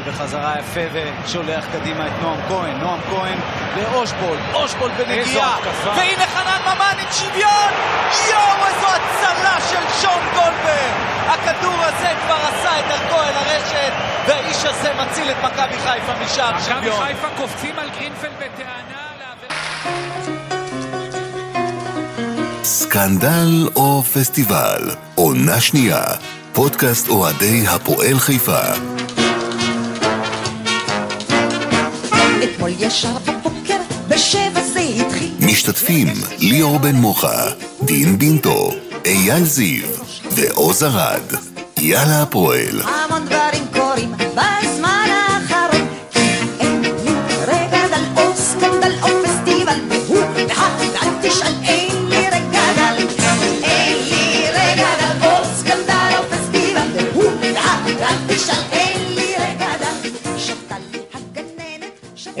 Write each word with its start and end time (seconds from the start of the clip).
הפועל 0.00 0.14
בחזרה 0.14 0.54
יפה 0.58 0.80
ושולח 0.92 1.64
קדימה 1.72 2.06
את 2.06 2.12
נועם 2.22 2.40
כהן. 2.48 2.78
נועם 2.78 3.00
כהן 3.10 3.38
לאושבולד, 3.76 4.40
אושבולד 4.54 4.92
בנגיעה. 4.98 5.58
והנה 5.84 6.26
חנן 6.26 6.60
ממן 6.66 6.94
עם 6.98 7.12
שוויון! 7.12 7.72
יואו, 8.30 8.66
איזו 8.66 8.86
הצלה 8.86 9.56
של 9.70 10.02
שון 10.02 10.22
גולדברג! 10.34 10.94
הכדור 11.28 11.84
הזה 11.84 12.08
כבר 12.26 12.36
עשה 12.48 12.78
את 12.78 12.84
דרכו 12.88 13.22
אל 13.22 13.34
הרשת, 13.34 13.92
והאיש 14.26 14.64
הזה 14.64 14.92
מציל 15.02 15.30
את 15.30 15.36
מכבי 15.44 15.78
חיפה 15.78 16.12
משער 16.24 16.60
שוויון. 16.60 16.78
מכבי 16.78 17.06
חיפה 17.06 17.28
קופצים 17.36 17.78
על 17.78 17.90
גרינפלד 17.90 18.32
בטענה 18.38 19.00
סקנדל 22.64 23.68
או 23.76 24.02
פסטיבל, 24.02 24.90
עונה 25.14 25.60
שנייה, 25.60 26.02
פודקאסט 26.52 27.08
אוהדי 27.08 27.64
הפועל 27.68 28.18
חיפה. 28.18 28.99
אתמול 32.70 32.86
ישר 32.86 33.18
בבוקר, 33.18 33.76
בשבע 34.08 34.62
זה 34.72 34.80
התחיל. 34.80 35.30
משתתפים 35.40 36.08
ליאור 36.38 36.78
בן 36.78 36.94
מוחה, 36.94 37.50
דין 37.82 38.18
בינטו, 38.18 38.70
אייל 39.04 39.44
זיו 39.44 39.86
ועוז 40.30 40.84
ארד. 40.84 41.22
יאללה 41.78 42.22
הפועל. 42.22 42.82
המון 42.82 43.24
דברים 43.26 43.64
קורים 43.72 44.12
בזמן 44.12 44.69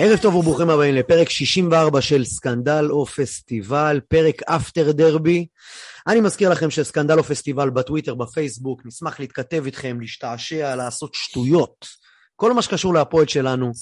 ערב 0.02 0.18
טוב 0.18 0.34
וברוכים 0.34 0.70
הבאים 0.70 0.94
לפרק 0.94 1.28
64 1.30 2.00
של 2.00 2.24
סקנדל 2.24 2.86
או 2.90 3.06
פסטיבל, 3.06 4.00
פרק 4.08 4.42
after 4.42 4.92
דרבי. 4.92 5.46
אני 6.06 6.20
מזכיר 6.20 6.48
לכם 6.48 6.70
שסקנדל 6.70 7.18
או 7.18 7.24
פסטיבל 7.24 7.70
בטוויטר, 7.70 8.14
בפייסבוק, 8.14 8.86
נשמח 8.86 9.20
להתכתב 9.20 9.62
איתכם, 9.66 10.00
להשתעשע, 10.00 10.76
לעשות 10.76 11.14
שטויות. 11.14 11.86
כל 12.36 12.52
מה 12.52 12.62
שקשור 12.62 12.94
להפועל 12.94 13.26
שלנו, 13.26 13.72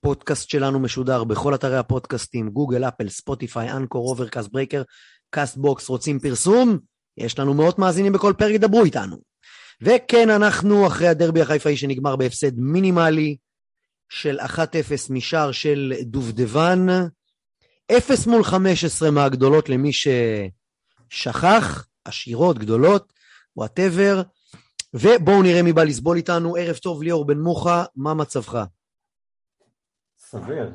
פודקאסט 0.00 0.48
שלנו 0.48 0.80
משודר 0.80 1.24
בכל 1.24 1.54
אתרי 1.54 1.76
הפודקאסטים, 1.76 2.48
גוגל, 2.48 2.84
אפל, 2.84 3.08
ספוטיפיי, 3.08 3.70
Anchor, 3.70 4.08
Overcast, 4.08 4.48
Breaker, 4.52 4.82
Castbox, 5.30 5.88
רוצים 5.88 6.18
פרסום? 6.18 6.78
יש 7.18 7.38
לנו 7.38 7.54
מאות 7.54 7.78
מאזינים 7.78 8.12
בכל 8.12 8.32
פרק, 8.38 8.60
דברו 8.60 8.84
איתנו. 8.84 9.16
וכן, 9.82 10.30
אנחנו 10.30 10.86
אחרי 10.86 11.08
הדרבי 11.08 11.40
החיפאי 11.40 11.76
שנגמר 11.76 12.16
בהפסד 12.16 12.58
מינימלי 12.58 13.36
של 14.08 14.40
1-0 14.40 14.46
משער 15.10 15.52
של 15.52 15.92
דובדבן, 16.02 16.86
0 17.92 18.26
מול 18.26 18.44
15 18.44 19.10
מהגדולות 19.10 19.68
למי 19.68 19.90
ששכח, 19.92 21.86
עשירות, 22.04 22.58
גדולות, 22.58 23.12
whatever. 23.56 24.22
ובואו 24.94 25.42
נראה 25.42 25.62
מי 25.62 25.72
בא 25.72 25.84
לסבול 25.84 26.16
איתנו. 26.16 26.56
ערב 26.56 26.76
טוב, 26.76 27.02
ליאור 27.02 27.26
בן 27.26 27.38
מוחה, 27.38 27.84
מה 27.96 28.14
מצבך? 28.14 28.64
סביר. 30.18 30.70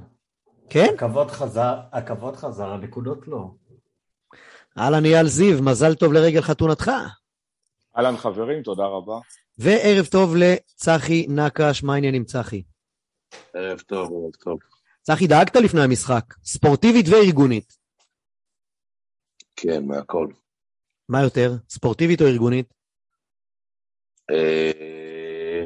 כן? 0.69 0.87
הכבוד 0.95 1.31
חזר, 1.31 1.79
הכבוד 1.91 2.35
חזר, 2.35 2.69
הנקודות 2.69 3.27
לא. 3.27 3.51
אהלן 4.77 5.05
אייל 5.05 5.27
זיו, 5.27 5.63
מזל 5.63 5.95
טוב 5.95 6.13
לרגל 6.13 6.41
חתונתך. 6.41 6.91
אהלן 7.97 8.17
חברים, 8.17 8.63
תודה 8.63 8.83
רבה. 8.83 9.19
וערב 9.57 10.05
טוב 10.05 10.35
לצחי 10.35 11.27
נקש, 11.29 11.83
מה 11.83 11.93
העניינים 11.93 12.23
צחי? 12.23 12.63
ערב 13.53 13.79
טוב, 13.79 14.11
ערב 14.11 14.35
טוב. 14.35 14.59
צחי, 15.01 15.27
דאגת 15.27 15.55
לפני 15.55 15.81
המשחק, 15.81 16.33
ספורטיבית 16.43 17.05
וארגונית. 17.09 17.73
כן, 19.55 19.85
מהכל. 19.85 20.27
מה 21.09 21.21
יותר, 21.23 21.51
ספורטיבית 21.69 22.21
או 22.21 22.27
ארגונית? 22.27 22.73
אה, 24.31 25.63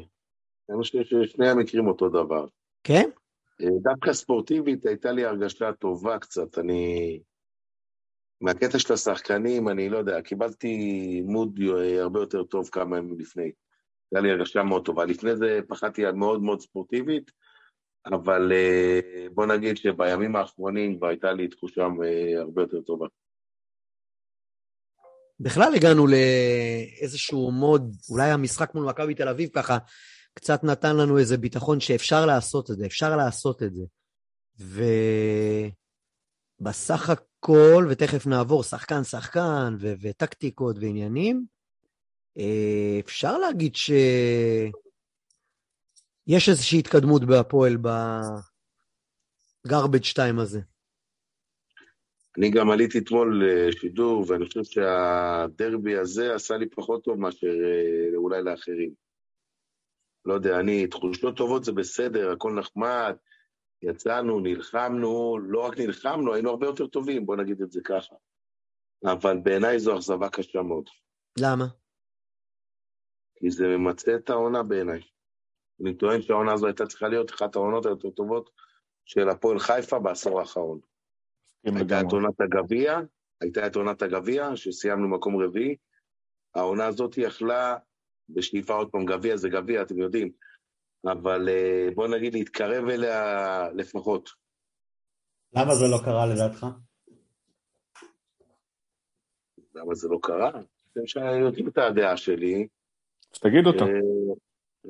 אני 0.69 0.77
חושב 0.77 1.03
ששני 1.03 1.49
המקרים 1.49 1.87
אותו 1.87 2.09
דבר. 2.09 2.45
כן? 2.83 3.09
אה, 3.61 3.67
דווקא 3.81 4.13
ספורטיבית 4.13 4.85
הייתה 4.85 5.11
לי 5.11 5.25
הרגשה 5.25 5.73
טובה 5.73 6.19
קצת, 6.19 6.57
אני... 6.57 7.19
מהקטע 8.41 8.79
של 8.79 8.93
השחקנים, 8.93 9.69
אני 9.69 9.89
לא 9.89 9.97
יודע, 9.97 10.21
קיבלתי 10.21 10.77
מוד 11.25 11.59
אה, 11.77 12.01
הרבה 12.01 12.19
יותר 12.19 12.43
טוב 12.43 12.69
כמה 12.71 12.97
ימים 12.97 13.19
לפני. 13.19 13.43
הייתה 13.43 14.27
לי 14.27 14.31
הרגשה 14.31 14.63
מאוד 14.63 14.85
טובה. 14.85 15.05
לפני 15.05 15.35
זה 15.35 15.59
פחדתי 15.67 16.05
על 16.05 16.15
מאוד 16.15 16.41
מאוד 16.41 16.61
ספורטיבית, 16.61 17.31
אבל 18.05 18.51
אה, 18.51 19.27
בוא 19.33 19.45
נגיד 19.45 19.77
שבימים 19.77 20.35
האחרונים 20.35 20.97
כבר 20.97 21.07
הייתה 21.07 21.33
לי 21.33 21.47
תחושה 21.47 21.81
אה, 21.81 22.41
הרבה 22.41 22.61
יותר 22.61 22.81
טובה. 22.81 23.05
בכלל 25.39 25.75
הגענו 25.75 26.07
לאיזשהו 26.07 27.51
מוד, 27.51 27.95
אולי 28.09 28.31
המשחק 28.31 28.75
מול 28.75 28.85
מכבי 28.85 29.15
תל 29.15 29.29
אביב 29.29 29.49
ככה 29.53 29.77
קצת 30.33 30.63
נתן 30.63 30.97
לנו 30.97 31.17
איזה 31.17 31.37
ביטחון 31.37 31.79
שאפשר 31.79 32.25
לעשות 32.25 32.71
את 32.71 32.77
זה, 32.77 32.85
אפשר 32.85 33.15
לעשות 33.15 33.63
את 33.63 33.73
זה. 33.73 33.83
ובסך 36.61 37.09
הכל, 37.09 37.87
ותכף 37.89 38.27
נעבור 38.27 38.63
שחקן 38.63 39.03
שחקן 39.03 39.75
וטקטיקות 39.79 40.75
ועניינים, 40.79 41.45
אה, 42.37 42.99
אפשר 42.99 43.37
להגיד 43.37 43.75
שיש 46.29 46.49
איזושהי 46.49 46.79
התקדמות 46.79 47.25
בהפועל 47.25 47.77
בגרבג' 49.67 50.03
2 50.03 50.39
הזה. 50.39 50.59
אני 52.37 52.51
גם 52.51 52.69
עליתי 52.69 52.99
אתמול 52.99 53.43
לשידור, 53.45 54.25
ואני 54.27 54.45
חושב 54.45 54.63
שהדרבי 54.63 55.97
הזה 55.97 56.35
עשה 56.35 56.57
לי 56.57 56.69
פחות 56.69 57.03
טוב 57.03 57.19
מאשר 57.19 57.47
אה, 57.47 58.15
אולי 58.15 58.43
לאחרים. 58.43 58.93
לא 60.25 60.33
יודע, 60.33 60.59
אני, 60.59 60.87
תחושות 60.87 61.37
טובות 61.37 61.63
זה 61.63 61.71
בסדר, 61.71 62.31
הכל 62.31 62.53
נחמד, 62.59 63.15
יצאנו, 63.81 64.39
נלחמנו, 64.39 65.39
לא 65.39 65.59
רק 65.59 65.77
נלחמנו, 65.77 66.33
היינו 66.33 66.49
הרבה 66.49 66.65
יותר 66.65 66.87
טובים, 66.87 67.25
בוא 67.25 67.35
נגיד 67.35 67.61
את 67.61 67.71
זה 67.71 67.81
ככה. 67.83 68.15
אבל 69.05 69.37
בעיניי 69.43 69.79
זו 69.79 69.97
אכזבה 69.97 70.29
קשה 70.29 70.61
מאוד, 70.61 70.89
למה? 71.39 71.65
כי 73.35 73.51
זה 73.51 73.67
ממצה 73.67 74.15
את 74.15 74.29
העונה 74.29 74.63
בעיניי. 74.63 75.12
אני 75.83 75.93
טוען 75.93 76.21
שהעונה 76.21 76.53
הזו 76.53 76.65
הייתה 76.65 76.85
צריכה 76.85 77.07
להיות 77.07 77.31
אחת 77.31 77.55
העונות 77.55 77.85
היותר 77.85 78.09
טובות 78.09 78.49
של 79.05 79.29
הפועל 79.29 79.59
חיפה 79.59 79.99
בעשור 79.99 80.39
האחרון. 80.39 80.79
הייתה 81.63 82.01
את 82.01 82.11
עונת 82.11 82.41
הגביע, 82.41 82.99
הייתה 83.41 83.67
את 83.67 83.75
עונת 83.75 84.01
הגביע, 84.01 84.55
שסיימנו 84.55 85.07
מקום 85.07 85.43
רביעי. 85.43 85.75
העונה 86.55 86.85
הזאת 86.85 87.17
יכלה, 87.17 87.77
בשאיפה 88.29 88.73
עוד 88.73 88.89
פעם, 88.91 89.05
גביע 89.05 89.37
זה 89.37 89.49
גביע, 89.49 89.81
אתם 89.81 89.97
יודעים, 89.97 90.31
אבל 91.05 91.49
אה, 91.49 91.87
בוא 91.95 92.07
נגיד 92.07 92.33
להתקרב 92.33 92.89
אליה 92.89 93.69
לפחות. 93.75 94.29
למה 95.55 95.75
זה 95.75 95.85
לא 95.91 95.97
קרה 96.05 96.25
לדעתך? 96.25 96.65
למה 99.75 99.95
זה 99.95 100.07
לא 100.07 100.19
קרה? 100.21 100.49
אתם 100.91 101.05
שיודעים 101.05 101.67
את 101.67 101.77
הדעה 101.77 102.17
שלי. 102.17 102.67
אז 103.33 103.39
תגיד 103.39 103.65
אותה. 103.65 103.85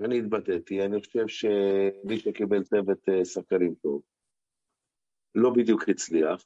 אני 0.01 0.19
התבטאתי, 0.19 0.85
אני 0.85 1.01
חושב 1.01 1.27
שמי 1.27 2.19
שקיבל 2.19 2.63
צוות 2.63 3.09
אה, 3.09 3.25
שחקנים 3.25 3.75
טוב, 3.81 4.01
לא 5.35 5.49
בדיוק 5.49 5.89
הצליח. 5.89 6.45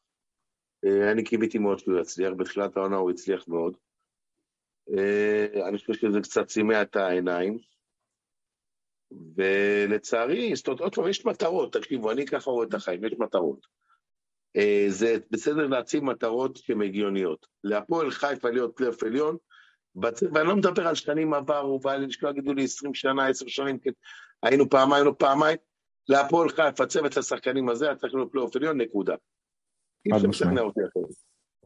אה, 0.86 1.12
אני 1.12 1.24
קיוויתי 1.24 1.58
מאוד 1.58 1.80
שהוא 1.80 2.00
יצליח, 2.00 2.34
בתחילת 2.38 2.78
העונה 2.78 2.96
הוא 2.96 3.12
הצליח 3.12 3.48
מאוד. 3.48 3.78
אה, 4.98 5.68
אני 5.70 5.78
חושב 5.78 5.94
שזה 5.94 6.20
קצת 6.22 6.50
סימא 6.50 6.82
את 6.82 6.96
העיניים. 6.96 7.58
ולצערי, 9.36 10.56
זאת 10.56 10.68
אומרת, 10.68 10.82
עוד 10.82 10.96
פעם, 10.96 11.08
יש 11.08 11.26
מטרות, 11.26 11.74
תקשיבו, 11.74 12.12
אני 12.12 12.26
ככה 12.26 12.52
רואה 12.52 12.68
את 12.68 12.74
החיים, 12.74 13.06
יש 13.06 13.14
מטרות. 13.20 13.68
זה 14.88 15.18
בסדר 15.32 15.68
להציב 15.68 16.04
מטרות 16.04 16.58
שהן 16.58 16.82
הגיוניות. 16.82 17.48
להפועל 17.64 18.12
חיפה 18.12 18.50
להיות 18.50 18.78
פלייאוף 18.78 19.04
עליון, 19.04 19.38
בצ... 19.98 20.24
ואני 20.34 20.48
לא 20.48 20.56
מדבר 20.56 20.88
על 20.88 20.96
שנים 20.96 21.34
עברו, 21.34 21.80
שלא 22.10 22.30
יגידו 22.30 22.54
לי 22.54 22.64
20 22.64 22.94
שנה, 22.94 23.28
10 23.28 23.48
שנים, 23.48 23.80
כן, 23.80 23.92
היינו 24.44 24.70
פעמיים, 24.70 24.94
היינו 24.94 25.18
פעמיים. 25.18 25.58
להפועל 26.10 26.50
חיפה, 26.50 26.86
צוות 26.86 27.18
השחקנים 27.18 27.70
הזה, 27.70 27.86
היה 27.86 27.96
צריך 27.96 28.14
להיות 28.14 28.32
פלייאוף 28.32 28.56
עליון, 28.56 28.82
נקודה. 28.82 29.16
אי 30.06 30.12
אפשר 30.12 30.28
משמעית. 30.28 30.52
לשכנע 30.52 30.62
אותי 30.62 30.80
אחרת. 30.80 31.16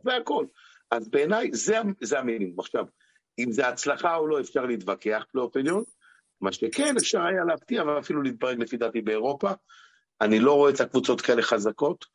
זה 0.03 0.15
הכל. 0.15 0.45
אז 0.91 1.09
בעיניי, 1.09 1.49
זה, 1.53 1.77
זה 2.01 2.19
המינימום. 2.19 2.59
עכשיו, 2.59 2.85
אם 3.39 3.51
זה 3.51 3.67
הצלחה 3.67 4.15
או 4.15 4.27
לא, 4.27 4.39
אפשר 4.39 4.65
להתווכח 4.65 5.23
פלייאוף 5.31 5.57
עליון. 5.57 5.83
מה 6.41 6.51
שכן, 6.51 6.97
אפשר 6.97 7.21
היה 7.21 7.43
להפתיע, 7.43 7.83
ואפילו 7.83 8.21
להתברג 8.21 8.59
לפי 8.59 8.77
דעתי 8.77 9.01
באירופה. 9.01 9.51
אני 10.21 10.39
לא 10.39 10.53
רואה 10.53 10.71
את 10.71 10.81
הקבוצות 10.81 11.21
כאלה 11.21 11.41
חזקות. 11.41 12.05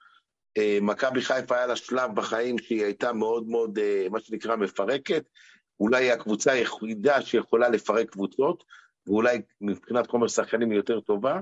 אה, 0.59 0.79
מכבי 0.83 1.23
חיפה 1.23 1.57
היה 1.57 1.67
לה 1.67 1.77
שלב 1.77 2.15
בחיים 2.15 2.59
שהיא 2.59 2.85
הייתה 2.85 3.13
מאוד 3.13 3.49
מאוד, 3.49 3.79
אה, 3.79 4.07
מה 4.11 4.21
שנקרא, 4.21 4.57
מפרקת. 4.57 5.25
אולי 5.81 6.11
הקבוצה 6.11 6.53
היחידה 6.53 7.23
שיכולה 7.23 7.69
לפרק 7.69 8.11
קבוצות, 8.11 8.65
ואולי 9.07 9.43
מבחינת 9.61 10.07
חומר 10.07 10.29
שחקנים 10.29 10.71
היא 10.71 10.77
יותר 10.77 11.01
טובה. 11.01 11.41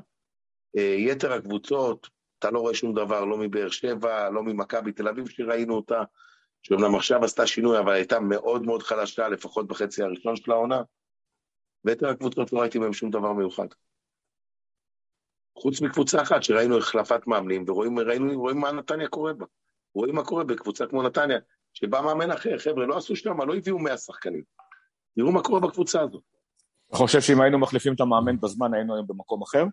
אה, 0.76 0.96
יתר 0.98 1.32
הקבוצות, 1.32 2.08
אתה 2.38 2.50
לא 2.50 2.58
רואה 2.58 2.74
שום 2.74 2.94
דבר, 2.94 3.24
לא 3.24 3.36
מבאר 3.38 3.68
שבע, 3.68 4.30
לא 4.30 4.42
ממכבי 4.42 4.92
תל 4.92 5.08
אביב 5.08 5.28
שראינו 5.28 5.74
אותה, 5.74 6.02
שאומנם 6.62 6.94
עכשיו 6.94 7.24
עשתה 7.24 7.46
שינוי, 7.46 7.78
אבל 7.78 7.92
הייתה 7.92 8.20
מאוד 8.20 8.62
מאוד 8.62 8.82
חלשה, 8.82 9.28
לפחות 9.28 9.66
בחצי 9.66 10.02
הראשון 10.02 10.36
של 10.36 10.52
העונה. 10.52 10.82
ויתר 11.84 12.08
הקבוצות 12.08 12.52
לא 12.52 12.60
ראיתי 12.60 12.78
מהם 12.78 12.92
שום 12.92 13.10
דבר 13.10 13.32
מיוחד. 13.32 13.66
חוץ 15.58 15.80
מקבוצה 15.80 16.22
אחת 16.22 16.42
שראינו 16.42 16.78
החלפת 16.78 17.26
מאמנים, 17.26 17.64
ורואים 17.68 17.98
ראינו, 17.98 18.40
רואים 18.40 18.58
מה 18.58 18.72
נתניה 18.72 19.08
קורה 19.08 19.32
בה. 19.32 19.46
רואים 19.94 20.14
מה 20.14 20.24
קורה 20.24 20.44
בקבוצה 20.44 20.86
כמו 20.86 21.02
נתניה, 21.02 21.38
שבא 21.74 22.00
מאמן 22.00 22.30
אחר, 22.30 22.58
חבר'ה, 22.58 22.86
לא 22.86 22.96
עשו 22.96 23.16
שם, 23.16 23.40
לא 23.40 23.54
הביאו 23.54 23.78
100 23.78 23.96
שחקנים. 23.96 24.42
תראו 25.16 25.32
מה 25.32 25.42
קורה 25.42 25.60
בקבוצה 25.60 26.00
הזאת. 26.00 26.22
אתה 26.88 26.96
חושב 26.96 27.20
שאם 27.20 27.40
היינו 27.40 27.58
מחליפים 27.58 27.94
את 27.94 28.00
המאמן 28.00 28.40
בזמן, 28.40 28.74
היינו 28.74 28.94
היום 28.94 29.06
במקום 29.06 29.42
אחר? 29.42 29.64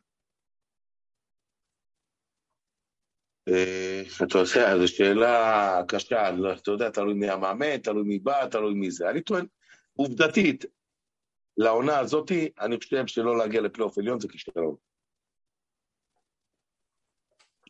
אה, 3.50 4.02
אתה 4.24 4.38
יודע, 4.38 4.78
זו 4.78 4.88
שאלה 4.88 5.82
קשה, 5.88 6.32
לא, 6.32 6.54
אתה 6.54 6.72
יודע, 6.72 6.90
תלוי 6.90 7.14
מי 7.14 7.30
המאמן, 7.30 7.78
תלוי 7.78 8.04
מי 8.04 8.20
בא, 8.20 8.48
תלוי 8.48 8.74
מי 8.74 8.92
זה. 8.92 9.10
אני 9.10 9.22
טוען, 9.22 9.46
עובדתית, 9.94 10.66
לעונה 11.58 12.00
הזאתי, 12.00 12.50
אני 12.60 12.78
חושב 12.78 13.08
שלא 13.08 13.38
להגיע 13.38 13.62
לפלייאוף 13.62 13.98
עליון 13.98 14.20
זה 14.20 14.28
כישלון. 14.28 14.76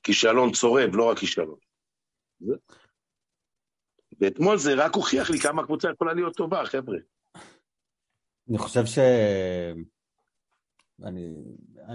כישלון 0.04 0.52
צורב, 0.52 0.96
לא 0.96 1.10
רק 1.10 1.20
כישלון. 1.20 1.60
ואתמול 4.22 4.58
זה 4.58 4.74
רק 4.74 4.96
הוכיח 4.96 5.30
לי 5.30 5.40
כמה 5.40 5.62
הקבוצה 5.62 5.90
יכולה 5.92 6.14
להיות 6.14 6.36
טובה, 6.36 6.66
חבר'ה. 6.66 6.98
אני 8.50 8.58
חושב 8.58 8.86
ש... 8.86 9.00
אני... 11.04 11.36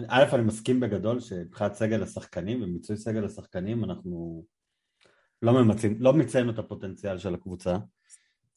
א', 0.09 0.25
אני 0.33 0.43
מסכים 0.43 0.81
בגדול 0.81 1.21
שמבחינת 1.21 1.75
סגל 1.75 2.03
השחקנים 2.03 2.63
ומיצוי 2.63 2.97
סגל 2.97 3.25
השחקנים 3.25 3.85
אנחנו 3.85 4.45
לא 5.43 5.53
ממצים, 5.53 5.97
לא 6.01 6.13
מציינו 6.13 6.51
את 6.51 6.59
הפוטנציאל 6.59 7.19
של 7.19 7.35
הקבוצה, 7.35 7.77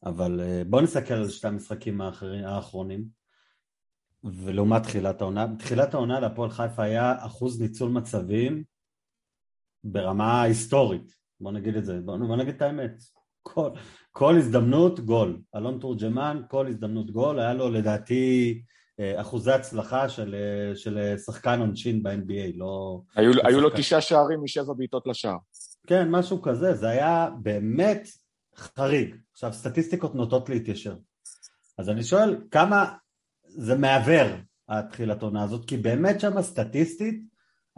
אבל 0.03 0.39
אה, 0.39 0.61
בואו 0.67 0.81
נסתכל 0.81 1.13
על 1.13 1.29
שתי 1.29 1.47
המשחקים 1.47 2.01
האחרים, 2.01 2.45
האחרונים 2.45 3.05
ולעומת 4.23 4.83
תחילת 4.83 5.21
העונה. 5.21 5.47
בתחילת 5.47 5.93
העונה 5.93 6.19
להפועל 6.19 6.49
חיפה 6.49 6.83
היה 6.83 7.25
אחוז 7.25 7.61
ניצול 7.61 7.91
מצבים 7.91 8.63
ברמה 9.83 10.41
היסטורית, 10.41 11.15
בוא 11.39 11.51
נגיד 11.51 11.75
את 11.75 11.85
זה, 11.85 11.99
בוא 12.01 12.37
נגיד 12.37 12.55
את 12.55 12.61
האמת. 12.61 13.18
כל, 13.43 13.69
כל 14.11 14.37
הזדמנות 14.37 14.99
גול. 14.99 15.41
אלון 15.55 15.79
תורג'מן, 15.79 16.41
כל 16.49 16.67
הזדמנות 16.67 17.11
גול, 17.11 17.39
היה 17.39 17.53
לו 17.53 17.69
לדעתי 17.69 18.61
אה, 18.99 19.21
אחוזי 19.21 19.51
הצלחה 19.51 20.09
של, 20.09 20.35
אה, 20.35 20.75
של 20.75 21.17
שחקן 21.25 21.59
עונשין 21.59 22.03
ב-NBA, 22.03 22.55
לא... 22.57 23.01
היו, 23.15 23.31
היו 23.43 23.61
לו 23.61 23.69
תשעה 23.69 24.01
שערים 24.01 24.43
משבע 24.43 24.73
בעיטות 24.73 25.07
לשער. 25.07 25.37
כן, 25.87 26.11
משהו 26.11 26.41
כזה, 26.41 26.73
זה 26.73 26.89
היה 26.89 27.29
באמת 27.41 28.07
חריג. 28.55 29.15
עכשיו, 29.31 29.53
סטטיסטיקות 29.53 30.15
נוטות 30.15 30.49
להתיישר. 30.49 30.95
אז 31.77 31.89
אני 31.89 32.03
שואל, 32.03 32.37
כמה 32.51 32.93
זה 33.47 33.77
מעוור, 33.77 34.27
התחילת 34.69 35.21
עונה 35.21 35.43
הזאת? 35.43 35.65
כי 35.65 35.77
באמת 35.77 36.19
שם 36.19 36.41
סטטיסטית, 36.41 37.28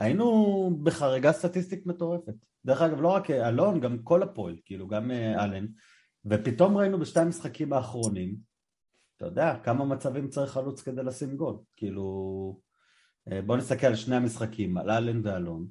היינו 0.01 0.79
בחריגה 0.83 1.31
סטטיסטית 1.31 1.85
מטורפת. 1.85 2.33
דרך 2.65 2.81
אגב, 2.81 3.01
לא 3.01 3.07
רק 3.07 3.31
אלון, 3.31 3.79
גם 3.79 3.97
כל 4.03 4.23
הפועל, 4.23 4.55
כאילו, 4.65 4.87
גם 4.87 5.11
אה, 5.11 5.43
אלן. 5.43 5.65
ופתאום 6.25 6.77
ראינו 6.77 6.99
בשתי 6.99 7.19
המשחקים 7.19 7.73
האחרונים, 7.73 8.35
אתה 9.17 9.25
יודע, 9.25 9.55
כמה 9.63 9.85
מצבים 9.85 10.27
צריך 10.27 10.51
חלוץ 10.51 10.81
כדי 10.81 11.03
לשים 11.03 11.37
גול. 11.37 11.57
כאילו, 11.75 12.59
אה, 13.31 13.41
בוא 13.41 13.57
נסתכל 13.57 13.87
על 13.87 13.95
שני 13.95 14.15
המשחקים, 14.15 14.77
על 14.77 14.91
אלן 14.91 15.21
ואלון. 15.23 15.67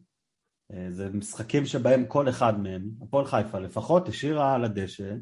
אה, 0.72 0.86
זה 0.90 1.10
משחקים 1.10 1.66
שבהם 1.66 2.06
כל 2.06 2.28
אחד 2.28 2.60
מהם, 2.60 2.90
הפועל 3.02 3.24
חיפה 3.24 3.58
לפחות, 3.58 4.08
השאירה 4.08 4.54
על 4.54 4.64
הדשא 4.64 5.14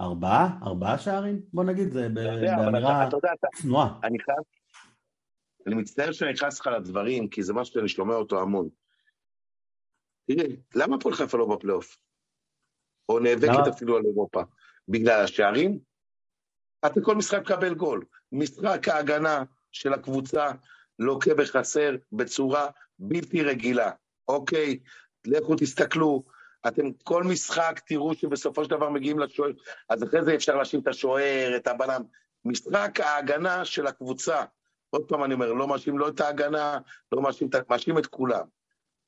ארבעה, 0.00 0.58
ארבעה 0.62 0.98
שערים? 0.98 1.40
בוא 1.52 1.64
נגיד, 1.64 1.92
זה 1.92 2.08
באמירה 2.08 3.08
צנועה. 3.54 3.98
אני 4.04 4.18
חייב, 4.18 4.38
אני 5.68 5.76
מצטער 5.76 6.12
שאני 6.12 6.32
נכנס 6.32 6.60
לך 6.60 6.66
לדברים, 6.66 7.28
כי 7.28 7.42
זה 7.42 7.52
משהו 7.52 7.74
שאני 7.74 7.88
שומע 7.88 8.14
אותו 8.14 8.40
המון. 8.42 8.68
תראה, 10.26 10.46
למה 10.74 10.96
הפועל 10.96 11.14
חיפה 11.14 11.38
לא 11.38 11.56
בפלייאוף? 11.56 11.96
או 13.08 13.18
נאבקת 13.18 13.68
אפילו 13.74 13.96
על 13.96 14.02
אירופה? 14.06 14.42
בגלל 14.88 15.24
השערים? 15.24 15.78
אתה 16.86 17.00
כל 17.00 17.14
משחק 17.14 17.40
מקבל 17.40 17.74
גול. 17.74 18.04
משחק 18.32 18.88
ההגנה 18.88 19.42
של 19.72 19.92
הקבוצה 19.92 20.50
לוקה 20.98 21.34
בחסר 21.34 21.96
בצורה 22.12 22.68
בלתי 22.98 23.42
רגילה. 23.42 23.90
אוקיי, 24.28 24.78
לכו 25.26 25.54
תסתכלו, 25.58 26.24
אתם 26.68 26.92
כל 26.92 27.24
משחק 27.24 27.80
תראו 27.86 28.14
שבסופו 28.14 28.64
של 28.64 28.70
דבר 28.70 28.90
מגיעים 28.90 29.18
לשוער, 29.18 29.50
אז 29.88 30.04
אחרי 30.04 30.24
זה 30.24 30.34
אפשר 30.34 30.56
להאשים 30.56 30.80
את 30.80 30.86
השוער, 30.86 31.56
את 31.56 31.66
הבלם. 31.66 32.02
משחק 32.44 33.00
ההגנה 33.00 33.64
של 33.64 33.86
הקבוצה, 33.86 34.44
עוד 34.90 35.08
פעם 35.08 35.24
אני 35.24 35.34
אומר, 35.34 35.52
לא 35.52 35.68
מאשים 35.68 35.98
לא 35.98 36.08
את 36.08 36.20
ההגנה, 36.20 36.78
לא 37.12 37.22
מאשים, 37.22 37.48
מאשים 37.70 37.98
את 37.98 38.06
כולם. 38.06 38.44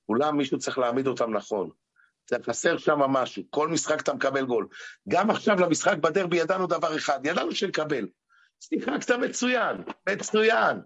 כולם, 0.07 0.37
מישהו 0.37 0.59
צריך 0.59 0.79
להעמיד 0.79 1.07
אותם 1.07 1.37
נכון. 1.37 1.71
צריך 2.25 2.49
חסר 2.49 2.79
שם 2.79 2.99
משהו, 2.99 3.43
כל 3.51 3.69
משחק 3.69 4.01
אתה 4.01 4.15
מקבל 4.15 4.45
גול. 4.45 4.69
גם 5.09 5.31
עכשיו 5.31 5.61
למשחק 5.61 5.97
בדרבי 5.97 6.37
ידענו 6.37 6.67
דבר 6.67 6.97
אחד, 6.97 7.27
ידענו 7.27 7.53
שנקבל. 7.53 8.09
שיחקת 8.61 9.11
מצוין, 9.11 9.77
מצוין. 10.09 10.81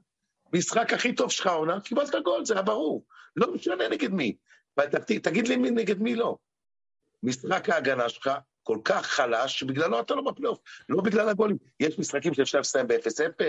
משחק 0.52 0.92
הכי 0.92 1.14
טוב 1.14 1.30
שלך 1.30 1.46
עונה, 1.46 1.80
קיבלת 1.80 2.14
גול, 2.24 2.44
זה 2.44 2.54
היה 2.54 2.62
ברור. 2.62 3.06
לא 3.36 3.54
משנה 3.54 3.88
נגד 3.88 4.10
מי. 4.10 4.36
תגיד 5.22 5.48
לי 5.48 5.56
מי 5.56 5.70
נגד 5.70 6.00
מי 6.00 6.14
לא. 6.14 6.36
משחק 7.22 7.68
ההגנה 7.68 8.08
שלך 8.08 8.30
כל 8.64 8.78
כך 8.84 9.06
חלש, 9.06 9.58
שבגללו 9.58 10.00
אתה 10.00 10.14
לא 10.14 10.22
בפלייאוף, 10.22 10.58
לא 10.88 11.02
בגלל 11.02 11.28
הגולים. 11.28 11.56
יש 11.80 11.98
משחקים 11.98 12.34
שאפשר 12.34 12.60
לסיים 12.60 12.86
ב-0-0, 12.86 13.44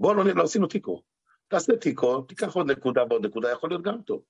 בואו 0.00 0.14
לא, 0.14 0.24
לא 0.24 0.42
עשינו 0.42 0.66
תיקו. 0.66 1.02
תעשה 1.48 1.76
תיקו, 1.76 2.20
תיקח 2.20 2.54
עוד 2.54 2.70
נקודה 2.70 3.02
ועוד 3.10 3.26
נקודה, 3.26 3.50
יכול 3.50 3.70
להיות 3.70 3.82
גם 3.82 4.02
טוב. 4.02 4.20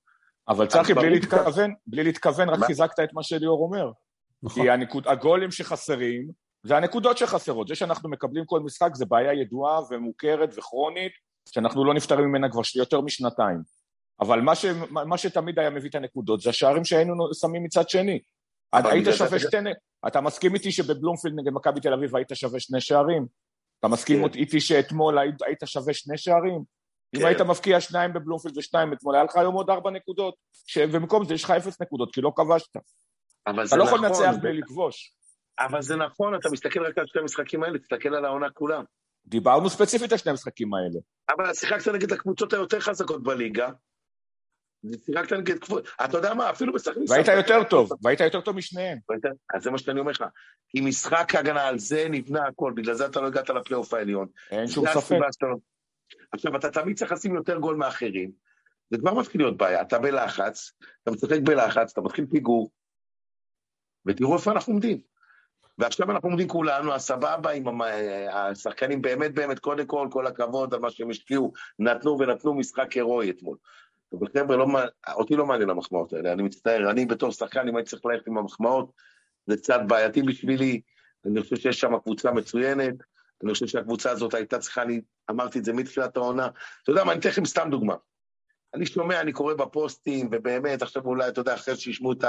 אבל 0.47 0.67
צחי, 0.67 0.93
בלי 0.93 1.09
להתכוון, 1.09 1.73
בלי 1.87 2.03
להתכוון, 2.03 2.49
רק 2.49 2.59
חיזקת 2.59 2.99
את 2.99 3.13
מה 3.13 3.23
שליאור 3.23 3.63
אומר. 3.63 3.91
נכון. 4.43 4.63
כי 4.63 4.69
הנקוד, 4.69 5.07
הגולים 5.07 5.51
שחסרים, 5.51 6.31
זה 6.63 6.77
הנקודות 6.77 7.17
שחסרות. 7.17 7.67
זה 7.67 7.75
שאנחנו 7.75 8.09
מקבלים 8.09 8.45
כל 8.45 8.59
משחק 8.59 8.95
זה 8.95 9.05
בעיה 9.05 9.33
ידועה 9.33 9.79
ומוכרת 9.89 10.57
וכרונית, 10.57 11.11
שאנחנו 11.49 11.85
לא 11.85 11.93
נפטרים 11.93 12.25
ממנה 12.25 12.51
כבר 12.51 12.61
יותר 12.75 13.01
משנתיים. 13.01 13.61
אבל 14.19 14.41
מה, 14.41 14.55
ש, 14.55 14.65
מה 14.89 15.17
שתמיד 15.17 15.59
היה 15.59 15.69
מביא 15.69 15.89
את 15.89 15.95
הנקודות 15.95 16.41
זה 16.41 16.49
השערים 16.49 16.85
שהיינו 16.85 17.33
שמים 17.33 17.63
מצד 17.63 17.89
שני. 17.89 18.19
היית 18.73 19.07
שווה 19.11 19.39
שתי... 19.39 19.57
אתה 20.07 20.21
מסכים 20.21 20.53
איתי 20.53 20.71
שבבלומפילד 20.71 21.33
נגד 21.39 21.51
מכבי 21.53 21.79
תל 21.79 21.93
אביב 21.93 22.15
היית 22.15 22.29
שווה 22.33 22.59
שני 22.59 22.81
שערים? 22.81 23.25
אתה 23.79 23.87
מסכים 23.87 24.27
כן. 24.27 24.39
איתי 24.39 24.59
שאתמול 24.59 25.17
היית 25.17 25.59
שווה 25.65 25.93
שני 25.93 26.17
שערים? 26.17 26.63
אם 27.15 27.19
כן. 27.19 27.25
היית 27.25 27.41
מבקיע 27.41 27.81
שניים 27.81 28.13
בבלומפילד 28.13 28.57
ושניים 28.57 28.93
אתמול, 28.93 29.15
היה 29.15 29.23
לך 29.23 29.35
היום 29.35 29.55
עוד 29.55 29.69
ארבע 29.69 29.91
נקודות, 29.91 30.35
ובמקום 30.77 31.25
זה 31.25 31.33
יש 31.33 31.43
לך 31.43 31.51
אפס 31.51 31.81
נקודות, 31.81 32.13
כי 32.13 32.21
לא 32.21 32.31
כבשת. 32.35 32.77
אתה 33.43 33.75
לא 33.77 33.83
יכול 33.83 33.99
נכון, 33.99 34.03
לנצח 34.03 34.41
בלי 34.41 34.57
לכבוש. 34.57 35.15
אבל 35.59 35.81
זה 35.81 35.95
נכון, 35.95 36.35
אתה 36.35 36.49
מסתכל 36.51 36.85
רק 36.85 36.97
על 36.97 37.05
שני 37.07 37.21
המשחקים 37.21 37.63
האלה, 37.63 37.79
תסתכל 37.79 38.15
על 38.15 38.25
העונה 38.25 38.49
כולה. 38.49 38.81
דיברנו 39.25 39.69
ספציפית 39.69 40.11
על 40.11 40.17
שני 40.17 40.29
המשחקים 40.29 40.73
האלה. 40.73 40.99
אבל 41.29 41.53
שיחקת 41.53 41.87
נגד 41.87 42.13
הקבוצות 42.13 42.53
היותר 42.53 42.79
חזקות 42.79 43.23
בליגה, 43.23 43.69
שיחקת 45.05 45.33
נגד 45.33 45.57
קבוצות, 45.57 45.87
אתה 46.05 46.17
יודע 46.17 46.33
מה, 46.33 46.49
אפילו 46.49 46.73
בשחק 46.73 46.95
והיית 47.07 47.27
יותר 47.27 47.63
טוב, 47.63 47.89
והיית 48.03 48.19
יותר 48.19 48.41
טוב 48.41 48.55
משניהם. 48.55 48.97
אז 49.53 49.63
זה 49.63 49.71
מה 49.71 49.77
שאני 49.77 49.99
אומר 49.99 50.11
לך, 50.11 50.23
כי 50.69 50.81
משחק 50.81 51.35
הגנה, 51.35 51.67
על 51.67 51.79
זה 51.79 52.07
נבנה 52.09 52.47
הכל, 52.47 52.73
בגלל 52.75 52.93
זה 52.93 53.05
אתה 53.05 53.21
לא 53.21 53.27
הגעת 53.27 53.49
לפלייאוף 53.49 53.93
העליון. 53.93 54.27
אין 54.51 54.67
שום 54.67 54.85
ספק. 54.93 55.15
עכשיו, 56.31 56.55
אתה 56.55 56.69
תמיד 56.69 56.97
צריך 56.97 57.11
לשים 57.11 57.35
יותר 57.35 57.57
גול 57.57 57.75
מאחרים, 57.75 58.31
זה 58.89 58.97
כבר 58.97 59.13
מתחיל 59.13 59.41
להיות 59.41 59.57
בעיה, 59.57 59.81
אתה 59.81 59.99
בלחץ, 59.99 60.71
אתה 61.03 61.11
משחק 61.11 61.39
בלחץ, 61.43 61.91
אתה 61.91 62.01
מתחיל 62.01 62.25
פיגור, 62.31 62.71
ותראו 64.05 64.33
איפה 64.33 64.51
אנחנו 64.51 64.73
עומדים. 64.73 65.01
ועכשיו 65.77 66.11
אנחנו 66.11 66.29
עומדים 66.29 66.47
כולנו, 66.47 66.93
הסבבה 66.93 67.51
עם 67.51 67.81
השחקנים, 68.31 69.01
באמת 69.01 69.33
באמת, 69.33 69.59
קודם 69.59 69.85
כל, 69.85 70.07
כל 70.11 70.27
הכבוד 70.27 70.73
על 70.73 70.79
מה 70.79 70.91
שהם 70.91 71.09
השקיעו, 71.09 71.53
נתנו 71.79 72.19
ונתנו 72.19 72.53
משחק 72.53 72.91
הירואי 72.91 73.29
אתמול. 73.29 73.57
אבל 74.13 74.27
חבר'ה, 74.37 74.57
לא, 74.57 74.67
אותי 75.13 75.35
לא 75.35 75.45
מעניין 75.45 75.69
המחמאות 75.69 76.13
האלה, 76.13 76.33
אני 76.33 76.43
מצטער, 76.43 76.91
אני 76.91 77.05
בתור 77.05 77.31
שחקן, 77.31 77.67
אם 77.67 77.75
הייתי 77.75 77.89
צריך 77.89 78.05
ללכת 78.05 78.27
עם 78.27 78.37
המחמאות, 78.37 78.91
זה 79.47 79.57
קצת 79.57 79.79
בעייתי 79.87 80.21
בשבילי, 80.21 80.81
אני 81.25 81.41
חושב 81.41 81.55
שיש 81.55 81.79
שם 81.79 81.99
קבוצה 81.99 82.31
מצוינת, 82.31 82.95
אני 83.43 83.53
חושב 83.53 83.67
שהקבוצה 83.67 84.11
הזאת 84.11 84.33
הייתה 84.33 84.59
צריכה, 84.59 84.81
אני 84.81 85.01
אמרתי 85.31 85.59
את 85.59 85.65
זה 85.65 85.73
מתחילת 85.73 86.17
העונה. 86.17 86.47
אתה 86.83 86.91
יודע 86.91 87.03
מה, 87.03 87.11
אני 87.11 87.19
אתן 87.19 87.29
לכם 87.29 87.45
סתם 87.45 87.67
דוגמה. 87.71 87.95
אני 88.73 88.85
שומע, 88.85 89.21
אני 89.21 89.31
קורא 89.31 89.53
בפוסטים, 89.53 90.29
ובאמת, 90.31 90.81
עכשיו 90.81 91.05
אולי, 91.05 91.27
אתה 91.27 91.41
יודע, 91.41 91.53
אחרי 91.53 91.75
שישמעו 91.75 92.11
את 92.11 92.23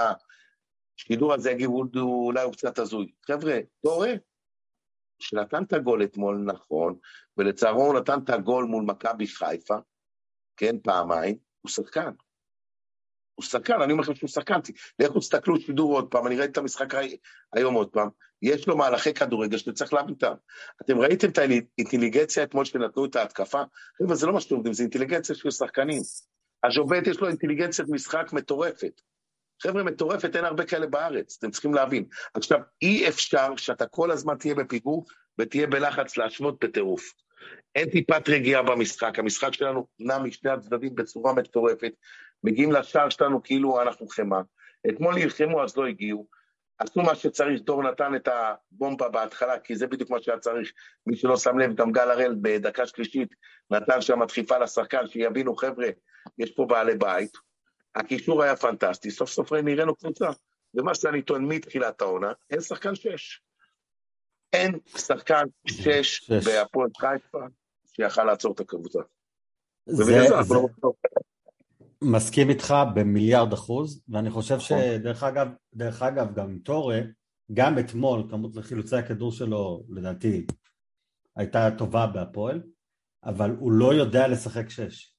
השידור 0.99 1.35
הזה, 1.35 1.51
יגידו, 1.51 1.89
אולי 2.03 2.43
הוא 2.43 2.53
קצת 2.53 2.79
הזוי. 2.79 3.13
חבר'ה, 3.27 3.59
רואה? 3.85 4.15
שנתן 5.19 5.63
את 5.63 5.73
הגול 5.73 6.05
אתמול 6.05 6.45
נכון, 6.47 6.97
ולצערו 7.37 7.87
הוא 7.87 7.95
נתן 7.95 8.19
את 8.25 8.31
הגול 8.31 8.65
מול 8.65 8.85
מכבי 8.85 9.27
חיפה, 9.27 9.77
כן, 10.57 10.77
פעמיים, 10.83 11.37
הוא 11.63 11.71
שחקן. 11.71 12.11
הוא 13.35 13.45
שחקן, 13.45 13.83
אני 13.83 13.93
אומר 13.93 14.03
לכם 14.03 14.15
שהוא 14.15 14.31
שחקן. 14.31 14.61
לכו 14.99 15.21
תסתכלו 15.21 15.61
שידור 15.61 15.95
עוד 15.95 16.11
פעם, 16.11 16.27
אני 16.27 16.37
ראיתי 16.37 16.53
את 16.53 16.59
המשחק 16.59 16.95
היום 17.53 17.75
עוד 17.75 17.89
פעם. 17.89 18.09
יש 18.43 18.69
לו 18.69 18.77
מהלכי 18.77 19.15
כדורגל 19.15 19.59
שאתם 19.59 19.73
צריך 19.73 19.93
להבין 19.93 20.15
אותם. 20.15 20.33
אתם 20.83 20.99
ראיתם 20.99 21.31
את 21.31 21.39
האינטליגנציה 21.39 22.43
אתמול 22.43 22.65
שנתנו 22.65 23.05
את 23.05 23.17
ההתקפה? 23.17 23.63
חבר'ה, 23.99 24.15
זה 24.15 24.27
לא 24.27 24.33
מה 24.33 24.41
שאתם 24.41 24.55
יודעים, 24.55 24.75
זה 24.75 24.83
אינטליגנציה 24.83 25.35
של 25.35 25.51
שחקנים. 25.51 26.03
הז'ובט 26.65 27.07
יש 27.07 27.21
לו 27.21 27.29
אינטליגנציית 27.29 27.89
משחק 27.89 28.33
מטורפת. 28.33 29.01
חבר'ה, 29.63 29.83
מטורפת, 29.83 30.37
אין 30.37 30.45
הרבה 30.45 30.65
כאלה 30.65 30.87
בארץ, 30.87 31.37
אתם 31.39 31.51
צריכים 31.51 31.75
להבין. 31.75 32.05
עכשיו, 32.35 32.59
אי 32.83 33.09
אפשר 33.09 33.57
שאתה 33.57 33.87
כל 33.87 34.11
הזמן 34.11 34.35
תהיה 34.39 34.55
בפיגור 34.55 35.07
ותהיה 35.39 35.67
בלחץ 35.67 36.17
להשוות 36.17 36.65
בטירוף. 36.65 37.13
אין 37.75 37.91
טיפת 37.91 38.29
רגיעה 38.29 38.63
במשחק, 38.63 39.19
המשחק 39.19 39.55
שלנו 39.55 39.87
נע 39.99 40.19
משני 40.19 40.51
הצדדים 40.51 40.95
בצורה 40.95 41.33
מטורפת, 41.35 41.93
מגיעים 42.45 42.73
לשער 42.73 43.09
שלנו 43.09 43.43
כאילו 43.43 43.83
אנחנו 43.83 44.09
חמאה. 44.09 44.41
אתמול 44.89 45.15
נלחמו 45.15 45.63
אז 45.63 45.77
לא 45.77 45.87
הגיעו, 45.87 46.27
עשו 46.79 47.03
מה 47.03 47.15
שצריך, 47.15 47.61
דור 47.61 47.83
נתן 47.83 48.15
את 48.15 48.29
הבומבה 48.29 49.09
בהתחלה, 49.09 49.59
כי 49.59 49.77
זה 49.77 49.87
בדיוק 49.87 50.11
מה 50.11 50.23
שהיה 50.23 50.39
צריך. 50.39 50.73
מי 51.07 51.17
שלא 51.17 51.37
שם 51.37 51.59
לב, 51.59 51.75
גם 51.75 51.93
גל 51.93 52.11
הראל 52.11 52.35
בדקה 52.43 52.87
שלישית 52.87 53.35
נתן 53.71 54.01
שם 54.01 54.25
דחיפה 54.25 54.59
לשחקן, 54.59 55.07
שיבינו, 55.07 55.57
חבר'ה, 55.57 55.89
יש 56.39 56.51
פה 56.51 56.67
בעלי 56.67 56.95
בית. 56.95 57.33
הקישור 57.95 58.43
היה 58.43 58.57
פנטסטי, 58.57 59.11
סוף 59.11 59.31
סוף 59.31 59.53
נראינו 59.53 59.95
קבוצה. 59.97 60.31
ומה 60.75 60.95
שאני 60.95 61.23
טוען 61.23 61.45
מתחילת 61.45 62.01
העונה, 62.01 62.33
אין 62.51 62.61
שחקן 62.61 62.95
שש. 62.95 63.41
אין 64.53 64.79
שחקן 64.87 65.45
שש 65.67 66.31
בהפועל 66.31 66.91
חיפה 66.99 67.39
שיכל 67.87 68.25
לעצור 68.25 68.53
את 68.53 68.61
הקבוצה. 68.61 68.99
זה. 69.87 70.29
לא 70.51 70.69
מסכים 72.03 72.51
איתך 72.51 72.75
במיליארד 72.95 73.53
אחוז, 73.53 74.03
ואני 74.09 74.31
חושב 74.31 74.55
נכון. 74.55 74.79
שדרך 74.81 75.23
אגב, 75.23 75.49
דרך 75.75 76.03
אגב, 76.03 76.35
גם 76.35 76.59
טורה, 76.65 77.01
גם 77.53 77.79
אתמול, 77.79 78.23
כמות 78.31 78.53
חילוצי 78.61 78.97
הכדור 78.97 79.33
שלו, 79.33 79.83
לדעתי, 79.89 80.47
הייתה 81.37 81.69
טובה 81.79 82.07
בהפועל, 82.07 82.63
אבל 83.25 83.51
הוא 83.59 83.73
לא 83.73 83.95
יודע 83.95 84.29
לשחק 84.29 84.71
שש. 84.71 85.15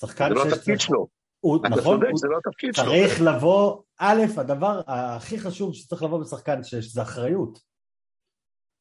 שחקן 0.00 0.28
שש... 0.28 0.42
זה 0.42 0.48
לא 0.48 0.54
התפקיד 0.54 0.80
שלו. 0.80 1.08
הוא, 1.40 1.58
נכון, 1.70 2.00
צודק, 2.00 2.16
זה 2.16 2.28
לא 2.28 2.38
התפקיד 2.38 2.74
שלו. 2.74 2.84
צריך 2.84 3.20
לבוא, 3.20 3.82
א', 3.98 4.22
הדבר 4.36 4.80
הכי 4.86 5.38
חשוב 5.38 5.74
שצריך 5.74 6.02
לבוא 6.02 6.20
בשחקן 6.20 6.64
שש 6.64 6.92
זה 6.92 7.02
אחריות. 7.02 7.67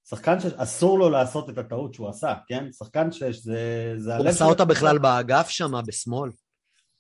שחקן 0.10 0.40
שש, 0.40 0.54
אסור 0.56 1.00
לו 1.00 1.10
לעשות 1.10 1.50
את 1.50 1.58
הטעות 1.58 1.94
שהוא 1.94 2.10
עשה, 2.10 2.34
כן? 2.48 2.68
שחקן 2.78 3.12
שש 3.12 3.38
זה... 3.38 3.94
זה 3.98 4.18
הוא 4.18 4.28
עשה 4.28 4.46
אותה 4.46 4.66
בכלל 4.66 4.98
באגף 4.98 5.50
שם, 5.50 5.72
בשמאל. 5.88 6.30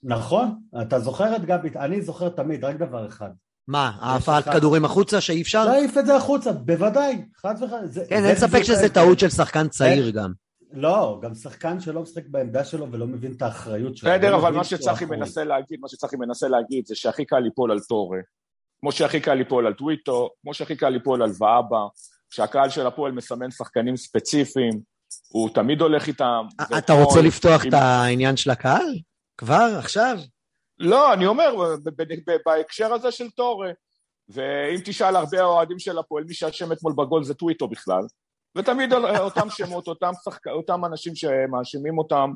נכון, 0.03 0.59
אתה 0.81 0.99
זוכר 0.99 1.35
את 1.35 1.45
גבי, 1.45 1.69
אני 1.75 2.01
זוכר 2.01 2.29
תמיד, 2.29 2.63
רק 2.63 2.75
דבר 2.75 3.07
אחד. 3.07 3.29
מה, 3.67 3.97
העפת 4.01 4.43
כדורים 4.53 4.85
החוצה 4.85 5.21
שאי 5.21 5.41
אפשר? 5.41 5.65
להעיף 5.65 5.97
את 5.97 6.05
זה 6.05 6.15
החוצה, 6.15 6.51
בוודאי, 6.51 7.25
חד 7.35 7.55
וחד. 7.61 7.77
כן, 8.09 8.25
אין 8.25 8.35
ספק 8.35 8.63
שזה 8.63 8.89
טעות 8.89 9.19
של 9.19 9.29
שחקן 9.29 9.67
צעיר 9.67 10.09
גם. 10.09 10.31
לא, 10.71 11.19
גם 11.21 11.35
שחקן 11.35 11.79
שלא 11.79 12.01
משחק 12.01 12.23
בעמדה 12.27 12.63
שלו 12.63 12.91
ולא 12.91 13.07
מבין 13.07 13.31
את 13.31 13.41
האחריות 13.41 13.97
שלו. 13.97 14.09
בסדר, 14.09 14.35
אבל 14.35 14.53
מה 14.53 14.63
שצחי 14.63 15.05
מנסה 15.05 15.43
להגיד, 15.43 15.79
מה 15.79 15.87
שצחי 15.89 16.15
מנסה 16.15 16.47
להגיד 16.47 16.85
זה 16.85 16.95
שהכי 16.95 17.25
קל 17.25 17.39
ליפול 17.39 17.71
על 17.71 17.79
טורה, 17.79 18.19
כמו 18.79 18.91
שהכי 18.91 19.19
קל 19.19 19.33
ליפול 19.33 19.67
על 19.67 19.73
טוויטו, 19.73 20.29
כמו 20.41 20.53
שהכי 20.53 20.75
קל 20.75 20.89
ליפול 20.89 21.23
על 21.23 21.29
ואבא, 21.39 21.77
שהקהל 22.29 22.69
של 22.69 22.87
הפועל 22.87 23.11
מסמן 23.11 23.51
שחקנים 23.51 23.97
ספציפיים, 23.97 24.81
הוא 25.29 25.49
תמיד 25.53 25.81
הולך 25.81 26.07
איתם. 26.07 26.45
אתה 26.77 26.93
רוצה 26.93 27.21
לפתוח 27.21 27.65
את 27.65 27.73
העניין 27.73 28.37
של 28.37 28.49
הקהל? 28.49 28.99
כבר? 29.37 29.75
עכשיו? 29.79 30.17
לא, 30.79 31.13
אני 31.13 31.25
אומר, 31.25 31.75
בהקשר 32.45 32.93
הזה 32.93 33.11
של 33.11 33.29
טורה, 33.29 33.71
ואם 34.29 34.79
תשאל 34.85 35.15
הרבה 35.15 35.43
אוהדים 35.43 35.79
של 35.79 35.97
הפועל, 35.97 36.23
מי 36.23 36.33
שאשם 36.33 36.71
אתמול 36.71 36.93
בגול 36.97 37.23
זה 37.23 37.33
טוויטו 37.33 37.67
בכלל, 37.67 38.03
ותמיד 38.57 38.93
אותם 39.19 39.49
שמות, 39.49 39.87
אותם, 39.87 40.11
שחק... 40.25 40.47
אותם 40.47 40.85
אנשים 40.85 41.15
שמאשימים 41.15 41.97
אותם. 41.97 42.31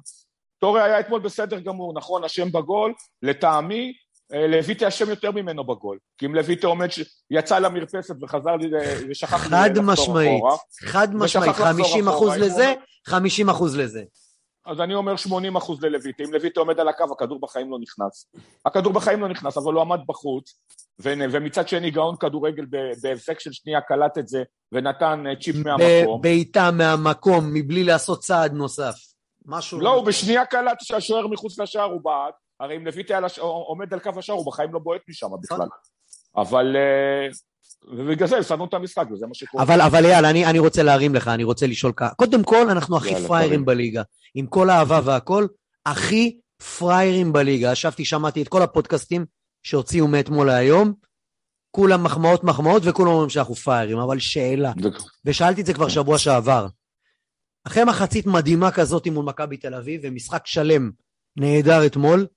טורה 0.60 0.84
היה 0.84 1.00
אתמול 1.00 1.22
בסדר 1.22 1.60
גמור, 1.60 1.94
נכון, 1.94 2.24
אשם 2.24 2.52
בגול, 2.52 2.94
לטעמי, 3.22 3.88
אה, 3.88 3.94
לויטה 4.32 4.88
אשם 4.88 5.10
יותר 5.10 5.32
ממנו 5.32 5.64
בגול. 5.64 5.98
כי 6.18 6.26
אם 6.26 6.36
לויטה 6.36 6.68
עומד, 6.68 6.92
ש... 6.92 7.00
יצא 7.32 7.60
למרפסת 7.60 8.16
וחזר 8.22 8.56
לי, 8.56 8.70
ושכח 9.10 9.38
חד 9.38 9.80
משמעית, 9.84 10.44
חד 10.84 11.16
משמעית, 11.16 11.56
50 11.56 12.08
אחוז 12.08 12.38
לזה, 12.38 12.74
50 13.08 13.50
אחוז 13.50 13.78
לזה. 13.78 14.04
אז 14.66 14.82
אני 14.82 14.96
אומר 14.96 15.16
80 15.16 15.56
אחוז 15.56 15.84
ללויטה. 15.84 16.24
אם 16.24 16.34
לויטה 16.34 16.60
עומד 16.60 16.80
על 16.80 16.88
הקו, 16.88 17.04
הכדור 17.12 17.40
בחיים 17.40 17.72
לא 17.72 17.78
נכנס. 17.80 18.26
הכדור 18.66 18.94
בחיים 18.94 19.22
לא 19.22 19.28
נכנס, 19.28 19.58
אבל 19.58 19.74
הוא 19.74 19.82
עמד 19.82 20.00
בחוץ, 20.08 20.60
ו... 21.02 21.14
ומצד 21.32 21.68
שני 21.68 21.92
גאון 21.92 22.16
כדורגל 22.20 22.66
בהפסק 23.02 23.40
של 23.40 23.52
שנייה 23.54 23.82
קלט 23.82 24.18
את 24.18 24.28
זה, 24.28 24.44
ונתן 24.72 25.24
אה, 25.28 25.36
צ'יפ 25.36 25.56
מהמקום. 25.56 26.22
בעיטה 26.22 26.72
מהמקום, 26.72 27.54
מבלי 27.54 27.84
לעשות 27.84 28.20
צעד 28.20 28.54
נוסף. 28.54 28.96
משהו... 29.46 29.80
לא, 29.80 29.94
הוא 29.94 30.06
בשנייה 30.06 30.46
קלט 30.46 30.78
שהשוער 30.82 31.28
מחוץ 31.28 31.60
לשער 31.60 31.92
הוא 31.92 32.02
בעט, 32.04 32.34
הרי 32.62 32.77
אם 32.77 32.86
לויטה 32.86 33.20
עומד 33.39 33.94
על 33.94 34.00
קו 34.00 34.12
השער, 34.18 34.36
הוא 34.36 34.46
בחיים 34.46 34.74
לא 34.74 34.80
בועט 34.80 35.01
משם 35.10 35.27
בכלל. 35.44 35.68
אבל... 36.38 36.75
אה, 36.75 37.27
ובגלל 37.98 38.27
זה 38.27 38.38
הפסדנו 38.38 38.65
את 38.65 38.74
המשחק, 38.74 39.06
וזה 39.12 39.27
מה 39.27 39.34
שקורה. 39.34 39.63
אבל, 39.63 39.82
אבל 39.82 40.06
אייל, 40.06 40.25
אני, 40.25 40.46
אני 40.46 40.60
רוצה 40.60 40.84
להרים 40.84 41.15
לך, 41.15 41.27
אני 41.27 41.44
רוצה 41.44 41.68
לשאול 41.68 41.94
ככה. 41.96 42.13
קודם 42.13 42.44
כל, 42.44 42.70
אנחנו 42.70 42.98
הכי 42.98 43.15
פראיירים 43.27 43.65
בליגה. 43.65 44.01
עם 44.36 44.48
כל 44.48 44.70
האהבה 44.70 45.00
והכל, 45.03 45.48
הכי 45.86 46.39
פראיירים 46.77 47.34
בליגה. 47.34 47.72
ישבתי, 47.72 48.06
שמעתי 48.06 48.41
את 48.41 48.48
כל 48.48 48.62
הפודקאסטים 48.62 49.25
שהוציאו 49.63 50.08
מאתמול 50.08 50.48
להיום, 50.48 50.94
כולם 51.72 52.03
מחמאות 52.03 52.44
מחמאות 52.44 52.82
וכולם 52.86 53.12
אומרים 53.12 53.30
שאנחנו 53.30 53.56
פראיירים, 53.56 53.98
אבל 53.98 54.20
שאלה, 54.20 54.72
ושאלתי 55.25 55.62
את 55.62 55.65
זה 55.65 55.74
כבר 55.74 55.89
שבוע 55.89 56.18
שעבר. 56.18 56.68
אחרי 57.68 57.84
מחצית 57.84 58.25
מדהימה 58.25 58.72
כזאת 58.72 59.08
מול 59.08 59.25
מכבי 59.25 59.58
תל 59.58 59.75
אביב, 59.75 60.01
ומשחק 60.03 60.48
שלם 60.48 60.91
נהדר 61.38 61.86
אתמול, 61.86 62.27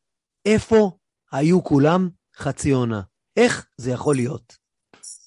איפה 0.47 0.91
היו 1.33 1.65
כולם 1.65 2.09
חצי 2.37 2.71
עונה? 2.71 3.01
איך 3.37 3.67
זה 3.77 3.91
יכול 3.91 4.15
להיות? 4.15 4.57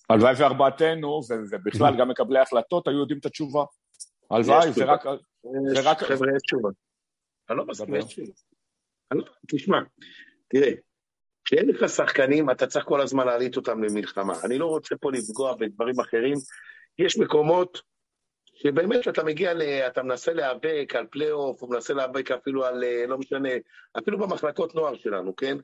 הלוואי 0.10 0.34
וארבעתנו, 0.40 1.22
ובכלל 1.52 1.94
גם 2.00 2.10
מקבלי 2.10 2.40
ההחלטות, 2.40 2.88
היו 2.88 3.00
יודעים 3.00 3.20
את 3.20 3.26
התשובה. 3.26 3.64
הלוואי, 4.32 4.72
זה 4.72 4.86
רק... 4.86 6.04
חבר'ה, 6.04 6.28
יש 6.36 6.42
תשובה. 6.48 6.70
אני 7.50 7.58
לא 7.58 7.66
מסכים, 7.66 7.96
יש 7.96 8.06
תשובה. 8.06 8.32
לא- 9.12 9.24
תשמע, 9.48 9.78
תראה, 10.48 10.72
כשאין 11.46 11.70
לך 11.70 11.90
שחקנים, 11.90 12.50
אתה 12.50 12.68
צריך 12.68 12.86
כל 12.86 13.02
הזמן 13.02 13.26
להעליט 13.26 13.58
אותם 13.58 13.84
למלחמה. 13.84 14.34
אני 14.44 14.58
לא 14.58 14.66
רוצה 14.66 14.96
פה 15.02 15.12
לפגוע 15.12 15.56
בדברים 15.56 16.00
אחרים. 16.00 16.38
יש 17.00 17.18
מקומות 17.18 17.82
שבאמת 18.62 19.08
אתה 19.08 19.24
מגיע, 19.24 19.54
ל... 19.54 19.62
אתה 19.62 20.04
מנסה 20.04 20.34
להיאבק 20.34 20.96
על 20.96 21.06
פלייאוף, 21.12 21.62
או 21.62 21.70
מנסה 21.70 21.94
להיאבק 21.94 22.32
אפילו 22.32 22.66
על, 22.66 22.84
אה, 22.84 23.06
לא 23.08 23.18
משנה, 23.18 23.50
אפילו 23.98 24.18
במחלקות 24.18 24.76
נוער 24.76 24.96
שלנו, 24.96 25.36
כן? 25.36 25.58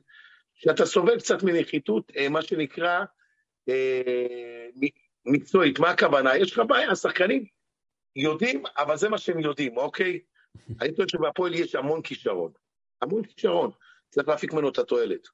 שאתה 0.54 0.86
סובל 0.86 1.18
קצת 1.18 1.42
מנחיתות, 1.42 2.12
אה, 2.16 2.28
מה 2.28 2.42
שנקרא, 2.42 3.04
אה, 3.68 4.66
מקצועית. 5.26 5.78
מה 5.78 5.90
הכוונה? 5.90 6.36
יש 6.36 6.52
לך 6.52 6.62
בעיה, 6.68 6.90
השחקנים 6.90 7.44
יודעים, 8.16 8.62
אבל 8.78 8.96
זה 8.96 9.08
מה 9.08 9.18
שהם 9.18 9.40
יודעים, 9.40 9.76
אוקיי? 9.76 10.20
אני 10.80 10.94
טוען 10.94 11.08
שבהפועל 11.08 11.54
יש 11.54 11.74
המון 11.74 12.02
כישרון. 12.02 12.52
המון 13.02 13.24
כישרון. 13.24 13.70
צריך 14.10 14.28
להפיק 14.28 14.52
ממנו 14.52 14.68
את 14.68 14.78
התועלת. 14.78 15.28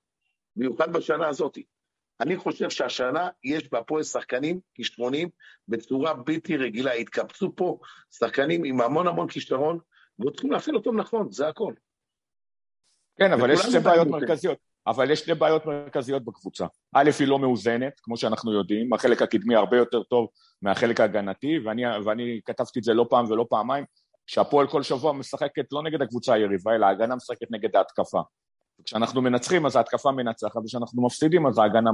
במיוחד 0.57 0.93
בשנה 0.93 1.29
הזאת. 1.29 1.59
אני 2.21 2.37
חושב 2.37 2.71
שהשנה 2.71 3.29
יש 3.45 3.71
בהפועל 3.73 4.03
שחקנים 4.03 4.61
כישרונים 4.75 5.29
בצורה 5.69 6.15
בלתי 6.15 6.57
רגילה. 6.57 6.93
התקבצו 6.93 7.57
פה 7.57 7.79
שחקנים 8.11 8.65
עם 8.65 8.81
המון 8.81 9.07
המון 9.07 9.29
כישרון, 9.29 9.79
וצריכים 10.21 10.53
להפעיל 10.53 10.77
אותם 10.77 10.97
נכון, 10.97 11.31
זה 11.31 11.49
הכל. 11.49 11.75
כן, 13.19 13.33
אבל 13.33 13.51
יש 13.51 13.61
שתי 13.61 13.79
בעיות 13.79 14.09
מרכזיות. 14.09 14.59
אבל 14.87 15.11
יש 15.11 15.19
שתי 15.19 15.35
בעיות 15.35 15.67
מרכזיות 15.67 16.25
בקבוצה. 16.25 16.67
א', 16.95 17.11
היא 17.19 17.29
לא 17.29 17.39
מאוזנת, 17.39 18.01
כמו 18.03 18.17
שאנחנו 18.17 18.53
יודעים, 18.53 18.93
החלק 18.93 19.23
הקדמי 19.23 19.55
הרבה 19.55 19.77
יותר 19.77 20.03
טוב 20.03 20.29
מהחלק 20.63 21.01
ההגנתי, 21.01 21.59
ואני, 21.65 21.83
ואני 22.05 22.41
כתבתי 22.45 22.79
את 22.79 22.85
זה 22.85 22.95
לא 22.95 23.07
פעם 23.11 23.31
ולא 23.31 23.47
פעמיים, 23.51 23.85
שהפועל 24.27 24.67
כל 24.67 24.83
שבוע 24.83 25.13
משחקת 25.13 25.65
לא 25.73 25.83
נגד 25.83 26.03
הקבוצה 26.03 26.35
היריבה, 26.35 26.75
אלא 26.75 26.87
ההגנה 26.87 27.17
משחקת 27.17 27.51
נגד 27.51 27.77
ההתקפה. 27.77 28.21
כשאנחנו 28.85 29.23
מנצחים 29.23 29.67
אז 29.67 29.77
ההתקפה 29.77 30.11
מנצחת, 30.11 30.57
וכשאנחנו 30.57 31.03
מפסידים 31.03 31.47
אז 31.47 31.59
ההגנה 31.59 31.91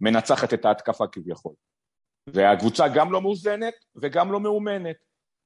מנצחת 0.00 0.54
את 0.54 0.64
ההתקפה 0.64 1.06
כביכול. 1.06 1.52
והקבוצה 2.26 2.88
גם 2.88 3.12
לא 3.12 3.20
מאוזנת 3.20 3.74
וגם 3.96 4.32
לא 4.32 4.40
מאומנת. 4.40 4.96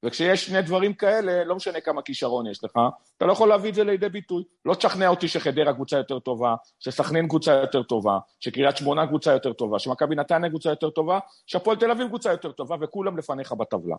וכשיש 0.04 0.46
שני 0.46 0.62
דברים 0.62 0.94
כאלה, 0.94 1.44
לא 1.44 1.56
משנה 1.56 1.80
כמה 1.80 2.02
כישרון 2.02 2.46
יש 2.46 2.64
לך, 2.64 2.72
אתה 3.16 3.26
לא 3.26 3.32
יכול 3.32 3.48
להביא 3.48 3.70
את 3.70 3.74
זה 3.74 3.84
לידי 3.84 4.08
ביטוי. 4.08 4.44
לא 4.64 4.74
תשכנע 4.74 5.08
אותי 5.08 5.28
שחדרה 5.28 5.72
קבוצה 5.72 5.96
יותר 5.96 6.18
טובה, 6.18 6.54
שסכנין 6.80 7.28
קבוצה 7.28 7.52
יותר 7.52 7.82
טובה, 7.82 8.18
שקריית 8.40 8.76
שמונה 8.76 9.06
קבוצה 9.06 9.32
יותר 9.32 9.52
טובה, 9.52 9.78
שמכבי 9.78 10.14
נתניה 10.14 10.50
קבוצה 10.50 10.70
יותר 10.70 10.90
טובה, 10.90 11.18
שהפועל 11.46 11.76
תל 11.76 11.90
אביב 11.90 12.08
קבוצה 12.08 12.30
יותר 12.30 12.52
טובה, 12.52 12.76
וכולם 12.80 13.18
לפניך 13.18 13.52
בטבלה. 13.52 13.96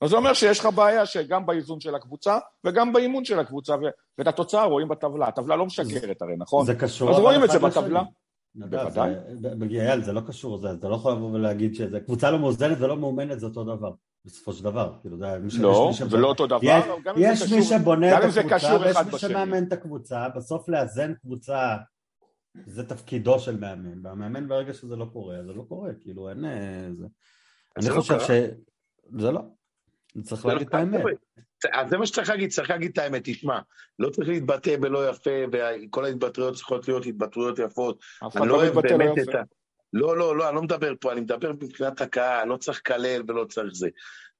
אז 0.00 0.10
זה 0.10 0.16
אומר 0.16 0.34
שיש 0.34 0.60
לך 0.60 0.66
בעיה 0.66 1.06
שגם 1.06 1.46
באיזון 1.46 1.80
של 1.80 1.94
הקבוצה 1.94 2.38
וגם 2.64 2.92
באימון 2.92 3.24
של 3.24 3.38
הקבוצה, 3.38 3.74
ואת 4.18 4.26
התוצאה 4.26 4.64
רואים 4.64 4.88
בטבלה. 4.88 5.26
הטבלה 5.28 5.56
לא 5.56 5.66
משקרת 5.66 6.22
הרי, 6.22 6.34
נכון? 6.38 6.66
זה 6.66 6.74
קשור. 6.74 7.10
אז 7.10 7.18
רואים 7.18 7.44
את 7.44 7.50
זה 7.50 7.58
בטבלה. 7.58 8.02
בוודאי. 8.54 9.12
זה- 9.34 9.52
אייל, 9.70 10.02
זה 10.02 10.12
לא 10.12 10.20
קשור, 10.26 10.58
זה- 10.58 10.72
אתה 10.72 10.88
לא 10.88 10.94
יכול 10.94 11.12
לבוא 11.12 11.30
ולהגיד 11.30 11.74
שזה 11.74 12.00
קבוצה 12.00 12.30
לא 12.30 12.38
מאוזנת 12.38 12.76
ולא 12.80 12.96
מאומנת 12.96 13.40
זה 13.40 13.46
אותו 13.46 13.64
דבר, 13.64 13.92
בסופו 14.24 14.52
של 14.52 14.64
דבר. 14.64 14.92
כאילו, 15.00 15.18
זה- 15.18 15.38
מי 15.38 15.48
לא, 15.62 15.90
מי 16.02 16.08
זה 16.10 16.16
לא 16.16 16.28
אותו 16.28 16.46
דבר, 16.46 16.58
יש- 16.62 16.84
גם 17.04 17.14
אם 17.16 17.22
יש 17.22 17.52
מי 17.52 17.62
שבונה 17.62 18.18
את 18.18 18.24
הקבוצה 18.24 18.78
ויש 18.80 18.96
מי. 19.12 19.18
שמאמן 19.18 19.64
את 19.64 19.72
הקבוצה, 19.72 20.28
בסוף 20.36 20.68
לאזן 20.68 21.14
קבוצה 21.14 21.76
זה 22.66 22.88
תפקידו 22.88 23.38
של 23.38 23.56
מאמן, 23.60 24.06
והמאמן 24.06 24.48
ברגע 24.48 24.72
שזה 24.72 24.96
לא 24.96 25.06
קורה, 25.12 25.36
זה 25.46 25.52
לא 25.52 25.62
קורה, 25.68 25.90
כאילו 26.00 26.28
אין... 26.28 26.44
אה, 26.44 26.88
זה... 26.98 27.06
אני 27.76 27.88
לא 27.88 28.00
חושב. 28.00 28.20
ש... 28.20 28.30
זה 29.18 29.30
לא. 29.32 29.40
צריך 30.22 30.46
לא 30.46 30.52
להגיד 30.52 30.68
את. 30.68 30.74
האמת. 30.74 31.16
אז 31.72 31.90
זה 31.90 31.98
מה 31.98 32.06
שצריך 32.06 32.30
להגיד, 32.30 32.50
צריך 32.50 32.70
להגיד 32.70 32.90
את 32.90 32.98
האמת, 32.98 33.22
תשמע, 33.24 33.58
לא 33.98 34.10
צריך 34.10 34.28
להתבטא 34.28 34.76
בלא 34.76 35.10
יפה, 35.10 35.30
וכל 35.52 36.04
ההתבטאויות 36.04 36.54
צריכות 36.54 36.88
להיות 36.88 37.06
התבטאויות 37.06 37.58
יפות. 37.58 38.00
אף 38.26 38.36
אחד 38.36 38.46
לא 38.46 38.62
לא 38.62 38.68
מתבטא 38.68 38.94
לא 38.94 39.04
יפה. 39.04 39.38
לא, 39.92 40.16
לא, 40.16 40.36
לא, 40.36 40.48
אני 40.48 40.56
לא 40.56 40.62
מדבר 40.62 40.92
פה, 41.00 41.12
אני 41.12 41.20
מדבר 41.20 41.52
מבחינת 41.52 42.00
הקהל, 42.00 42.48
לא 42.48 42.56
צריך 42.56 42.78
לקלל 42.78 43.22
ולא 43.28 43.44
צריך 43.44 43.74
זה. 43.74 43.88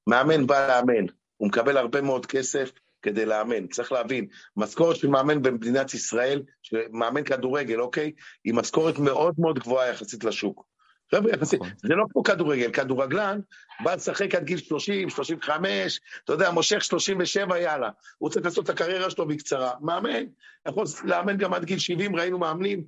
מאמן 0.07 0.47
בא 0.47 0.67
לאמן, 0.67 1.05
הוא 1.37 1.47
מקבל 1.47 1.77
הרבה 1.77 2.01
מאוד 2.01 2.25
כסף 2.25 2.71
כדי 3.01 3.25
לאמן. 3.25 3.67
צריך 3.67 3.91
להבין, 3.91 4.27
משכורת 4.57 4.95
של 4.95 5.07
מאמן 5.07 5.41
במדינת 5.41 5.93
ישראל, 5.93 6.43
מאמן 6.91 7.23
כדורגל, 7.23 7.81
אוקיי? 7.81 8.11
היא 8.43 8.53
משכורת 8.53 8.99
מאוד 8.99 9.35
מאוד 9.37 9.59
גבוהה 9.59 9.89
יחסית 9.89 10.23
לשוק. 10.23 10.65
חבר'ה, 11.11 11.31
יחסית, 11.31 11.61
נכון. 11.61 11.73
זה 11.77 11.95
לא 11.95 12.05
כמו 12.11 12.23
כדורגל, 12.23 12.71
כדורגלן 12.71 13.39
בא 13.83 13.95
לשחק 13.95 14.35
עד 14.35 14.43
גיל 14.43 14.57
30, 14.57 15.09
35, 15.09 15.99
אתה 16.23 16.33
יודע, 16.33 16.51
מושך 16.51 16.83
37, 16.83 17.59
יאללה. 17.59 17.89
הוא 18.17 18.29
צריך 18.29 18.45
לעשות 18.45 18.63
את 18.65 18.69
הקריירה 18.69 19.09
שלו 19.09 19.27
בקצרה. 19.27 19.71
מאמן, 19.81 20.23
יכול 20.67 20.85
לאמן 21.03 21.37
גם 21.37 21.53
עד 21.53 21.65
גיל 21.65 21.79
70, 21.79 22.15
ראינו 22.15 22.39
מאמנים, 22.39 22.83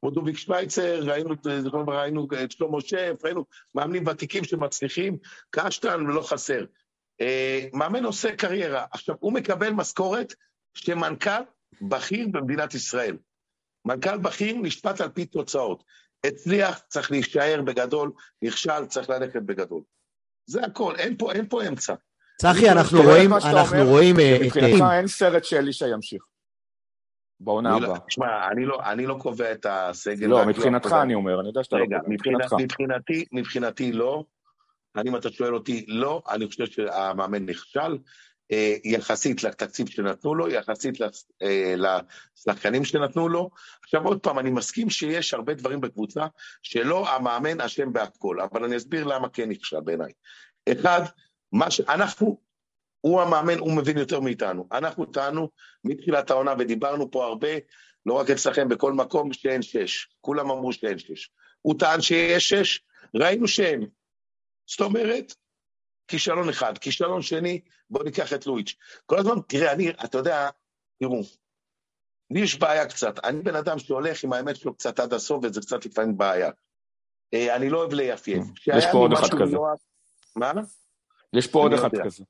כמו 0.00 0.10
דוביק 0.10 0.36
שווייצר, 0.38 1.00
ראינו, 1.02 1.32
את- 1.32 1.46
ראינו 1.88 2.26
את 2.44 2.52
שלמה 2.52 2.80
שף, 2.80 3.12
ראינו 3.24 3.44
מאמנים 3.74 4.06
ותיקים 4.06 4.44
שמצליחים, 4.44 5.18
קשטן 5.50 6.06
ולא 6.06 6.22
חסר. 6.22 6.64
אה, 7.20 7.66
מאמן 7.72 8.04
עושה 8.04 8.36
קריירה. 8.36 8.84
עכשיו, 8.92 9.14
הוא 9.20 9.32
מקבל 9.32 9.70
משכורת 9.70 10.34
שמנכ"ל 10.74 11.42
בכיר 11.82 12.26
במדינת 12.30 12.74
ישראל. 12.74 13.16
מנכ"ל 13.84 14.18
בכיר 14.18 14.56
נשפט 14.62 15.00
על 15.00 15.08
פי 15.08 15.24
תוצאות. 15.26 15.84
הצליח, 16.26 16.78
צריך 16.88 17.10
להישאר 17.10 17.62
בגדול, 17.64 18.12
נכשל, 18.42 18.86
צריך 18.86 19.10
ללכת 19.10 19.42
בגדול. 19.42 19.82
זה 20.46 20.62
הכל, 20.62 20.94
אין 20.96 21.16
פה, 21.16 21.32
אין 21.32 21.48
פה 21.48 21.68
אמצע. 21.68 21.94
צחי, 22.40 22.70
אנחנו 22.70 23.02
רואים, 23.02 23.32
אנחנו 23.32 23.58
אומר, 23.58 23.90
רואים 23.90 24.20
אה, 24.20 24.36
את... 24.36 24.40
מבחינתך 24.40 24.84
אין 24.92 25.06
סרט 25.06 25.44
שאלישע 25.44 25.88
ימשיך. 25.88 26.22
בעונה 27.40 27.78
לא- 27.78 27.86
הבאה. 27.86 27.98
תשמע, 27.98 28.48
אני 28.52 28.66
לא, 28.66 28.80
אני 28.84 29.06
לא 29.06 29.16
קובע 29.20 29.52
את 29.52 29.66
הסגל. 29.68 30.26
לא, 30.26 30.36
ואני 30.36 30.50
מבחינתך 30.50 30.92
אני 31.02 31.14
אומר, 31.14 31.40
אני 31.40 31.48
יודע 31.48 31.64
שאתה 31.64 31.76
לא 31.76 31.82
רגע, 31.82 31.98
קובע, 31.98 32.12
מבחינת, 32.14 32.36
מבחינתך. 32.40 32.62
מבחינתי, 32.62 33.24
מבחינתי 33.32 33.92
לא. 33.92 34.24
אני, 34.96 35.10
אם 35.10 35.16
אתה 35.16 35.30
שואל 35.30 35.54
אותי, 35.54 35.84
לא. 35.88 36.22
אני 36.30 36.46
חושב 36.46 36.66
שהמאמן 36.66 37.46
נכשל. 37.46 37.98
אה, 38.52 38.76
יחסית 38.84 39.44
לתקציב 39.44 39.88
שנתנו 39.88 40.34
לו, 40.34 40.50
יחסית 40.50 40.94
אה, 41.42 41.74
לשחקנים 41.76 42.84
שנתנו 42.84 43.28
לו. 43.28 43.50
עכשיו 43.82 44.04
עוד 44.04 44.20
פעם, 44.20 44.38
אני 44.38 44.50
מסכים 44.50 44.90
שיש 44.90 45.34
הרבה 45.34 45.54
דברים 45.54 45.80
בקבוצה 45.80 46.26
שלא 46.62 47.08
המאמן 47.08 47.60
אשם 47.60 47.92
בהכל, 47.92 48.40
אבל 48.40 48.64
אני 48.64 48.76
אסביר 48.76 49.04
למה 49.04 49.28
כן 49.28 49.48
נכשל 49.48 49.80
בעיניי. 49.80 50.12
אחד, 50.72 51.00
מה 51.52 51.70
ש... 51.70 51.80
אנחנו, 51.80 52.40
הוא 53.00 53.20
המאמן, 53.20 53.58
הוא 53.58 53.72
מבין 53.76 53.98
יותר 53.98 54.20
מאיתנו. 54.20 54.68
אנחנו 54.72 55.04
טענו 55.06 55.48
מתחילת 55.84 56.30
העונה 56.30 56.54
ודיברנו 56.58 57.10
פה 57.10 57.24
הרבה, 57.24 57.48
לא 58.06 58.14
רק 58.14 58.30
אצלכם, 58.30 58.68
בכל 58.68 58.92
מקום, 58.92 59.32
שאין 59.32 59.62
שש. 59.62 60.08
כולם 60.20 60.50
אמרו 60.50 60.72
שאין 60.72 60.98
שש. 60.98 61.30
הוא 61.62 61.78
טען 61.78 62.00
שיש 62.00 62.48
שש, 62.48 62.80
ראינו 63.14 63.48
שאין. 63.48 63.86
זאת 64.66 64.80
אומרת, 64.80 65.34
כישלון 66.10 66.48
אחד. 66.48 66.78
כישלון 66.78 67.22
שני, 67.22 67.60
בואו 67.90 68.04
ניקח 68.04 68.32
את 68.32 68.46
לואיץ'. 68.46 68.74
כל 69.06 69.18
הזמן, 69.18 69.34
תראה, 69.48 69.72
אני, 69.72 69.90
אתה 69.90 70.18
יודע, 70.18 70.48
תראו, 71.00 71.20
לי 72.30 72.40
יש 72.40 72.58
בעיה 72.58 72.86
קצת. 72.86 73.24
אני 73.24 73.42
בן 73.42 73.56
אדם 73.56 73.78
שהולך 73.78 74.24
עם 74.24 74.32
האמת 74.32 74.56
שלו 74.56 74.74
קצת 74.74 75.00
עד 75.00 75.12
הסוף, 75.12 75.44
וזה 75.44 75.60
קצת 75.60 75.86
לפעמים 75.86 76.18
בעיה. 76.18 76.50
אה, 77.34 77.56
אני 77.56 77.70
לא 77.70 77.78
אוהב 77.78 77.92
ליפייף. 77.92 78.44
יש 78.44 78.60
כשהיה 78.60 78.92
פה 78.92 78.98
עוד 78.98 79.12
אחד 79.12 79.28
כזה. 79.42 79.52
יואב- 79.52 79.76
מה? 80.36 80.52
יש 81.32 81.46
פה 81.46 81.58
עוד 81.58 81.72
אני 81.72 81.80
אחד 81.80 81.88
יודע. 81.94 82.04
כזה. 82.04 82.24